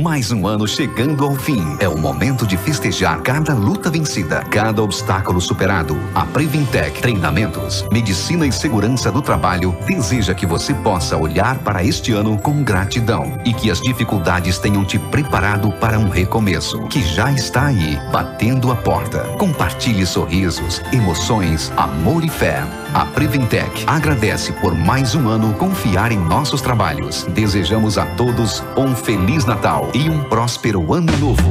Mais 0.00 0.32
um 0.32 0.46
ano 0.46 0.66
chegando 0.66 1.26
ao 1.26 1.34
fim. 1.34 1.76
É 1.78 1.86
o 1.86 1.98
momento 1.98 2.46
de 2.46 2.56
festejar 2.56 3.20
cada 3.20 3.52
luta 3.52 3.90
vencida, 3.90 4.42
cada 4.50 4.82
obstáculo 4.82 5.42
superado. 5.42 5.94
A 6.14 6.24
Previntec 6.24 7.02
Treinamentos, 7.02 7.84
Medicina 7.92 8.46
e 8.46 8.52
Segurança 8.52 9.12
do 9.12 9.20
Trabalho 9.20 9.76
deseja 9.86 10.32
que 10.32 10.46
você 10.46 10.72
possa 10.72 11.18
olhar 11.18 11.58
para 11.58 11.84
este 11.84 12.12
ano 12.12 12.38
com 12.38 12.64
gratidão 12.64 13.38
e 13.44 13.52
que 13.52 13.70
as 13.70 13.78
dificuldades 13.80 14.58
tenham 14.58 14.86
te 14.86 14.98
preparado 14.98 15.70
para 15.72 15.98
um 15.98 16.08
recomeço 16.08 16.80
que 16.88 17.02
já 17.02 17.30
está 17.30 17.66
aí, 17.66 17.98
batendo 18.10 18.72
a 18.72 18.76
porta. 18.76 19.24
Compartilhe 19.36 20.06
sorrisos, 20.06 20.80
emoções, 20.94 21.70
amor 21.76 22.24
e 22.24 22.30
fé. 22.30 22.64
A 22.94 23.04
Preventec 23.04 23.84
agradece 23.86 24.52
por 24.54 24.74
mais 24.74 25.14
um 25.14 25.28
ano 25.28 25.54
confiar 25.54 26.10
em 26.10 26.18
nossos 26.18 26.60
trabalhos. 26.60 27.24
Desejamos 27.24 27.98
a 27.98 28.06
todos 28.06 28.64
um 28.76 28.96
Feliz 28.96 29.44
Natal 29.44 29.89
e 29.94 30.08
um 30.08 30.22
próspero 30.24 30.92
Ano 30.92 31.16
Novo. 31.18 31.50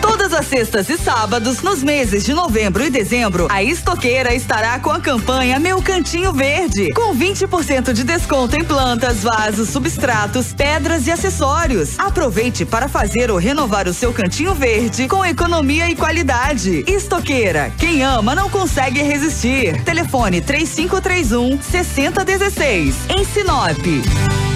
Todas 0.00 0.32
as 0.32 0.46
sextas 0.46 0.88
e 0.88 0.98
sábados, 0.98 1.62
nos 1.62 1.82
meses 1.82 2.24
de 2.24 2.32
novembro 2.32 2.84
e 2.84 2.90
dezembro, 2.90 3.46
a 3.50 3.62
Estoqueira 3.62 4.34
estará 4.34 4.78
com 4.78 4.90
a 4.90 5.00
campanha 5.00 5.58
Meu 5.58 5.80
Cantinho 5.82 6.32
Verde, 6.32 6.92
com 6.92 7.14
20% 7.16 7.92
de 7.92 8.04
desconto 8.04 8.56
em 8.56 8.64
plantas, 8.64 9.22
vasos, 9.22 9.68
substratos, 9.68 10.52
pedras 10.52 11.06
e 11.06 11.10
acessórios. 11.10 11.98
Aproveite 11.98 12.64
para 12.64 12.88
fazer 12.88 13.30
ou 13.30 13.38
renovar 13.38 13.88
o 13.88 13.94
seu 13.94 14.12
cantinho 14.12 14.54
verde 14.54 15.08
com 15.08 15.24
economia 15.24 15.88
e 15.88 15.96
qualidade. 15.96 16.84
Estoqueira, 16.86 17.72
quem 17.78 18.02
ama 18.02 18.34
não 18.34 18.50
consegue 18.50 19.02
resistir. 19.02 19.82
Telefone 19.84 20.40
3531 20.40 21.60
6016. 21.62 22.96
Em 23.08 23.24
Sinop. 23.24 24.49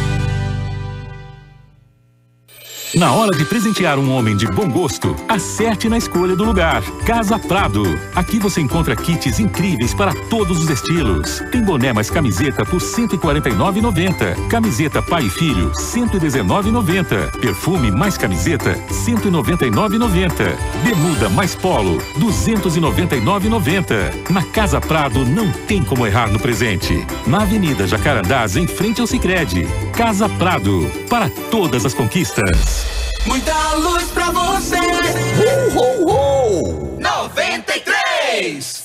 Na 2.96 3.12
hora 3.12 3.36
de 3.36 3.44
presentear 3.44 3.98
um 3.98 4.14
homem 4.14 4.36
de 4.36 4.46
bom 4.46 4.70
gosto, 4.70 5.16
acerte 5.28 5.88
na 5.88 5.98
escolha 5.98 6.36
do 6.36 6.44
lugar. 6.44 6.80
Casa 7.04 7.36
Prado. 7.40 7.82
Aqui 8.14 8.38
você 8.38 8.60
encontra 8.60 8.94
kits 8.94 9.40
incríveis 9.40 9.92
para 9.92 10.14
todos 10.30 10.62
os 10.62 10.70
estilos. 10.70 11.42
Tem 11.50 11.60
boné 11.60 11.92
mais 11.92 12.08
camiseta 12.08 12.64
por 12.64 12.80
R$ 12.80 12.86
149,90. 12.86 14.48
Camiseta 14.48 15.02
pai 15.02 15.24
e 15.24 15.30
filho, 15.30 15.70
R$ 15.70 15.74
119,90. 15.74 17.40
Perfume 17.40 17.90
mais 17.90 18.16
camiseta, 18.16 18.70
R$ 18.70 18.80
199,90. 18.88 20.56
Bermuda 20.84 21.28
mais 21.28 21.56
polo, 21.56 21.98
R$ 21.98 22.04
299,90. 22.20 24.30
Na 24.30 24.44
Casa 24.44 24.80
Prado 24.80 25.24
não 25.24 25.50
tem 25.50 25.82
como 25.82 26.06
errar 26.06 26.30
no 26.30 26.38
presente. 26.38 27.04
Na 27.26 27.42
Avenida 27.42 27.88
Jacarandás, 27.88 28.56
em 28.56 28.68
frente 28.68 29.00
ao 29.00 29.06
Sicredi. 29.08 29.66
Casa 29.96 30.28
Prado, 30.28 30.88
para 31.10 31.28
todas 31.50 31.84
as 31.84 31.92
conquistas. 31.92 32.83
Muita 33.26 33.74
luz 33.74 34.04
pra 34.10 34.30
você. 34.30 34.76
Uh, 34.76 35.78
uh, 35.78 36.96
uh. 36.96 37.00
93. 37.00 38.83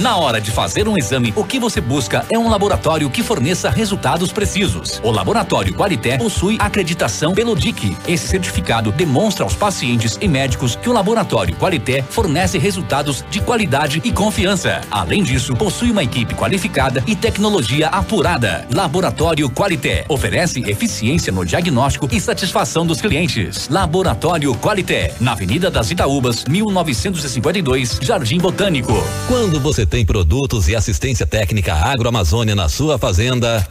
Na 0.00 0.16
hora 0.16 0.40
de 0.40 0.50
fazer 0.50 0.88
um 0.88 0.96
exame, 0.96 1.30
o 1.36 1.44
que 1.44 1.58
você 1.58 1.78
busca 1.78 2.24
é 2.32 2.38
um 2.38 2.48
laboratório 2.48 3.10
que 3.10 3.22
forneça 3.22 3.68
resultados 3.68 4.32
precisos. 4.32 4.98
O 5.04 5.10
Laboratório 5.10 5.74
Qualité 5.74 6.16
possui 6.16 6.56
acreditação 6.58 7.34
pelo 7.34 7.54
DIC. 7.54 7.94
Esse 8.08 8.26
certificado 8.26 8.90
demonstra 8.92 9.44
aos 9.44 9.54
pacientes 9.54 10.16
e 10.18 10.26
médicos 10.26 10.74
que 10.74 10.88
o 10.88 10.92
Laboratório 10.94 11.54
Qualité 11.54 12.02
fornece 12.02 12.56
resultados 12.56 13.22
de 13.30 13.42
qualidade 13.42 14.00
e 14.02 14.10
confiança. 14.10 14.80
Além 14.90 15.22
disso, 15.22 15.54
possui 15.54 15.90
uma 15.90 16.02
equipe 16.02 16.34
qualificada 16.34 17.04
e 17.06 17.14
tecnologia 17.14 17.88
apurada. 17.88 18.66
Laboratório 18.72 19.50
Qualité 19.50 20.06
oferece 20.08 20.60
eficiência 20.60 21.30
no 21.30 21.44
diagnóstico 21.44 22.08
e 22.10 22.18
satisfação 22.18 22.86
dos 22.86 23.02
clientes. 23.02 23.68
Laboratório 23.68 24.54
Qualité, 24.54 25.12
na 25.20 25.32
Avenida 25.32 25.70
das 25.70 25.90
Itaúbas, 25.90 26.46
1952, 26.46 27.98
Jardim 28.00 28.38
Botânico. 28.38 28.94
Quando 29.28 29.60
você 29.60 29.89
tem 29.90 30.06
produtos 30.06 30.68
e 30.68 30.76
assistência 30.76 31.26
técnica 31.26 31.74
agroamazônia 31.74 32.54
na 32.54 32.68
sua 32.68 32.96
fazenda, 32.96 33.66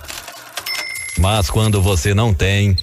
mas 1.17 1.49
quando 1.49 1.81
você 1.81 2.13
não 2.13 2.33
tem. 2.33 2.75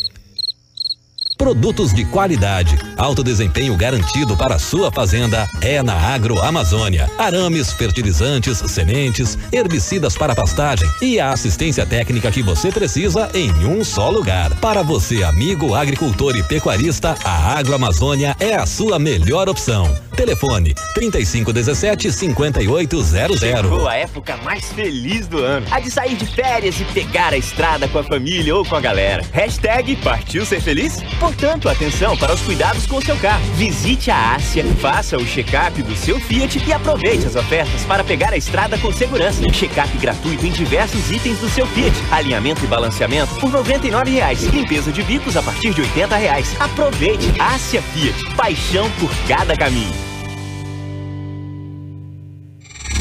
Produtos 1.37 1.93
de 1.93 2.03
qualidade, 2.07 2.79
alto 2.97 3.23
desempenho 3.23 3.77
garantido 3.77 4.35
para 4.37 4.55
a 4.55 4.59
sua 4.59 4.91
fazenda 4.91 5.47
é 5.61 5.83
na 5.83 5.95
Agroamazônia. 5.95 7.11
Arames, 7.19 7.73
fertilizantes, 7.75 8.59
sementes, 8.59 9.37
herbicidas 9.53 10.17
para 10.17 10.35
pastagem 10.35 10.89
e 11.03 11.21
a 11.21 11.31
assistência 11.31 11.85
técnica 11.85 12.31
que 12.31 12.43
você 12.43 12.73
precisa 12.73 13.29
em 13.35 13.51
um 13.67 13.85
só 13.85 14.09
lugar. 14.09 14.55
Para 14.61 14.83
você, 14.83 15.23
amigo 15.23 15.75
agricultor 15.75 16.37
e 16.37 16.43
pecuarista, 16.43 17.15
a 17.23 17.59
Agroamazônia 17.59 18.35
é 18.41 18.55
a 18.55 18.65
sua 18.65 18.99
melhor 18.99 19.47
opção. 19.47 19.95
Telefone 20.17 20.75
3517 20.95 22.11
5800. 22.11 23.39
Chegou 23.39 23.87
a 23.87 23.95
época 23.95 24.39
mais 24.39 24.73
feliz 24.73 25.27
do 25.27 25.45
ano. 25.45 25.67
A 25.71 25.79
de 25.79 25.91
sair 25.91 26.17
de 26.17 26.25
férias 26.25 26.81
e 26.81 26.85
pegar 26.87 27.35
a 27.35 27.37
estrada 27.37 27.87
com 27.87 27.99
a 27.99 28.03
família 28.03 28.57
ou 28.57 28.65
com 28.65 28.75
a 28.75 28.81
galera. 28.81 29.23
Hashtag 29.33 29.95
partiu 29.97 30.47
ser 30.47 30.63
feliz? 30.63 31.03
Portanto, 31.27 31.69
atenção 31.69 32.17
para 32.17 32.33
os 32.33 32.41
cuidados 32.41 32.87
com 32.87 33.01
seu 33.01 33.17
carro. 33.17 33.43
Visite 33.55 34.13
a 34.13 34.37
Ásia, 34.37 34.65
faça 34.81 35.17
o 35.17 35.27
check-up 35.27 35.83
do 35.83 35.97
seu 35.97 36.21
Fiat 36.21 36.63
e 36.65 36.73
aproveite 36.73 37.27
as 37.27 37.35
ofertas 37.35 37.83
para 37.83 38.05
pegar 38.05 38.33
a 38.33 38.37
estrada 38.37 38.79
com 38.79 38.93
segurança. 38.93 39.43
Check-up 39.51 39.99
gratuito 39.99 40.47
em 40.47 40.53
diversos 40.53 41.11
itens 41.11 41.41
do 41.41 41.49
seu 41.49 41.67
Fiat. 41.67 41.97
Alinhamento 42.13 42.65
e 42.65 42.69
balanceamento 42.69 43.35
por 43.41 43.51
R$ 43.51 43.59
99,00. 43.59 44.53
Limpeza 44.53 44.93
de 44.93 45.03
bicos 45.03 45.37
a 45.37 45.43
partir 45.43 45.75
de 45.75 45.83
R$ 45.83 46.07
80,00. 46.07 46.61
Aproveite 46.61 47.35
Ásia 47.41 47.83
Fiat. 47.83 48.37
Paixão 48.37 48.89
por 48.93 49.11
cada 49.27 49.57
caminho. 49.57 49.93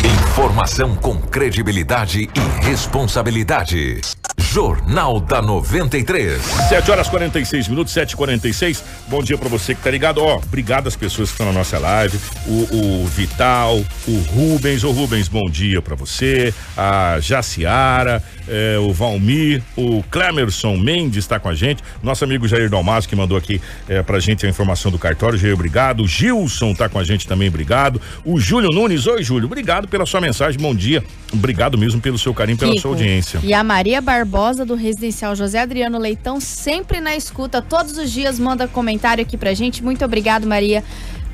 Informação 0.03 0.95
com 0.95 1.21
credibilidade 1.21 2.23
e 2.23 2.65
responsabilidade. 2.65 4.01
Jornal 4.55 5.19
da 5.19 5.41
93. 5.41 6.41
7 6.69 6.89
horas 6.89 7.09
46 7.09 7.67
minutos, 7.67 7.93
7h46. 7.93 8.81
Bom 9.09 9.21
dia 9.21 9.37
pra 9.37 9.49
você 9.49 9.75
que 9.75 9.81
tá 9.81 9.91
ligado. 9.91 10.19
Ó, 10.23 10.37
obrigado 10.37 10.87
às 10.87 10.95
pessoas 10.95 11.27
que 11.27 11.33
estão 11.33 11.47
na 11.47 11.51
nossa 11.51 11.77
live. 11.77 12.17
O, 12.47 13.01
o 13.03 13.05
Vital, 13.05 13.83
o 14.07 14.17
Rubens. 14.33 14.85
Ô 14.85 14.91
Rubens, 14.91 15.27
bom 15.27 15.49
dia 15.49 15.81
pra 15.81 15.93
você. 15.93 16.53
A 16.77 17.17
Jaciara, 17.19 18.23
eh, 18.47 18.77
o 18.79 18.93
Valmir, 18.93 19.61
o 19.75 20.01
Clemerson 20.03 20.77
Mendes 20.77 21.25
está 21.25 21.37
com 21.37 21.49
a 21.49 21.53
gente. 21.53 21.83
Nosso 22.01 22.23
amigo 22.23 22.47
Jair 22.47 22.69
Dalmas 22.69 23.05
que 23.05 23.13
mandou 23.13 23.37
aqui 23.37 23.59
eh, 23.89 24.03
pra 24.03 24.21
gente 24.21 24.45
a 24.45 24.49
informação 24.49 24.89
do 24.89 24.97
cartório. 24.97 25.37
Jair, 25.37 25.53
obrigado. 25.53 26.01
O 26.01 26.07
Gilson 26.07 26.73
tá 26.73 26.87
com 26.87 26.97
a 26.97 27.03
gente 27.03 27.27
também, 27.27 27.49
obrigado. 27.49 27.99
O 28.23 28.39
Júlio 28.39 28.69
Nunes, 28.69 29.05
oi 29.05 29.21
Júlio, 29.21 29.47
obrigado 29.47 29.85
pela 29.89 30.05
sua 30.05 30.21
mensagem, 30.21 30.57
bom 30.57 30.73
dia. 30.73 31.03
Obrigado 31.33 31.77
mesmo 31.77 31.99
pelo 31.99 32.17
seu 32.17 32.33
carinho, 32.33 32.57
pela 32.57 32.71
Kiko. 32.71 32.81
sua 32.83 32.91
audiência. 32.91 33.41
E 33.43 33.53
a 33.53 33.61
Maria 33.61 33.99
Barbosa 33.99 34.44
do 34.53 34.75
Residencial 34.75 35.35
José 35.35 35.59
Adriano 35.59 35.97
Leitão, 35.97 36.39
sempre 36.39 36.99
na 36.99 37.15
escuta, 37.15 37.61
todos 37.61 37.97
os 37.97 38.11
dias 38.11 38.37
manda 38.37 38.67
comentário 38.67 39.23
aqui 39.23 39.37
pra 39.37 39.53
gente. 39.55 39.83
Muito 39.83 40.05
obrigado, 40.05 40.45
Maria, 40.45 40.83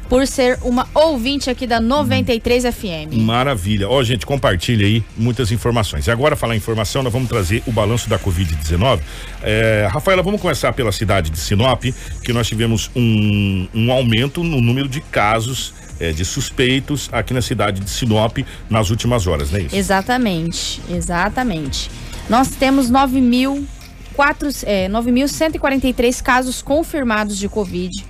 por 0.08 0.26
ser 0.26 0.58
uma 0.62 0.88
ouvinte 0.94 1.50
aqui 1.50 1.68
da 1.68 1.82
93 1.82 2.64
FM. 2.64 3.14
Maravilha. 3.18 3.90
Ó, 3.90 4.02
gente, 4.02 4.26
compartilha 4.26 4.86
aí 4.86 5.04
muitas 5.18 5.52
informações. 5.52 6.08
E 6.08 6.12
agora, 6.12 6.38
falar 6.38 6.56
informação, 6.56 7.04
nós 7.04 7.12
vamos 7.12 7.28
trazer 7.28 7.62
o 7.68 7.72
balanço 7.72 8.10
da 8.10 8.18
Covid-19. 8.18 9.02
É, 9.44 9.90
Rafaela, 9.92 10.24
vamos 10.24 10.40
começar 10.40 10.72
pela 10.72 10.94
cidade 10.94 11.30
de 11.30 11.38
Sinop, 11.38 11.84
que 12.24 12.32
nós 12.32 12.48
tivemos 12.48 12.90
um, 12.96 13.68
um 13.74 13.92
aumento 13.92 14.42
no 14.42 14.62
número 14.62 14.88
de 14.88 15.02
casos 15.02 15.74
é, 16.00 16.12
de 16.12 16.24
suspeitos 16.24 17.10
aqui 17.12 17.34
na 17.34 17.42
cidade 17.42 17.82
de 17.82 17.90
Sinop 17.90 18.38
nas 18.70 18.90
últimas 18.90 19.28
horas, 19.28 19.52
não 19.52 19.60
é 19.60 19.64
isso? 19.64 19.76
Exatamente, 19.76 20.82
exatamente. 20.90 21.90
Nós 22.32 22.48
temos 22.48 22.90
9 22.90 23.20
mil 23.20 23.68
quatro- 24.14 24.48
é, 24.64 24.88
9.143 24.88 26.22
casos 26.22 26.62
confirmados 26.62 27.38
de 27.38 27.50
Covid, 27.50 28.06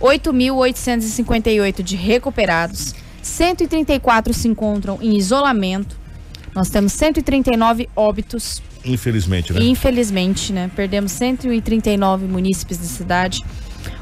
8.858 0.00 1.82
de 1.82 1.94
recuperados, 1.94 2.94
134 3.20 4.32
se 4.32 4.48
encontram 4.48 4.98
em 5.02 5.14
isolamento. 5.18 5.94
Nós 6.54 6.70
temos 6.70 6.94
139 6.94 7.86
óbitos. 7.94 8.62
Infelizmente, 8.82 9.52
né? 9.52 9.62
Infelizmente, 9.62 10.54
né? 10.54 10.70
Perdemos 10.74 11.12
139 11.12 12.24
munícipes 12.24 12.78
da 12.78 12.84
cidade. 12.84 13.44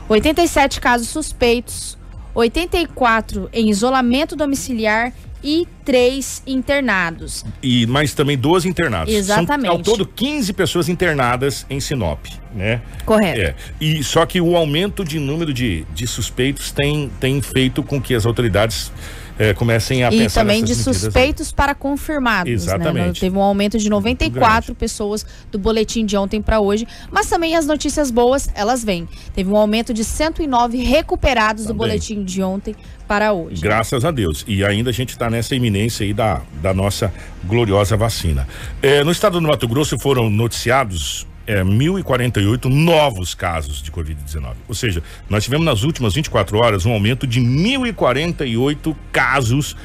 87 0.08 0.80
casos 0.80 1.08
suspeitos, 1.08 1.98
84 2.32 3.50
em 3.52 3.70
isolamento 3.70 4.36
domiciliar 4.36 5.12
e 5.44 5.68
3 5.84 6.42
internados. 6.46 7.44
E 7.62 7.86
mais 7.86 8.14
também 8.14 8.38
12 8.38 8.66
internados. 8.66 9.12
Exatamente. 9.12 9.66
São, 9.66 9.76
ao 9.76 9.82
todo 9.82 10.06
15 10.06 10.52
pessoas 10.54 10.88
internadas 10.88 11.66
em 11.68 11.78
Sinop, 11.78 12.24
né? 12.54 12.80
Correto. 13.04 13.40
É. 13.40 13.54
E 13.78 14.02
só 14.02 14.24
que 14.24 14.40
o 14.40 14.56
aumento 14.56 15.04
de 15.04 15.18
número 15.18 15.52
de, 15.52 15.84
de 15.94 16.06
suspeitos 16.06 16.72
tem, 16.72 17.10
tem 17.20 17.42
feito 17.42 17.82
com 17.82 18.00
que 18.00 18.14
as 18.14 18.24
autoridades 18.24 18.90
eh, 19.38 19.52
comecem 19.54 20.04
a 20.04 20.12
E 20.12 20.18
pensar 20.18 20.40
também 20.42 20.62
de 20.62 20.70
medidas 20.70 20.86
aí. 20.88 20.94
suspeitos 20.94 21.52
para 21.52 21.74
confirmados. 21.74 22.48
Né? 22.50 22.54
Exatamente. 22.54 23.20
Teve 23.20 23.36
um 23.36 23.42
aumento 23.42 23.78
de 23.78 23.88
94 23.88 24.74
pessoas 24.74 25.26
do 25.50 25.58
boletim 25.58 26.04
de 26.06 26.16
ontem 26.16 26.40
para 26.40 26.60
hoje. 26.60 26.86
Mas 27.10 27.28
também 27.28 27.56
as 27.56 27.66
notícias 27.66 28.10
boas, 28.10 28.48
elas 28.54 28.84
vêm. 28.84 29.08
Teve 29.34 29.50
um 29.50 29.56
aumento 29.56 29.92
de 29.92 30.04
109 30.04 30.78
recuperados 30.78 31.64
do 31.64 31.68
Também. 31.68 31.78
boletim 31.88 32.24
de 32.24 32.42
ontem 32.42 32.74
para 33.06 33.32
hoje. 33.32 33.60
Graças 33.60 34.04
a 34.04 34.10
Deus. 34.10 34.44
E 34.48 34.64
ainda 34.64 34.90
a 34.90 34.92
gente 34.92 35.10
está 35.10 35.28
nessa 35.28 35.54
iminência 35.54 36.04
aí 36.04 36.14
da, 36.14 36.40
da 36.62 36.72
nossa 36.72 37.12
gloriosa 37.44 37.96
vacina. 37.96 38.46
Eh, 38.82 39.04
no 39.04 39.10
estado 39.12 39.40
do 39.40 39.46
Mato 39.46 39.68
Grosso 39.68 39.98
foram 39.98 40.30
noticiados 40.30 41.26
eh, 41.46 41.62
1.048 41.62 42.64
novos 42.66 43.34
casos 43.34 43.82
de 43.82 43.90
Covid-19. 43.90 44.54
Ou 44.68 44.74
seja, 44.74 45.02
nós 45.28 45.44
tivemos 45.44 45.64
nas 45.64 45.82
últimas 45.82 46.14
24 46.14 46.58
horas 46.58 46.86
um 46.86 46.92
aumento 46.92 47.26
de 47.26 47.40
1.048 47.40 48.94
casos 49.12 49.76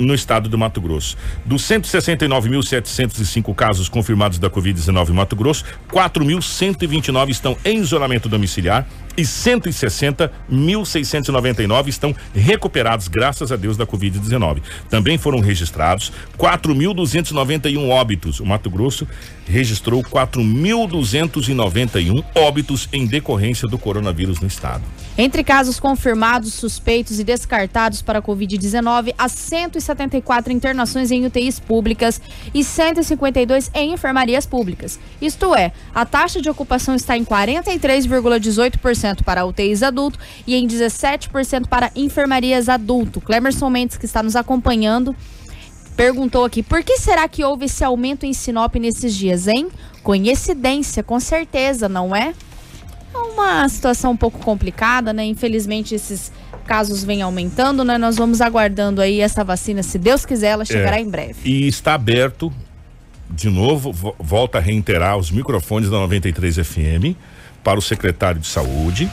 no 0.00 0.14
estado 0.14 0.48
do 0.48 0.58
Mato 0.58 0.80
Grosso. 0.80 1.16
Dos 1.44 1.62
169.705 1.62 3.54
casos 3.54 3.88
confirmados 3.88 4.38
da 4.38 4.50
Covid-19 4.50 5.10
em 5.10 5.12
Mato 5.12 5.36
Grosso, 5.36 5.64
4.129 5.92 7.28
estão 7.28 7.56
em 7.64 7.78
isolamento 7.78 8.28
domiciliar 8.28 8.84
e 9.16 9.22
160.699 9.22 11.88
estão 11.88 12.14
recuperados, 12.34 13.08
graças 13.08 13.50
a 13.52 13.56
Deus, 13.56 13.76
da 13.76 13.86
Covid-19. 13.86 14.62
Também 14.88 15.18
foram 15.18 15.40
registrados 15.40 16.10
4.291 16.38 17.88
óbitos. 17.88 18.38
O 18.40 18.46
Mato 18.46 18.70
Grosso 18.70 19.06
registrou 19.46 20.02
4.291 20.02 22.24
óbitos 22.34 22.88
em 22.92 23.06
decorrência 23.06 23.68
do 23.68 23.78
coronavírus 23.78 24.40
no 24.40 24.46
estado. 24.46 24.84
Entre 25.20 25.44
casos 25.44 25.78
confirmados, 25.78 26.54
suspeitos 26.54 27.20
e 27.20 27.24
descartados 27.24 28.00
para 28.00 28.20
a 28.20 28.22
Covid-19, 28.22 29.14
há 29.18 29.28
174 29.28 30.50
internações 30.50 31.10
em 31.10 31.26
UTIs 31.26 31.60
públicas 31.60 32.18
e 32.54 32.64
152 32.64 33.70
em 33.74 33.92
enfermarias 33.92 34.46
públicas. 34.46 34.98
Isto 35.20 35.54
é, 35.54 35.72
a 35.94 36.06
taxa 36.06 36.40
de 36.40 36.48
ocupação 36.48 36.94
está 36.94 37.18
em 37.18 37.24
43,18% 37.26 39.22
para 39.22 39.44
UTIs 39.44 39.82
adulto 39.82 40.18
e 40.46 40.54
em 40.54 40.66
17% 40.66 41.68
para 41.68 41.92
enfermarias 41.94 42.70
adulto. 42.70 43.20
Clemerson 43.20 43.68
Mendes, 43.68 43.98
que 43.98 44.06
está 44.06 44.22
nos 44.22 44.36
acompanhando, 44.36 45.14
perguntou 45.94 46.46
aqui: 46.46 46.62
por 46.62 46.82
que 46.82 46.96
será 46.96 47.28
que 47.28 47.44
houve 47.44 47.66
esse 47.66 47.84
aumento 47.84 48.24
em 48.24 48.32
Sinop 48.32 48.74
nesses 48.76 49.14
dias, 49.14 49.46
hein? 49.46 49.68
Coincidência, 50.02 51.02
com 51.02 51.20
certeza, 51.20 51.90
não 51.90 52.16
é? 52.16 52.32
É 53.14 53.18
uma 53.18 53.68
situação 53.68 54.12
um 54.12 54.16
pouco 54.16 54.38
complicada, 54.38 55.12
né? 55.12 55.24
Infelizmente 55.24 55.94
esses 55.94 56.30
casos 56.66 57.02
vêm 57.02 57.22
aumentando, 57.22 57.84
né? 57.84 57.98
Nós 57.98 58.16
vamos 58.16 58.40
aguardando 58.40 59.00
aí 59.00 59.20
essa 59.20 59.42
vacina, 59.42 59.82
se 59.82 59.98
Deus 59.98 60.24
quiser, 60.24 60.48
ela 60.50 60.64
chegará 60.64 60.98
É, 60.98 61.00
em 61.00 61.08
breve. 61.10 61.34
E 61.44 61.66
está 61.66 61.94
aberto, 61.94 62.52
de 63.28 63.48
novo, 63.50 63.92
vo- 63.92 64.14
volta 64.18 64.58
a 64.58 64.60
reiterar 64.60 65.16
os 65.16 65.30
microfones 65.30 65.90
da 65.90 65.98
93 65.98 66.56
FM 66.58 67.16
para 67.64 67.78
o 67.78 67.82
secretário 67.82 68.40
de 68.40 68.46
saúde, 68.46 69.10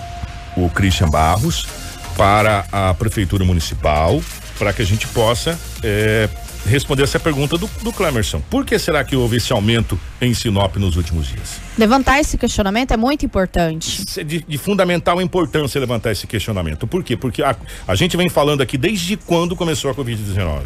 o 0.55 0.69
Christian 0.69 1.09
Barros, 1.09 1.67
para 2.15 2.65
a 2.71 2.93
prefeitura 2.93 3.43
municipal, 3.43 4.21
para 4.57 4.71
que 4.73 4.81
a 4.81 4.85
gente 4.85 5.07
possa 5.07 5.57
é, 5.83 6.29
responder 6.67 7.03
essa 7.03 7.19
pergunta 7.19 7.57
do, 7.57 7.69
do 7.81 7.93
Clemerson. 7.93 8.41
Por 8.49 8.65
que 8.65 8.77
será 8.77 9.03
que 9.03 9.15
houve 9.15 9.37
esse 9.37 9.51
aumento 9.51 9.99
em 10.21 10.33
Sinop 10.33 10.75
nos 10.77 10.95
últimos 10.95 11.27
dias? 11.27 11.59
Levantar 11.77 12.19
esse 12.19 12.37
questionamento 12.37 12.91
é 12.91 12.97
muito 12.97 13.25
importante. 13.25 14.03
É 14.17 14.23
de, 14.23 14.43
de 14.47 14.57
fundamental 14.57 15.21
importância 15.21 15.79
levantar 15.79 16.11
esse 16.11 16.27
questionamento. 16.27 16.85
Por 16.85 17.03
quê? 17.03 17.15
Porque 17.15 17.41
a, 17.41 17.55
a 17.87 17.95
gente 17.95 18.17
vem 18.17 18.29
falando 18.29 18.61
aqui 18.61 18.77
desde 18.77 19.17
quando 19.17 19.55
começou 19.55 19.89
a 19.89 19.95
Covid-19. 19.95 20.61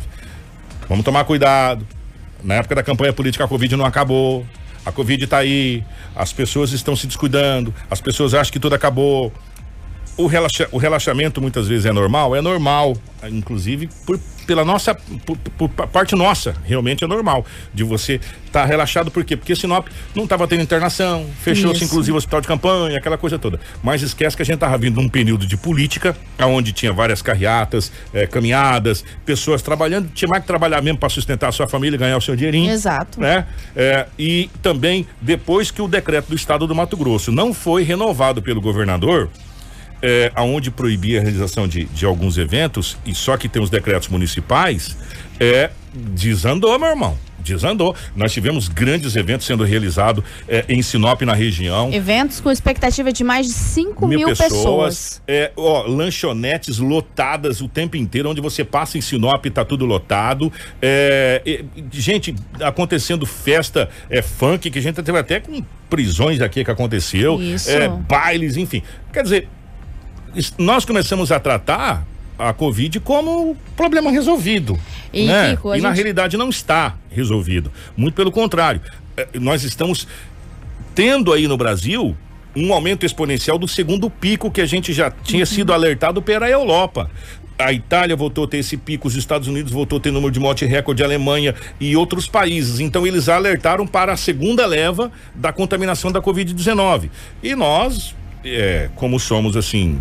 Vamos 0.89 1.05
tomar 1.05 1.23
cuidado. 1.23 1.85
Na 2.43 2.55
época 2.55 2.75
da 2.75 2.83
campanha 2.83 3.13
política, 3.13 3.45
a 3.45 3.47
Covid 3.47 3.75
não 3.75 3.85
acabou. 3.85 4.45
A 4.85 4.91
Covid 4.91 5.23
está 5.23 5.37
aí. 5.37 5.83
As 6.15 6.33
pessoas 6.33 6.71
estão 6.71 6.95
se 6.95 7.07
descuidando. 7.07 7.73
As 7.89 8.01
pessoas 8.01 8.33
acham 8.33 8.51
que 8.51 8.59
tudo 8.59 8.75
acabou. 8.75 9.31
O, 10.17 10.27
relaxa, 10.27 10.67
o 10.71 10.77
relaxamento 10.77 11.41
muitas 11.41 11.67
vezes 11.67 11.85
é 11.85 11.91
normal? 11.91 12.35
É 12.35 12.41
normal. 12.41 12.95
Inclusive, 13.29 13.89
por, 14.05 14.19
pela 14.45 14.65
nossa. 14.65 14.95
Por, 15.25 15.37
por 15.37 15.69
parte 15.69 16.15
nossa, 16.15 16.55
realmente 16.65 17.03
é 17.03 17.07
normal. 17.07 17.45
De 17.73 17.83
você 17.83 18.19
estar 18.45 18.65
relaxado, 18.65 19.09
por 19.09 19.23
quê? 19.23 19.37
Porque 19.37 19.55
Sinop 19.55 19.87
não 20.13 20.25
estava 20.25 20.47
tendo 20.47 20.61
internação, 20.61 21.25
fechou-se 21.41 21.83
inclusive 21.83 22.11
o 22.11 22.17
hospital 22.17 22.41
de 22.41 22.47
campanha, 22.47 22.97
aquela 22.97 23.17
coisa 23.17 23.39
toda. 23.39 23.59
Mas 23.81 24.01
esquece 24.01 24.35
que 24.35 24.41
a 24.41 24.45
gente 24.45 24.55
estava 24.55 24.77
vindo 24.77 25.01
num 25.01 25.07
período 25.07 25.47
de 25.47 25.55
política, 25.55 26.15
onde 26.39 26.73
tinha 26.73 26.91
várias 26.91 27.21
carreatas, 27.21 27.91
eh, 28.13 28.27
caminhadas, 28.27 29.05
pessoas 29.25 29.61
trabalhando, 29.61 30.09
tinha 30.13 30.27
mais 30.27 30.41
que 30.41 30.47
trabalhar 30.47 30.81
mesmo 30.81 30.99
para 30.99 31.09
sustentar 31.09 31.47
a 31.47 31.51
sua 31.51 31.67
família 31.67 31.95
e 31.95 31.99
ganhar 31.99 32.17
o 32.17 32.21
seu 32.21 32.35
dinheirinho. 32.35 32.71
Exato. 32.71 33.21
Né? 33.21 33.45
É, 33.75 34.07
e 34.19 34.49
também, 34.61 35.07
depois 35.21 35.71
que 35.71 35.81
o 35.81 35.87
decreto 35.87 36.27
do 36.27 36.35
estado 36.35 36.67
do 36.67 36.75
Mato 36.75 36.97
Grosso 36.97 37.31
não 37.31 37.53
foi 37.53 37.83
renovado 37.83 38.41
pelo 38.41 38.59
governador, 38.59 39.29
é, 40.01 40.31
aonde 40.35 40.71
proibia 40.71 41.19
a 41.19 41.21
realização 41.21 41.67
de, 41.67 41.85
de 41.85 42.05
alguns 42.05 42.37
eventos, 42.37 42.97
e 43.05 43.13
só 43.13 43.37
que 43.37 43.47
tem 43.47 43.61
os 43.61 43.69
decretos 43.69 44.07
municipais, 44.07 44.97
é, 45.39 45.69
desandou, 45.93 46.77
meu 46.79 46.89
irmão. 46.89 47.17
Desandou. 47.39 47.95
Nós 48.15 48.31
tivemos 48.31 48.67
grandes 48.67 49.15
eventos 49.15 49.47
sendo 49.47 49.63
realizados 49.63 50.23
é, 50.47 50.63
em 50.69 50.81
Sinop, 50.81 51.21
na 51.23 51.33
região. 51.33 51.91
Eventos 51.91 52.39
com 52.39 52.51
expectativa 52.51 53.11
de 53.11 53.23
mais 53.23 53.47
de 53.47 53.53
5 53.53 54.07
mil, 54.07 54.27
pessoas. 54.27 55.21
É, 55.27 55.51
ó, 55.55 55.83
lanchonetes 55.87 56.77
lotadas 56.77 57.61
o 57.61 57.67
tempo 57.67 57.97
inteiro, 57.97 58.29
onde 58.29 58.39
você 58.39 58.63
passa 58.63 58.97
em 58.97 59.01
Sinop 59.01 59.43
tá 59.47 59.65
tudo 59.65 59.85
lotado. 59.85 60.51
É, 60.81 61.63
gente, 61.91 62.35
acontecendo 62.59 63.25
festa 63.25 63.89
é, 64.09 64.21
funk, 64.21 64.69
que 64.69 64.77
a 64.77 64.81
gente 64.81 65.01
teve 65.01 65.17
até 65.17 65.39
com 65.39 65.63
prisões 65.89 66.39
aqui 66.41 66.63
que 66.63 66.71
aconteceu. 66.71 67.41
Isso. 67.41 67.69
É, 67.69 67.87
bailes, 67.89 68.55
enfim. 68.55 68.83
Quer 69.11 69.23
dizer, 69.23 69.47
nós 70.57 70.85
começamos 70.85 71.31
a 71.31 71.39
tratar 71.39 72.05
a 72.37 72.53
Covid 72.53 72.99
como 73.01 73.55
problema 73.75 74.09
resolvido. 74.11 74.79
E, 75.13 75.25
né? 75.27 75.51
Kiko, 75.51 75.75
e 75.75 75.81
na 75.81 75.89
gente- 75.89 75.97
realidade 75.97 76.37
não 76.37 76.49
está 76.49 76.95
resolvido. 77.09 77.71
Muito 77.95 78.15
pelo 78.15 78.31
contrário. 78.31 78.81
Eh, 79.17 79.27
Nós 79.35 79.63
estamos 79.63 80.07
tendo 80.95 81.31
aí 81.33 81.47
no 81.47 81.57
Brasil 81.57 82.15
um 82.55 82.73
aumento 82.73 83.05
exponencial 83.05 83.57
do 83.57 83.67
segundo 83.67 84.09
pico 84.09 84.49
que 84.51 84.59
a 84.61 84.65
gente 84.65 84.91
já 84.91 85.09
tinha 85.11 85.45
sido 85.45 85.71
alertado 85.71 86.21
pela 86.21 86.49
Europa. 86.49 87.09
A 87.59 87.71
Itália 87.71 88.15
voltou 88.15 88.45
a 88.45 88.47
ter 88.47 88.57
esse 88.57 88.75
pico, 88.75 89.07
os 89.07 89.15
Estados 89.15 89.47
Unidos 89.47 89.71
voltou 89.71 89.99
a 89.99 90.01
ter 90.01 90.11
número 90.11 90.31
de 90.31 90.39
morte 90.39 90.65
recorde, 90.65 91.03
a 91.03 91.05
Alemanha 91.05 91.53
e 91.79 91.95
outros 91.95 92.27
países. 92.27 92.79
Então 92.79 93.05
eles 93.05 93.29
alertaram 93.29 93.85
para 93.85 94.13
a 94.13 94.17
segunda 94.17 94.65
leva 94.65 95.11
da 95.35 95.53
contaminação 95.53 96.11
da 96.11 96.19
Covid-19. 96.21 97.09
E 97.43 97.53
nós, 97.55 98.15
é, 98.43 98.89
como 98.95 99.19
somos 99.19 99.55
assim, 99.55 99.99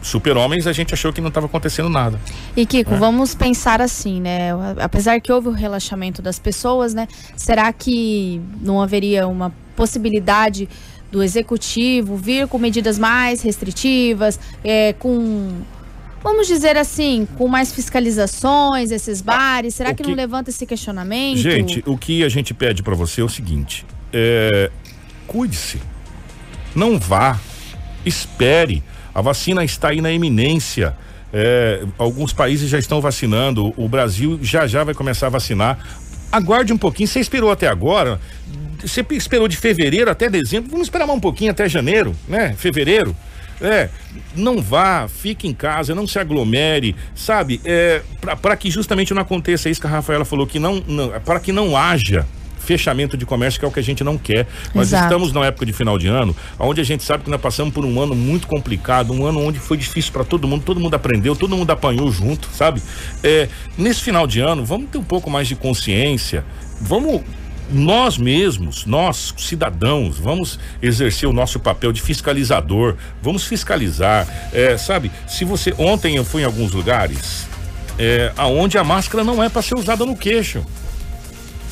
super-homens, 0.00 0.66
a 0.66 0.72
gente 0.72 0.94
achou 0.94 1.12
que 1.12 1.20
não 1.20 1.28
estava 1.28 1.46
acontecendo 1.46 1.88
nada. 1.88 2.18
E 2.56 2.64
Kiko, 2.64 2.94
é. 2.94 2.96
vamos 2.96 3.34
pensar 3.34 3.80
assim, 3.80 4.20
né? 4.20 4.50
Apesar 4.78 5.20
que 5.20 5.30
houve 5.30 5.48
o 5.48 5.52
relaxamento 5.52 6.22
das 6.22 6.38
pessoas, 6.38 6.94
né? 6.94 7.06
Será 7.36 7.72
que 7.72 8.40
não 8.60 8.80
haveria 8.80 9.26
uma 9.26 9.52
possibilidade 9.76 10.68
do 11.10 11.22
executivo 11.22 12.16
vir 12.16 12.48
com 12.48 12.58
medidas 12.58 12.98
mais 12.98 13.42
restritivas, 13.42 14.40
é, 14.64 14.94
com 14.94 15.62
vamos 16.22 16.46
dizer 16.46 16.76
assim, 16.78 17.26
com 17.36 17.48
mais 17.48 17.72
fiscalizações, 17.72 18.90
esses 18.90 19.20
bares? 19.20 19.74
Será 19.74 19.92
que, 19.92 20.02
que, 20.02 20.08
não 20.08 20.16
levanta 20.16 20.48
esse 20.48 20.64
questionamento? 20.64 21.38
Gente, 21.38 21.82
o 21.84 21.98
que 21.98 22.24
a 22.24 22.28
gente 22.28 22.54
pede 22.54 22.82
para 22.82 22.94
você 22.94 23.20
é 23.20 23.24
o 23.24 23.28
seguinte: 23.28 23.84
é, 24.12 24.70
cuide-se. 25.26 25.91
Não 26.74 26.98
vá. 26.98 27.38
Espere. 28.04 28.82
A 29.14 29.20
vacina 29.20 29.64
está 29.64 29.88
aí 29.88 30.00
na 30.00 30.10
eminência. 30.10 30.96
É, 31.32 31.84
alguns 31.98 32.32
países 32.32 32.68
já 32.68 32.78
estão 32.78 33.00
vacinando. 33.00 33.72
O 33.76 33.88
Brasil 33.88 34.38
já 34.42 34.66
já 34.66 34.84
vai 34.84 34.94
começar 34.94 35.26
a 35.26 35.30
vacinar. 35.30 35.78
Aguarde 36.30 36.72
um 36.72 36.78
pouquinho. 36.78 37.08
Você 37.08 37.20
esperou 37.20 37.50
até 37.50 37.68
agora? 37.68 38.20
Você 38.80 39.04
esperou 39.12 39.46
de 39.46 39.56
fevereiro 39.56 40.10
até 40.10 40.28
dezembro? 40.28 40.70
Vamos 40.70 40.86
esperar 40.86 41.06
mais 41.06 41.16
um 41.16 41.20
pouquinho 41.20 41.50
até 41.50 41.68
janeiro, 41.68 42.14
né? 42.26 42.54
Fevereiro. 42.56 43.14
É, 43.60 43.88
não 44.34 44.60
vá, 44.60 45.06
fique 45.06 45.46
em 45.46 45.54
casa, 45.54 45.94
não 45.94 46.04
se 46.04 46.18
aglomere, 46.18 46.96
sabe? 47.14 47.60
É, 47.64 48.02
para 48.40 48.56
que 48.56 48.68
justamente 48.68 49.14
não 49.14 49.22
aconteça 49.22 49.70
isso 49.70 49.80
que 49.80 49.86
a 49.86 49.90
Rafaela 49.90 50.24
falou, 50.24 50.48
que 50.48 50.58
não, 50.58 50.82
não 50.88 51.10
para 51.20 51.38
que 51.38 51.52
não 51.52 51.76
haja 51.76 52.26
fechamento 52.62 53.16
de 53.16 53.26
comércio, 53.26 53.58
que 53.58 53.64
é 53.64 53.68
o 53.68 53.72
que 53.72 53.80
a 53.80 53.82
gente 53.82 54.04
não 54.04 54.16
quer. 54.16 54.46
Nós 54.74 54.88
Exato. 54.88 55.04
estamos 55.04 55.32
na 55.32 55.44
época 55.44 55.66
de 55.66 55.72
final 55.72 55.98
de 55.98 56.06
ano, 56.06 56.34
onde 56.58 56.80
a 56.80 56.84
gente 56.84 57.02
sabe 57.02 57.24
que 57.24 57.30
nós 57.30 57.40
passamos 57.40 57.74
por 57.74 57.84
um 57.84 58.00
ano 58.00 58.14
muito 58.14 58.46
complicado, 58.46 59.12
um 59.12 59.26
ano 59.26 59.40
onde 59.40 59.58
foi 59.58 59.76
difícil 59.76 60.12
para 60.12 60.24
todo 60.24 60.46
mundo, 60.46 60.62
todo 60.64 60.78
mundo 60.78 60.94
aprendeu, 60.94 61.34
todo 61.34 61.56
mundo 61.56 61.70
apanhou 61.70 62.10
junto, 62.10 62.48
sabe? 62.52 62.82
É, 63.22 63.48
nesse 63.76 64.00
final 64.02 64.26
de 64.26 64.40
ano, 64.40 64.64
vamos 64.64 64.90
ter 64.90 64.98
um 64.98 65.04
pouco 65.04 65.30
mais 65.30 65.48
de 65.48 65.56
consciência, 65.56 66.44
vamos 66.80 67.22
nós 67.70 68.18
mesmos, 68.18 68.84
nós 68.84 69.34
cidadãos, 69.38 70.18
vamos 70.18 70.58
exercer 70.82 71.28
o 71.28 71.32
nosso 71.32 71.58
papel 71.58 71.90
de 71.90 72.02
fiscalizador, 72.02 72.96
vamos 73.22 73.44
fiscalizar, 73.44 74.28
é, 74.52 74.76
sabe? 74.76 75.10
Se 75.26 75.44
você 75.44 75.74
ontem 75.78 76.16
eu 76.16 76.24
fui 76.24 76.42
em 76.42 76.44
alguns 76.44 76.72
lugares, 76.72 77.46
é, 77.98 78.32
aonde 78.36 78.76
a 78.76 78.84
máscara 78.84 79.24
não 79.24 79.42
é 79.42 79.48
para 79.48 79.62
ser 79.62 79.74
usada 79.74 80.04
no 80.04 80.16
queixo, 80.16 80.64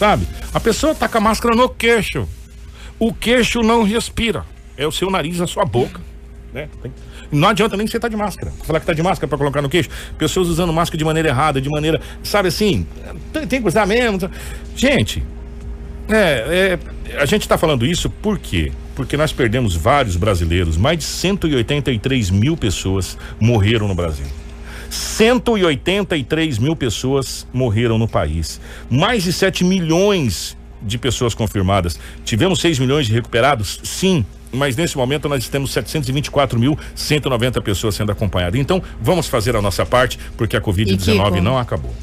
sabe? 0.01 0.27
A 0.55 0.59
pessoa 0.59 0.95
tá 0.95 1.07
com 1.07 1.19
a 1.19 1.21
máscara 1.21 1.55
no 1.55 1.69
queixo, 1.69 2.27
o 2.99 3.13
queixo 3.13 3.61
não 3.61 3.83
respira, 3.83 4.47
é 4.75 4.87
o 4.87 4.91
seu 4.91 5.11
nariz, 5.11 5.43
a 5.43 5.47
sua 5.47 5.67
boca, 5.67 6.01
né? 6.55 6.71
Não 7.31 7.49
adianta 7.49 7.77
nem 7.77 7.87
você 7.87 7.99
estar 7.99 8.09
tá 8.09 8.11
de 8.11 8.17
máscara. 8.17 8.51
Falar 8.65 8.81
que 8.81 8.87
tá 8.87 8.95
de 8.95 9.03
máscara 9.03 9.29
para 9.29 9.37
colocar 9.37 9.61
no 9.61 9.69
queixo. 9.69 9.91
Pessoas 10.19 10.49
usando 10.49 10.73
máscara 10.73 10.97
de 10.97 11.05
maneira 11.05 11.29
errada, 11.29 11.61
de 11.61 11.69
maneira, 11.69 12.01
sabe 12.25 12.49
assim, 12.49 12.87
tem, 13.31 13.47
tem 13.47 13.63
que 13.63 13.69
usar 13.69 13.87
mesmo. 13.87 14.19
Gente, 14.75 15.23
é, 16.09 16.79
é 17.13 17.19
a 17.21 17.27
gente 17.27 17.43
está 17.43 17.59
falando 17.59 17.85
isso 17.85 18.09
por 18.09 18.39
quê? 18.39 18.73
Porque 18.97 19.19
nós 19.19 19.33
perdemos 19.33 19.77
vários 19.77 20.17
brasileiros, 20.17 20.79
mais 20.79 20.99
de 20.99 21.05
183 21.05 22.31
mil 22.31 22.57
pessoas 22.57 23.19
morreram 23.39 23.87
no 23.87 23.95
Brasil. 23.95 24.27
183 24.91 26.59
mil 26.59 26.77
pessoas 26.77 27.47
morreram 27.53 27.97
no 27.97 28.09
país. 28.09 28.61
Mais 28.91 29.23
de 29.23 29.33
7 29.33 29.65
milhões 29.65 30.57
de 30.83 30.99
pessoas 30.99 31.35
confirmadas. 31.35 31.99
Tivemos 32.25 32.61
6 32.61 32.79
milhões 32.79 33.07
de 33.07 33.13
recuperados? 33.13 33.81
Sim. 33.83 34.25
Mas 34.53 34.75
nesse 34.75 34.97
momento 34.97 35.29
nós 35.29 35.47
temos 35.49 35.71
724.190 35.71 37.63
pessoas 37.63 37.95
sendo 37.95 38.11
acompanhadas. 38.11 38.59
Então, 38.59 38.83
vamos 39.01 39.29
fazer 39.29 39.55
a 39.55 39.63
nossa 39.63 39.87
parte, 39.87 40.19
porque 40.37 40.57
a 40.57 40.61
Covid-19 40.61 41.41
não 41.41 41.57
acabou. 41.57 41.95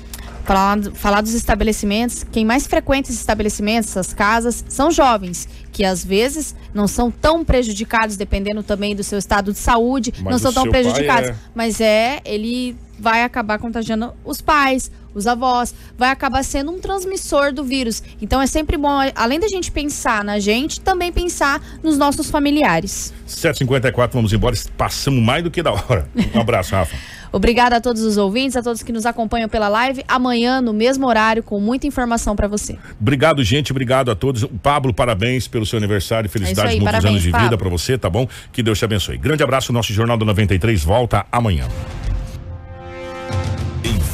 Falar, 0.47 0.81
falar 0.93 1.19
dos 1.19 1.33
estabelecimentos, 1.33 2.23
quem 2.31 2.45
mais 2.45 2.65
frequenta 2.65 3.09
esses 3.09 3.19
estabelecimentos, 3.19 3.89
essas 3.89 4.13
casas, 4.13 4.63
são 4.69 4.89
jovens, 4.89 5.45
que 5.73 5.83
às 5.83 6.05
vezes 6.05 6.55
não 6.73 6.87
são 6.87 7.11
tão 7.11 7.43
prejudicados, 7.43 8.15
dependendo 8.15 8.63
também 8.63 8.95
do 8.95 9.03
seu 9.03 9.19
estado 9.19 9.51
de 9.51 9.59
saúde, 9.59 10.13
mas 10.21 10.31
não 10.31 10.39
são 10.39 10.53
tão 10.53 10.69
prejudicados. 10.69 11.31
É... 11.31 11.35
Mas 11.53 11.81
é, 11.81 12.21
ele 12.23 12.77
vai 12.99 13.23
acabar 13.23 13.59
contagiando 13.59 14.13
os 14.23 14.41
pais, 14.41 14.91
os 15.13 15.25
avós, 15.27 15.73
vai 15.97 16.09
acabar 16.09 16.43
sendo 16.43 16.71
um 16.71 16.79
transmissor 16.79 17.51
do 17.51 17.63
vírus. 17.63 18.03
Então 18.21 18.41
é 18.41 18.47
sempre 18.47 18.77
bom, 18.77 18.99
além 19.15 19.39
da 19.39 19.47
gente 19.47 19.71
pensar 19.71 20.23
na 20.23 20.39
gente, 20.39 20.79
também 20.79 21.11
pensar 21.11 21.61
nos 21.83 21.97
nossos 21.97 22.29
familiares. 22.29 23.13
7h54, 23.27 24.11
vamos 24.11 24.31
embora, 24.33 24.55
passamos 24.77 25.23
mais 25.23 25.43
do 25.43 25.49
que 25.51 25.63
da 25.63 25.71
hora. 25.71 26.07
Um 26.35 26.39
abraço, 26.39 26.75
Rafa. 26.75 26.95
Obrigada 27.31 27.77
a 27.77 27.81
todos 27.81 28.03
os 28.03 28.17
ouvintes, 28.17 28.55
a 28.55 28.63
todos 28.63 28.81
que 28.81 28.91
nos 28.91 29.05
acompanham 29.05 29.49
pela 29.49 29.67
live. 29.67 30.03
Amanhã, 30.07 30.61
no 30.61 30.73
mesmo 30.73 31.05
horário, 31.05 31.43
com 31.43 31.59
muita 31.59 31.85
informação 31.85 32.35
para 32.35 32.47
você. 32.47 32.77
Obrigado, 32.99 33.43
gente. 33.43 33.71
Obrigado 33.71 34.09
a 34.09 34.15
todos. 34.15 34.45
Pablo, 34.63 34.93
parabéns 34.93 35.47
pelo 35.47 35.65
seu 35.65 35.77
aniversário. 35.77 36.29
Felicidades, 36.29 36.71
é 36.71 36.73
aí, 36.73 36.79
muitos 36.79 36.91
parabéns, 36.91 37.11
anos 37.11 37.23
de 37.23 37.31
Pablo. 37.31 37.45
vida 37.47 37.57
para 37.57 37.69
você, 37.69 37.97
tá 37.97 38.09
bom? 38.09 38.27
Que 38.51 38.63
Deus 38.63 38.79
te 38.79 38.85
abençoe. 38.85 39.17
Grande 39.17 39.43
abraço. 39.43 39.73
Nosso 39.73 39.93
Jornal 39.93 40.17
do 40.17 40.25
93 40.25 40.83
volta 40.83 41.25
amanhã. 41.31 41.67